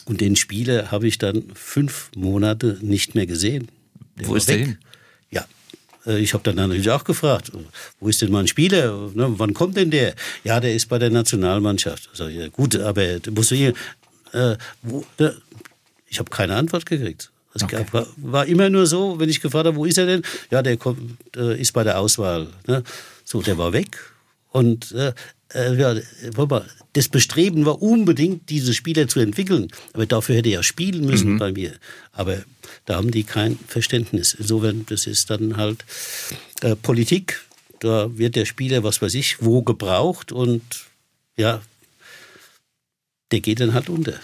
und 0.06 0.22
den 0.22 0.36
Spieler 0.36 0.90
habe 0.90 1.06
ich 1.06 1.18
dann 1.18 1.44
fünf 1.54 2.10
Monate 2.16 2.78
nicht 2.80 3.14
mehr 3.14 3.26
gesehen. 3.26 3.68
Der 4.18 4.28
Wo 4.28 4.36
ist 4.36 4.48
weg. 4.48 4.56
der 4.56 4.66
hin? 4.66 4.78
Äh, 6.06 6.18
ich 6.18 6.34
habe 6.34 6.44
dann 6.44 6.56
natürlich 6.56 6.90
auch 6.90 7.04
gefragt, 7.04 7.52
wo 8.00 8.08
ist 8.08 8.22
denn 8.22 8.30
mein 8.30 8.46
Spieler? 8.46 9.10
Ne, 9.14 9.34
wann 9.38 9.54
kommt 9.54 9.76
denn 9.76 9.90
der? 9.90 10.14
Ja, 10.44 10.60
der 10.60 10.74
ist 10.74 10.88
bei 10.88 10.98
der 10.98 11.10
Nationalmannschaft. 11.10 12.08
Ich, 12.12 12.18
ja, 12.18 12.48
gut, 12.48 12.76
aber 12.76 13.02
musst 13.30 13.50
du 13.50 13.54
hier. 13.54 13.74
Äh, 14.32 14.56
wo, 14.82 15.04
ne? 15.18 15.36
Ich 16.08 16.18
habe 16.18 16.30
keine 16.30 16.54
Antwort 16.54 16.86
gekriegt. 16.86 17.30
Es 17.54 17.62
okay. 17.62 17.84
war, 17.90 18.06
war, 18.16 18.46
immer 18.46 18.68
nur 18.68 18.86
so, 18.86 19.18
wenn 19.18 19.28
ich 19.28 19.40
gefragt 19.40 19.66
habe, 19.66 19.76
wo 19.76 19.86
ist 19.86 19.98
er 19.98 20.06
denn? 20.06 20.22
Ja, 20.50 20.62
der 20.62 20.76
kommt, 20.76 21.00
äh, 21.36 21.60
ist 21.60 21.72
bei 21.72 21.84
der 21.84 21.98
Auswahl. 21.98 22.48
Ne? 22.66 22.82
So, 23.24 23.40
der 23.40 23.56
war 23.58 23.72
weg. 23.72 23.98
Und 24.50 24.92
äh 24.92 25.12
ja, 25.54 25.94
das 26.92 27.08
Bestreben 27.08 27.64
war 27.66 27.80
unbedingt, 27.82 28.50
diese 28.50 28.74
Spieler 28.74 29.08
zu 29.08 29.20
entwickeln. 29.20 29.68
Aber 29.92 30.06
dafür 30.06 30.36
hätte 30.36 30.48
er 30.48 30.56
ja 30.56 30.62
spielen 30.62 31.04
müssen 31.06 31.34
mhm. 31.34 31.38
bei 31.38 31.52
mir. 31.52 31.74
Aber 32.12 32.42
da 32.84 32.96
haben 32.96 33.10
die 33.10 33.24
kein 33.24 33.58
Verständnis. 33.68 34.34
Insofern, 34.34 34.86
das 34.88 35.06
ist 35.06 35.30
dann 35.30 35.56
halt 35.56 35.84
äh, 36.62 36.74
Politik. 36.74 37.44
Da 37.80 38.16
wird 38.16 38.36
der 38.36 38.46
Spieler, 38.46 38.82
was 38.82 39.02
weiß 39.02 39.14
ich, 39.14 39.42
wo 39.42 39.62
gebraucht 39.62 40.32
und 40.32 40.62
ja, 41.36 41.60
der 43.30 43.40
geht 43.40 43.60
dann 43.60 43.74
halt 43.74 43.88
unter. 43.88 44.18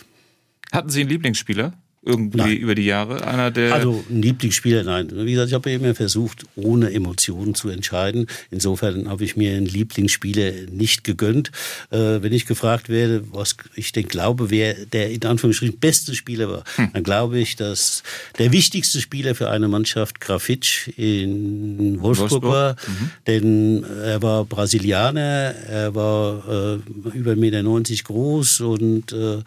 Hatten 0.73 0.89
Sie 0.89 1.01
einen 1.01 1.11
Lieblingsspieler? 1.11 1.75
Irgendwie 2.05 2.39
nein. 2.39 2.57
über 2.57 2.75
die 2.75 2.85
Jahre? 2.85 3.27
Einer 3.27 3.51
der 3.51 3.75
also 3.75 4.05
ein 4.11 4.23
Lieblingsspieler, 4.23 4.83
nein. 4.83 5.09
Wie 5.13 5.33
gesagt, 5.33 5.49
ich 5.49 5.55
habe 5.55 5.71
immer 5.71 5.95
versucht, 5.95 6.45
ohne 6.57 6.93
Emotionen 6.93 7.55
zu 7.55 7.69
entscheiden. 7.69 8.27
Insofern 8.51 9.09
habe 9.09 9.25
ich 9.25 9.37
mir 9.37 9.57
einen 9.57 9.67
Lieblingsspieler 9.67 10.53
nicht 10.71 11.05
gegönnt. 11.05 11.53
Äh, 11.91 12.23
wenn 12.23 12.33
ich 12.33 12.47
gefragt 12.47 12.89
werde, 12.89 13.25
was 13.31 13.57
ich 13.77 13.93
denn 13.93 14.09
glaube, 14.09 14.51
wer 14.51 14.75
der 14.75 15.11
in 15.11 15.25
Anführungsstrichen 15.25 15.79
beste 15.79 16.15
Spieler 16.15 16.49
war, 16.49 16.65
hm. 16.77 16.91
dann 16.93 17.03
glaube 17.05 17.39
ich, 17.39 17.55
dass 17.57 18.03
der 18.39 18.51
wichtigste 18.51 19.01
Spieler 19.01 19.35
für 19.35 19.51
eine 19.51 19.69
Mannschaft 19.69 20.21
Grafitsch 20.21 20.89
in 20.97 22.01
Wolfsburg, 22.03 22.31
Wolfsburg. 22.31 22.53
war. 22.53 22.77
Mhm. 22.87 23.11
Denn 23.27 23.85
er 23.85 24.23
war 24.23 24.45
Brasilianer, 24.45 25.55
er 25.69 25.95
war 25.95 26.43
äh, 26.49 27.17
über 27.17 27.33
1,90 27.33 27.37
Meter 27.37 28.05
groß 28.05 28.61
und 28.61 29.13
äh, 29.13 29.39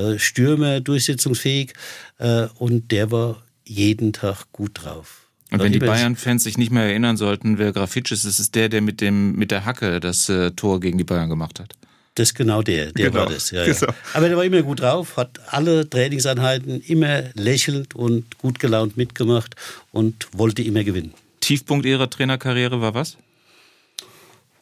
äh, 0.00 0.18
Stürmer, 0.18 0.80
durchsetzungsfähig. 0.80 1.72
Äh, 2.18 2.46
und 2.58 2.90
der 2.90 3.10
war 3.10 3.42
jeden 3.64 4.12
Tag 4.12 4.52
gut 4.52 4.84
drauf. 4.84 5.28
Und 5.50 5.60
wenn 5.60 5.72
die 5.72 5.78
Bayern-Fans 5.78 6.42
sich 6.42 6.58
nicht 6.58 6.72
mehr 6.72 6.84
erinnern 6.84 7.16
sollten, 7.16 7.58
wer 7.58 7.72
Grafitsch 7.72 8.10
ist, 8.12 8.24
das 8.24 8.40
ist 8.40 8.54
der, 8.54 8.68
der 8.68 8.80
mit 8.80 9.00
dem 9.00 9.36
mit 9.36 9.50
der 9.50 9.64
Hacke 9.64 10.00
das 10.00 10.28
äh, 10.28 10.50
Tor 10.50 10.80
gegen 10.80 10.98
die 10.98 11.04
Bayern 11.04 11.28
gemacht 11.28 11.60
hat. 11.60 11.74
Das 12.16 12.30
ist 12.30 12.34
genau 12.34 12.62
der, 12.62 12.92
der 12.92 13.10
genau. 13.10 13.22
war 13.22 13.30
das. 13.30 13.50
Ja, 13.50 13.64
ja. 13.64 13.74
Aber 14.14 14.28
der 14.28 14.36
war 14.36 14.44
immer 14.44 14.62
gut 14.62 14.80
drauf, 14.80 15.16
hat 15.16 15.40
alle 15.48 15.88
Trainingseinheiten 15.88 16.80
immer 16.82 17.24
lächelnd 17.34 17.94
und 17.94 18.38
gut 18.38 18.60
gelaunt 18.60 18.96
mitgemacht 18.96 19.56
und 19.90 20.28
wollte 20.32 20.62
immer 20.62 20.84
gewinnen. 20.84 21.12
Tiefpunkt 21.40 21.84
Ihrer 21.86 22.08
Trainerkarriere 22.08 22.80
war 22.80 22.94
was? 22.94 23.16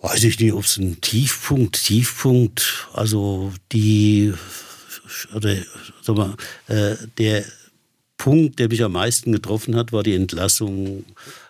Weiß 0.01 0.25
ich 0.25 0.41
nicht, 0.41 0.53
ob 0.53 0.65
es 0.65 0.79
ein 0.79 1.01
Tiefpunkt, 1.01 1.85
Tiefpunkt, 1.85 2.89
also 2.93 3.53
die 3.71 4.33
oder 5.35 5.57
sag 6.03 6.17
mal, 6.17 6.37
äh, 6.69 6.97
der 7.19 7.45
Punkt, 8.17 8.59
der 8.59 8.69
mich 8.69 8.85
am 8.85 8.93
meisten 8.93 9.33
getroffen 9.33 9.75
hat, 9.75 9.93
war 9.93 10.03
die 10.03 10.15
Entlassung 10.15 11.05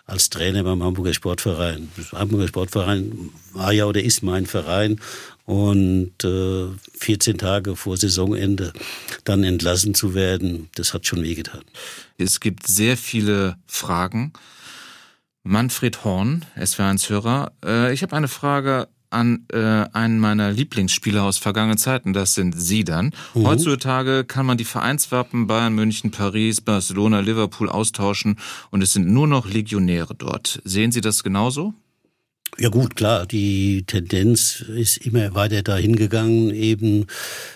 als 0.07 0.31
Trainer 0.31 0.65
beim 0.65 0.83
Hamburger 0.83 1.13
Sportverein. 1.13 1.91
Der 1.97 2.19
Hamburger 2.19 2.49
Sportverein 2.49 3.31
war 3.53 3.73
ja 3.73 3.85
oder 3.85 4.03
ist 4.03 4.23
mein 4.23 4.47
Verein 4.47 4.99
und 5.45 6.25
äh, 6.25 6.69
14 6.95 7.39
Tage 7.39 7.77
vor 7.77 7.97
Saisonende 7.97 8.73
dann 9.25 9.45
entlassen 9.45 9.95
zu 9.95 10.15
werden, 10.15 10.71
das 10.75 10.95
hat 10.95 11.07
schon 11.07 11.23
wehgetan. 11.23 11.63
Es 12.17 12.41
gibt 12.41 12.67
sehr 12.67 12.97
viele 12.97 13.57
Fragen. 13.67 14.33
Manfred 15.43 16.05
Horn, 16.05 16.45
SW1-Hörer. 16.57 17.53
Äh, 17.65 17.93
ich 17.93 18.03
habe 18.03 18.17
eine 18.17 18.29
Frage 18.29 18.89
an 19.13 19.47
äh, 19.53 19.59
einen 19.93 20.19
meiner 20.19 20.51
Lieblingsspieler 20.51 21.23
aus 21.23 21.39
vergangenen 21.39 21.79
Zeiten. 21.79 22.13
Das 22.13 22.35
sind 22.35 22.59
Sie 22.61 22.85
dann. 22.85 23.13
Mhm. 23.35 23.47
Heutzutage 23.47 24.25
kann 24.25 24.47
man 24.47 24.59
die 24.59 24.65
Vereinswappen 24.65 25.47
Bayern, 25.47 25.75
München, 25.75 26.11
Paris, 26.11 26.61
Barcelona, 26.61 27.21
Liverpool 27.21 27.69
austauschen 27.69 28.37
und 28.71 28.83
es 28.83 28.93
sind 28.93 29.09
nur 29.09 29.27
noch 29.27 29.49
Legionäre 29.49 30.15
dort. 30.15 30.61
Sehen 30.65 30.93
Sie 30.93 31.01
das 31.01 31.23
genauso? 31.23 31.75
Ja 32.59 32.69
gut, 32.69 32.97
klar, 32.97 33.25
die 33.25 33.85
Tendenz 33.87 34.61
ist 34.61 34.99
immer 34.99 35.35
weiter 35.35 35.63
dahin 35.63 35.97
gegangen, 35.97 36.51
eben 36.51 37.07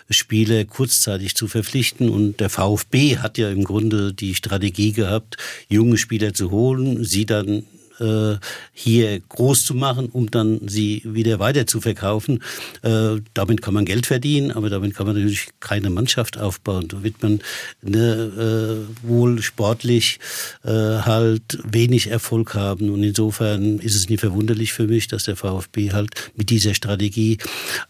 Spieler 0.09 0.64
kurzzeitig 0.64 1.34
zu 1.34 1.48
verpflichten. 1.48 2.09
Und 2.09 2.40
der 2.40 2.48
VfB 2.48 3.18
hat 3.18 3.36
ja 3.36 3.50
im 3.50 3.64
Grunde 3.64 4.14
die 4.14 4.34
Strategie 4.34 4.92
gehabt, 4.92 5.36
junge 5.68 5.98
Spieler 5.98 6.32
zu 6.32 6.50
holen, 6.50 7.04
sie 7.04 7.26
dann 7.26 7.64
äh, 8.01 8.36
hier 8.72 9.20
groß 9.20 9.64
zu 9.64 9.74
machen, 9.74 10.07
um 10.07 10.30
dann 10.30 10.61
sie 10.66 11.03
wieder 11.05 11.38
weiter 11.38 11.66
zu 11.66 11.80
verkaufen. 11.80 12.42
Äh, 12.82 13.20
damit 13.34 13.62
kann 13.62 13.74
man 13.74 13.84
Geld 13.84 14.07
verdienen, 14.07 14.51
aber 14.51 14.70
damit 14.70 14.94
kann 14.94 15.07
man 15.07 15.16
natürlich 15.16 15.49
keine 15.61 15.90
Mannschaft 15.90 16.38
aufbauen. 16.38 16.88
Da 16.88 17.03
wird 17.03 17.22
man 17.22 17.40
ne, 17.82 18.86
äh, 19.05 19.09
wohl 19.09 19.42
sportlich 19.42 20.18
äh, 20.64 20.70
halt 20.70 21.59
wenig 21.64 22.11
Erfolg 22.11 22.55
haben. 22.55 22.90
Und 22.90 23.03
insofern 23.03 23.78
ist 23.78 23.94
es 23.94 24.09
nicht 24.09 24.20
verwunderlich 24.20 24.72
für 24.72 24.86
mich, 24.86 25.09
dass 25.09 25.24
der 25.24 25.36
VfB 25.36 25.92
halt 25.92 26.11
mit 26.36 26.51
dieser 26.51 26.74
Strategie 26.74 27.38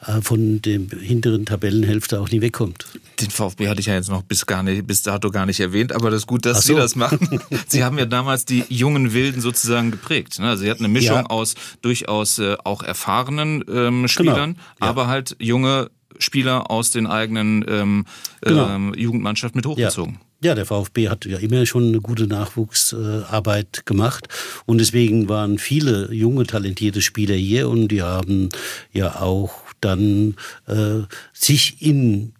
äh, 0.07 0.21
von 0.21 0.63
dem 0.63 0.89
hinteren 0.91 1.47
Tabellenhälfte 1.47 2.21
auch 2.21 2.31
nie 2.31 2.41
wegkommt. 2.41 2.87
Den 3.21 3.31
VfB 3.31 3.69
hatte 3.69 3.81
ich 3.81 3.87
ja 3.87 3.95
jetzt 3.95 4.11
noch 4.11 4.23
bis 4.23 4.47
gar 4.47 4.63
nicht, 4.63 4.87
bis 4.87 5.03
dato 5.03 5.31
gar 5.31 5.47
nicht 5.47 5.61
erwähnt, 5.61 5.93
aber 5.93 6.11
das 6.11 6.23
ist 6.23 6.27
gut, 6.27 6.45
dass 6.45 6.65
so. 6.65 6.75
Sie 6.75 6.79
das 6.79 6.97
machen. 6.97 7.41
Sie 7.69 7.83
haben 7.83 7.99
ja 7.99 8.05
damals 8.05 8.45
die 8.45 8.65
jungen 8.69 9.13
Wilden 9.13 9.41
sozusagen 9.41 9.96
geprägt. 9.97 10.39
Ne? 10.39 10.49
Also 10.49 10.65
sie 10.65 10.71
hat 10.71 10.79
eine 10.79 10.89
Mischung 10.89 11.17
ja. 11.17 11.27
aus 11.27 11.55
durchaus 11.83 12.39
äh, 12.39 12.57
auch 12.65 12.83
erfahrenen 12.83 13.65
ähm, 13.69 14.09
Spielern, 14.09 14.55
genau. 14.55 14.67
ja. 14.81 14.87
aber 14.89 15.07
halt 15.07 15.37
junge 15.39 15.91
Spieler 16.19 16.71
aus 16.71 16.91
den 16.91 17.07
eigenen 17.07 17.65
ähm, 17.69 18.07
genau. 18.41 18.69
ähm, 18.69 18.95
Jugendmannschaft 18.97 19.55
mit 19.55 19.67
hochgezogen. 19.67 20.15
Ja. 20.15 20.21
Ja, 20.43 20.55
der 20.55 20.67
VfB 20.67 21.09
hat 21.09 21.25
ja 21.25 21.39
immer 21.39 21.65
schon 21.65 21.89
eine 21.89 22.01
gute 22.03 22.27
Nachwuchsarbeit 22.27 23.87
gemacht 23.87 24.29
und 24.67 24.79
deswegen 24.79 25.31
waren 25.31 25.59
viele 25.59 26.13
junge, 26.13 26.45
talentierte 26.45 27.01
Spieler 27.01 27.35
hier 27.35 27.71
und 27.71 27.89
die 27.89 28.03
haben 28.03 28.51
ja 28.93 29.23
auch 29.23 29.63
dann 29.81 30.37
äh, 30.67 31.05
sich 31.33 31.81
in 31.81 32.35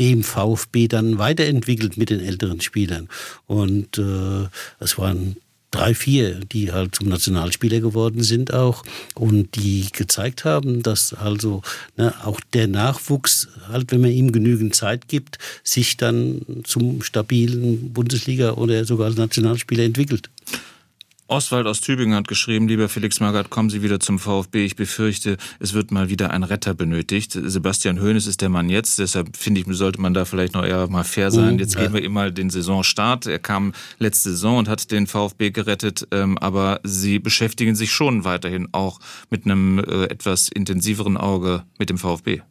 dem 0.00 0.24
VfB 0.24 0.88
dann 0.88 1.18
weiterentwickelt 1.18 1.96
mit 1.96 2.10
den 2.10 2.20
älteren 2.20 2.60
Spielern. 2.60 3.08
Und 3.46 3.98
äh, 3.98 4.48
es 4.80 4.98
waren 4.98 5.36
drei, 5.74 5.94
vier, 5.94 6.40
die 6.40 6.72
halt 6.72 6.94
zum 6.94 7.08
Nationalspieler 7.08 7.80
geworden 7.80 8.22
sind 8.22 8.52
auch 8.54 8.84
und 9.14 9.56
die 9.56 9.86
gezeigt 9.92 10.44
haben, 10.44 10.82
dass 10.82 11.12
also 11.12 11.62
ne, 11.96 12.14
auch 12.24 12.40
der 12.52 12.68
Nachwuchs, 12.68 13.48
halt 13.68 13.90
wenn 13.90 14.00
man 14.00 14.10
ihm 14.10 14.30
genügend 14.30 14.74
Zeit 14.74 15.08
gibt, 15.08 15.38
sich 15.64 15.96
dann 15.96 16.42
zum 16.64 17.02
stabilen 17.02 17.92
Bundesliga 17.92 18.52
oder 18.52 18.84
sogar 18.84 19.06
als 19.06 19.16
Nationalspieler 19.16 19.84
entwickelt. 19.84 20.30
Oswald 21.34 21.66
aus 21.66 21.80
Tübingen 21.80 22.14
hat 22.14 22.28
geschrieben, 22.28 22.68
lieber 22.68 22.88
Felix 22.88 23.18
Magath, 23.18 23.50
kommen 23.50 23.68
Sie 23.68 23.82
wieder 23.82 23.98
zum 23.98 24.20
VfB. 24.20 24.64
Ich 24.64 24.76
befürchte, 24.76 25.36
es 25.58 25.74
wird 25.74 25.90
mal 25.90 26.08
wieder 26.08 26.30
ein 26.30 26.44
Retter 26.44 26.74
benötigt. 26.74 27.32
Sebastian 27.32 28.00
Hoeneß 28.00 28.28
ist 28.28 28.40
der 28.40 28.50
Mann 28.50 28.70
jetzt, 28.70 29.00
deshalb 29.00 29.36
finde 29.36 29.60
ich, 29.60 29.66
sollte 29.70 30.00
man 30.00 30.14
da 30.14 30.26
vielleicht 30.26 30.54
noch 30.54 30.64
eher 30.64 30.86
mal 30.86 31.02
fair 31.02 31.32
sein. 31.32 31.54
Mhm, 31.54 31.58
jetzt 31.58 31.76
geben 31.76 31.92
wir 31.92 32.04
ihm 32.04 32.12
mal 32.12 32.30
den 32.30 32.50
Saisonstart. 32.50 33.26
Er 33.26 33.40
kam 33.40 33.72
letzte 33.98 34.30
Saison 34.30 34.58
und 34.58 34.68
hat 34.68 34.92
den 34.92 35.08
VfB 35.08 35.50
gerettet, 35.50 36.06
ähm, 36.12 36.38
aber 36.38 36.78
Sie 36.84 37.18
beschäftigen 37.18 37.74
sich 37.74 37.90
schon 37.90 38.22
weiterhin 38.22 38.68
auch 38.70 39.00
mit 39.28 39.44
einem 39.44 39.80
äh, 39.80 40.04
etwas 40.04 40.48
intensiveren 40.48 41.16
Auge 41.16 41.64
mit 41.80 41.90
dem 41.90 41.98
VfB. 41.98 42.42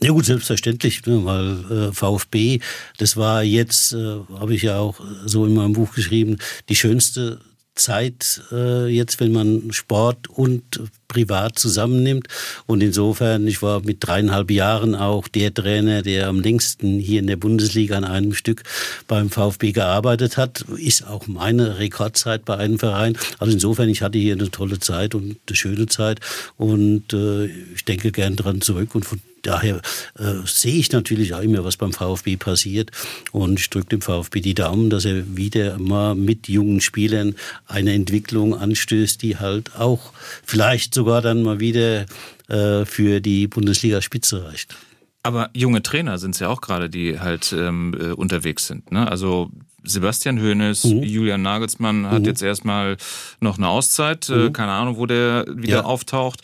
Ja 0.00 0.12
gut, 0.12 0.26
selbstverständlich, 0.26 1.04
ne, 1.06 1.24
weil 1.24 1.88
äh, 1.88 1.92
VfB, 1.92 2.60
das 2.98 3.16
war 3.16 3.42
jetzt, 3.42 3.94
äh, 3.94 4.20
habe 4.38 4.54
ich 4.54 4.62
ja 4.62 4.78
auch 4.78 5.00
so 5.26 5.44
in 5.44 5.54
meinem 5.54 5.72
Buch 5.72 5.92
geschrieben, 5.92 6.38
die 6.68 6.76
schönste 6.76 7.40
Zeit 7.74 8.42
äh, 8.52 8.86
jetzt, 8.86 9.20
wenn 9.20 9.32
man 9.32 9.72
Sport 9.72 10.28
und 10.28 10.62
privat 11.08 11.58
zusammennimmt. 11.58 12.28
Und 12.66 12.82
insofern, 12.82 13.46
ich 13.46 13.62
war 13.62 13.80
mit 13.80 13.98
dreieinhalb 14.00 14.50
Jahren 14.50 14.94
auch 14.94 15.28
der 15.28 15.52
Trainer, 15.52 16.02
der 16.02 16.28
am 16.28 16.40
längsten 16.40 16.98
hier 16.98 17.20
in 17.20 17.26
der 17.26 17.36
Bundesliga 17.36 17.96
an 17.96 18.04
einem 18.04 18.34
Stück 18.34 18.62
beim 19.08 19.30
VfB 19.30 19.72
gearbeitet 19.72 20.36
hat. 20.36 20.64
Ist 20.76 21.06
auch 21.06 21.26
meine 21.26 21.78
Rekordzeit 21.78 22.44
bei 22.44 22.56
einem 22.56 22.78
Verein. 22.78 23.16
Also 23.38 23.52
insofern, 23.52 23.88
ich 23.88 24.02
hatte 24.02 24.18
hier 24.18 24.34
eine 24.34 24.50
tolle 24.50 24.78
Zeit 24.78 25.14
und 25.14 25.38
eine 25.46 25.56
schöne 25.56 25.86
Zeit. 25.86 26.20
Und 26.56 27.12
äh, 27.12 27.46
ich 27.46 27.84
denke 27.84 28.12
gern 28.12 28.36
dran 28.36 28.60
zurück. 28.60 28.94
Und 28.94 29.04
von 29.04 29.20
daher 29.42 29.80
äh, 30.18 30.34
sehe 30.44 30.76
ich 30.76 30.92
natürlich 30.92 31.34
auch 31.34 31.42
immer, 31.42 31.64
was 31.64 31.76
beim 31.76 31.92
VfB 31.92 32.36
passiert. 32.36 32.90
Und 33.32 33.60
ich 33.60 33.70
drücke 33.70 33.88
dem 33.88 34.00
VfB 34.00 34.40
die 34.40 34.54
Daumen, 34.54 34.90
dass 34.90 35.04
er 35.04 35.36
wieder 35.36 35.78
mal 35.78 36.14
mit 36.14 36.48
jungen 36.48 36.80
Spielern 36.80 37.34
eine 37.66 37.92
Entwicklung 37.92 38.56
anstößt, 38.56 39.22
die 39.22 39.36
halt 39.36 39.76
auch 39.76 40.12
vielleicht 40.44 40.94
sogar 40.94 41.22
dann 41.22 41.42
mal 41.42 41.60
wieder 41.60 42.06
äh, 42.48 42.84
für 42.84 43.20
die 43.20 43.46
Bundesliga-Spitze 43.46 44.44
reicht. 44.44 44.74
Aber 45.22 45.50
junge 45.54 45.82
Trainer 45.82 46.18
sind 46.18 46.34
es 46.34 46.40
ja 46.40 46.48
auch 46.48 46.60
gerade, 46.60 46.90
die 46.90 47.20
halt 47.20 47.54
ähm, 47.56 47.94
äh, 47.98 48.12
unterwegs 48.12 48.66
sind. 48.66 48.90
Ne? 48.90 49.08
Also 49.08 49.50
Sebastian 49.84 50.40
Hoeneß, 50.40 50.84
mhm. 50.84 51.02
Julian 51.02 51.42
Nagelsmann 51.42 52.10
hat 52.10 52.20
mhm. 52.20 52.26
jetzt 52.26 52.42
erstmal 52.42 52.96
noch 53.40 53.58
eine 53.58 53.68
Auszeit. 53.68 54.28
Äh, 54.28 54.48
mhm. 54.48 54.52
Keine 54.52 54.72
Ahnung, 54.72 54.96
wo 54.96 55.06
der 55.06 55.46
wieder 55.48 55.78
ja. 55.78 55.84
auftaucht. 55.84 56.40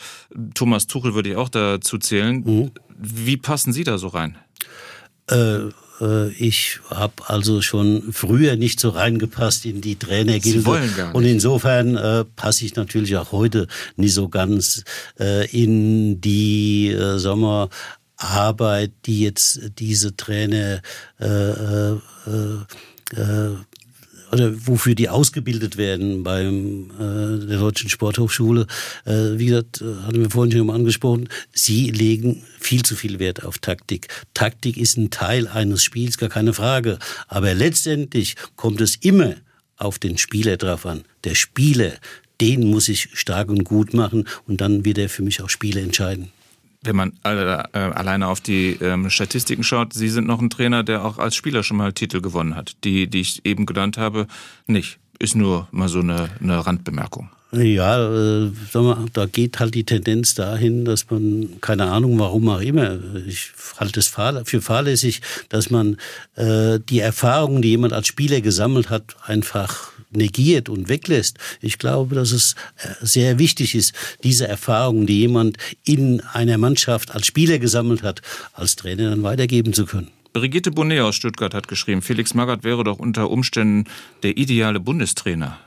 Thomas 0.53 0.87
Tuchel 0.87 1.13
würde 1.13 1.29
ich 1.29 1.35
auch 1.35 1.49
dazu 1.49 1.97
zählen. 1.97 2.71
Wie 3.01 3.37
passen 3.37 3.71
Sie 3.71 3.83
da 3.83 3.97
so 3.97 4.07
rein? 4.07 4.37
Äh, 5.29 5.69
äh 6.01 6.29
ich 6.37 6.79
habe 6.89 7.13
also 7.27 7.61
schon 7.61 8.11
früher 8.11 8.57
nicht 8.57 8.79
so 8.79 8.89
reingepasst 8.89 9.65
in 9.65 9.79
die 9.79 9.95
Trainergilde. 9.95 10.59
Sie 10.59 10.65
wollen 10.65 10.93
gar 10.95 11.07
nicht. 11.07 11.15
Und 11.15 11.23
insofern 11.23 11.95
äh, 11.95 12.25
passe 12.25 12.65
ich 12.65 12.75
natürlich 12.75 13.15
auch 13.15 13.31
heute 13.31 13.67
nicht 13.95 14.13
so 14.13 14.27
ganz 14.27 14.83
äh, 15.19 15.49
in 15.49 16.19
die, 16.19 16.89
äh, 16.89 17.17
wir, 17.17 17.69
Arbeit, 18.17 18.91
die 19.05 19.21
jetzt 19.21 19.61
diese 19.79 20.15
Trainer 20.17 20.81
äh, 21.21 21.25
äh, 21.25 21.97
äh, 23.15 23.55
oder 24.31 24.51
wofür 24.67 24.95
die 24.95 25.09
ausgebildet 25.09 25.77
werden 25.77 26.23
beim 26.23 26.91
äh, 26.99 27.45
der 27.45 27.59
Deutschen 27.59 27.89
Sporthochschule. 27.89 28.67
Äh, 29.05 29.37
wie 29.37 29.47
gesagt, 29.47 29.81
äh, 29.81 30.05
hatten 30.05 30.21
wir 30.21 30.29
vorhin 30.29 30.51
schon 30.51 30.67
mal 30.67 30.75
angesprochen, 30.75 31.29
sie 31.51 31.89
legen 31.91 32.43
viel 32.59 32.83
zu 32.83 32.95
viel 32.95 33.19
Wert 33.19 33.43
auf 33.43 33.57
Taktik. 33.57 34.07
Taktik 34.33 34.77
ist 34.77 34.97
ein 34.97 35.09
Teil 35.09 35.47
eines 35.47 35.83
Spiels, 35.83 36.17
gar 36.17 36.29
keine 36.29 36.53
Frage. 36.53 36.99
Aber 37.27 37.53
letztendlich 37.53 38.35
kommt 38.55 38.81
es 38.81 38.95
immer 38.97 39.35
auf 39.77 39.99
den 39.99 40.17
Spieler 40.17 40.57
drauf 40.57 40.85
an. 40.85 41.03
Der 41.23 41.35
Spieler, 41.35 41.93
den 42.41 42.69
muss 42.69 42.89
ich 42.89 43.09
stark 43.13 43.49
und 43.49 43.63
gut 43.63 43.93
machen 43.93 44.27
und 44.47 44.61
dann 44.61 44.85
wird 44.85 44.97
er 44.97 45.09
für 45.09 45.23
mich 45.23 45.41
auch 45.41 45.49
Spiele 45.49 45.81
entscheiden 45.81 46.31
wenn 46.81 46.95
man 46.95 47.13
alle, 47.23 47.65
äh, 47.73 47.77
alleine 47.77 48.27
auf 48.27 48.41
die 48.41 48.77
ähm, 48.81 49.09
Statistiken 49.09 49.63
schaut, 49.63 49.93
Sie 49.93 50.09
sind 50.09 50.27
noch 50.27 50.41
ein 50.41 50.49
Trainer, 50.49 50.83
der 50.83 51.03
auch 51.03 51.17
als 51.17 51.35
Spieler 51.35 51.63
schon 51.63 51.77
mal 51.77 51.93
Titel 51.93 52.21
gewonnen 52.21 52.55
hat. 52.55 52.83
Die, 52.83 53.07
die 53.07 53.21
ich 53.21 53.45
eben 53.45 53.65
genannt 53.65 53.97
habe, 53.97 54.27
nicht. 54.65 54.99
Ist 55.19 55.35
nur 55.35 55.67
mal 55.71 55.89
so 55.89 55.99
eine, 55.99 56.29
eine 56.39 56.65
Randbemerkung. 56.65 57.29
Ja, 57.51 57.97
äh, 57.97 58.51
mal, 58.75 59.05
da 59.11 59.25
geht 59.25 59.59
halt 59.59 59.73
die 59.73 59.83
Tendenz 59.83 60.35
dahin, 60.35 60.85
dass 60.85 61.09
man, 61.09 61.59
keine 61.61 61.91
Ahnung, 61.91 62.19
warum 62.19 62.47
auch 62.47 62.61
immer, 62.61 62.99
ich 63.25 63.51
halte 63.77 63.99
es 63.99 64.07
für 64.45 64.61
fahrlässig, 64.61 65.21
dass 65.49 65.71
man 65.71 65.97
äh, 66.35 66.79
die 66.79 66.99
Erfahrungen, 66.99 67.63
die 67.63 67.69
jemand 67.69 67.93
als 67.93 68.05
Spieler 68.05 68.41
gesammelt 68.41 68.91
hat, 68.91 69.15
einfach 69.25 69.91
negiert 70.11 70.69
und 70.69 70.89
weglässt. 70.89 71.37
Ich 71.61 71.77
glaube, 71.77 72.15
dass 72.15 72.31
es 72.31 72.55
äh, 72.77 72.93
sehr 73.01 73.39
wichtig 73.39 73.75
ist, 73.75 73.93
diese 74.23 74.47
Erfahrungen, 74.47 75.05
die 75.05 75.19
jemand 75.19 75.57
in 75.85 76.21
einer 76.33 76.57
Mannschaft 76.57 77.11
als 77.11 77.27
Spieler 77.27 77.59
gesammelt 77.59 78.03
hat, 78.03 78.21
als 78.53 78.75
Trainer 78.75 79.09
dann 79.09 79.23
weitergeben 79.23 79.73
zu 79.73 79.85
können. 79.85 80.09
Brigitte 80.33 80.71
Bonnet 80.71 81.01
aus 81.01 81.15
Stuttgart 81.15 81.53
hat 81.53 81.67
geschrieben, 81.67 82.01
Felix 82.01 82.33
Magath 82.33 82.63
wäre 82.63 82.83
doch 82.83 82.99
unter 82.99 83.29
Umständen 83.29 83.85
der 84.23 84.37
ideale 84.37 84.79
Bundestrainer. 84.79 85.59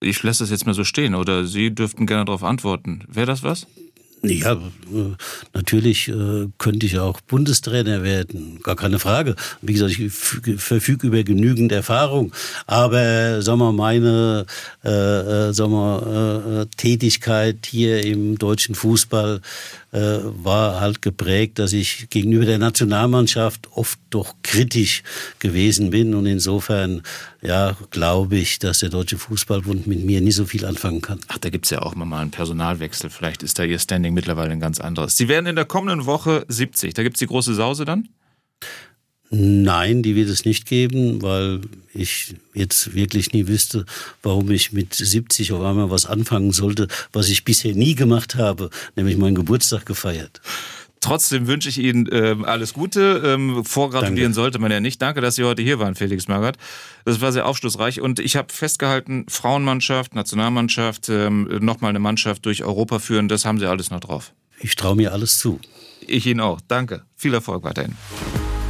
Ich 0.00 0.22
lasse 0.22 0.42
das 0.42 0.50
jetzt 0.50 0.66
mal 0.66 0.74
so 0.74 0.82
stehen, 0.82 1.14
oder 1.14 1.46
Sie 1.46 1.72
dürften 1.72 2.06
gerne 2.06 2.24
darauf 2.24 2.42
antworten. 2.42 3.04
Wäre 3.06 3.26
das 3.26 3.44
was? 3.44 3.68
Ja, 4.24 4.52
äh, 4.52 5.16
natürlich 5.52 6.08
äh, 6.08 6.46
könnte 6.56 6.86
ich 6.86 6.96
auch 7.00 7.20
Bundestrainer 7.22 8.04
werden, 8.04 8.60
gar 8.62 8.76
keine 8.76 9.00
Frage. 9.00 9.34
Wie 9.62 9.72
gesagt, 9.72 9.98
ich 9.98 10.12
verfüge 10.12 11.08
über 11.08 11.24
genügend 11.24 11.72
Erfahrung, 11.72 12.32
aber 12.68 13.42
sagen 13.42 13.58
wir 13.58 13.72
meine 13.72 14.46
äh, 14.84 15.48
äh, 15.48 15.52
sagen 15.52 15.72
wir, 15.72 16.62
äh, 16.62 16.76
Tätigkeit 16.76 17.66
hier 17.66 18.04
im 18.04 18.38
deutschen 18.38 18.76
Fußball 18.76 19.40
war 19.92 20.80
halt 20.80 21.02
geprägt, 21.02 21.58
dass 21.58 21.74
ich 21.74 22.08
gegenüber 22.08 22.46
der 22.46 22.58
Nationalmannschaft 22.58 23.68
oft 23.72 24.00
doch 24.08 24.34
kritisch 24.42 25.02
gewesen 25.38 25.90
bin 25.90 26.14
und 26.14 26.24
insofern 26.24 27.02
ja 27.42 27.76
glaube 27.90 28.36
ich, 28.36 28.58
dass 28.58 28.78
der 28.78 28.88
Deutsche 28.88 29.18
Fußballbund 29.18 29.86
mit 29.86 30.02
mir 30.02 30.22
nicht 30.22 30.36
so 30.36 30.46
viel 30.46 30.64
anfangen 30.64 31.02
kann. 31.02 31.20
Ach, 31.28 31.36
da 31.38 31.50
gibt's 31.50 31.68
ja 31.68 31.82
auch 31.82 31.94
mal 31.94 32.20
einen 32.20 32.30
Personalwechsel. 32.30 33.10
Vielleicht 33.10 33.42
ist 33.42 33.58
da 33.58 33.64
Ihr 33.64 33.78
Standing 33.78 34.14
mittlerweile 34.14 34.52
ein 34.52 34.60
ganz 34.60 34.80
anderes. 34.80 35.16
Sie 35.16 35.28
werden 35.28 35.46
in 35.46 35.56
der 35.56 35.66
kommenden 35.66 36.06
Woche 36.06 36.46
70. 36.48 36.94
Da 36.94 37.02
gibt's 37.02 37.18
die 37.18 37.26
große 37.26 37.54
Sause 37.54 37.84
dann? 37.84 38.08
Nein, 39.34 40.02
die 40.02 40.14
wird 40.14 40.28
es 40.28 40.44
nicht 40.44 40.66
geben, 40.66 41.22
weil 41.22 41.62
ich 41.94 42.34
jetzt 42.52 42.94
wirklich 42.94 43.32
nie 43.32 43.46
wüsste, 43.46 43.86
warum 44.22 44.50
ich 44.50 44.72
mit 44.72 44.92
70 44.92 45.52
auf 45.52 45.62
einmal 45.62 45.90
was 45.90 46.04
anfangen 46.04 46.52
sollte, 46.52 46.86
was 47.14 47.30
ich 47.30 47.42
bisher 47.42 47.74
nie 47.74 47.94
gemacht 47.94 48.34
habe, 48.34 48.68
nämlich 48.94 49.16
meinen 49.16 49.34
Geburtstag 49.34 49.86
gefeiert. 49.86 50.42
Trotzdem 51.00 51.46
wünsche 51.46 51.70
ich 51.70 51.78
Ihnen 51.78 52.06
äh, 52.12 52.36
alles 52.44 52.74
Gute. 52.74 53.22
Ähm, 53.24 53.64
vorgratulieren 53.64 54.16
Danke. 54.16 54.34
sollte 54.34 54.58
man 54.58 54.70
ja 54.70 54.80
nicht. 54.80 55.00
Danke, 55.00 55.22
dass 55.22 55.36
Sie 55.36 55.44
heute 55.44 55.62
hier 55.62 55.78
waren, 55.78 55.94
Felix 55.94 56.28
Magath. 56.28 56.58
Das 57.06 57.22
war 57.22 57.32
sehr 57.32 57.46
aufschlussreich. 57.46 58.02
Und 58.02 58.20
ich 58.20 58.36
habe 58.36 58.52
festgehalten, 58.52 59.24
Frauenmannschaft, 59.28 60.14
Nationalmannschaft, 60.14 61.08
ähm, 61.08 61.48
nochmal 61.60 61.88
eine 61.88 62.00
Mannschaft 62.00 62.44
durch 62.44 62.62
Europa 62.64 62.98
führen, 62.98 63.28
das 63.28 63.46
haben 63.46 63.58
Sie 63.58 63.66
alles 63.66 63.90
noch 63.90 64.00
drauf. 64.00 64.34
Ich 64.60 64.76
traue 64.76 64.94
mir 64.94 65.12
alles 65.12 65.38
zu. 65.38 65.58
Ich 66.06 66.26
Ihnen 66.26 66.40
auch. 66.40 66.60
Danke. 66.68 67.02
Viel 67.16 67.32
Erfolg 67.32 67.64
weiterhin. 67.64 67.96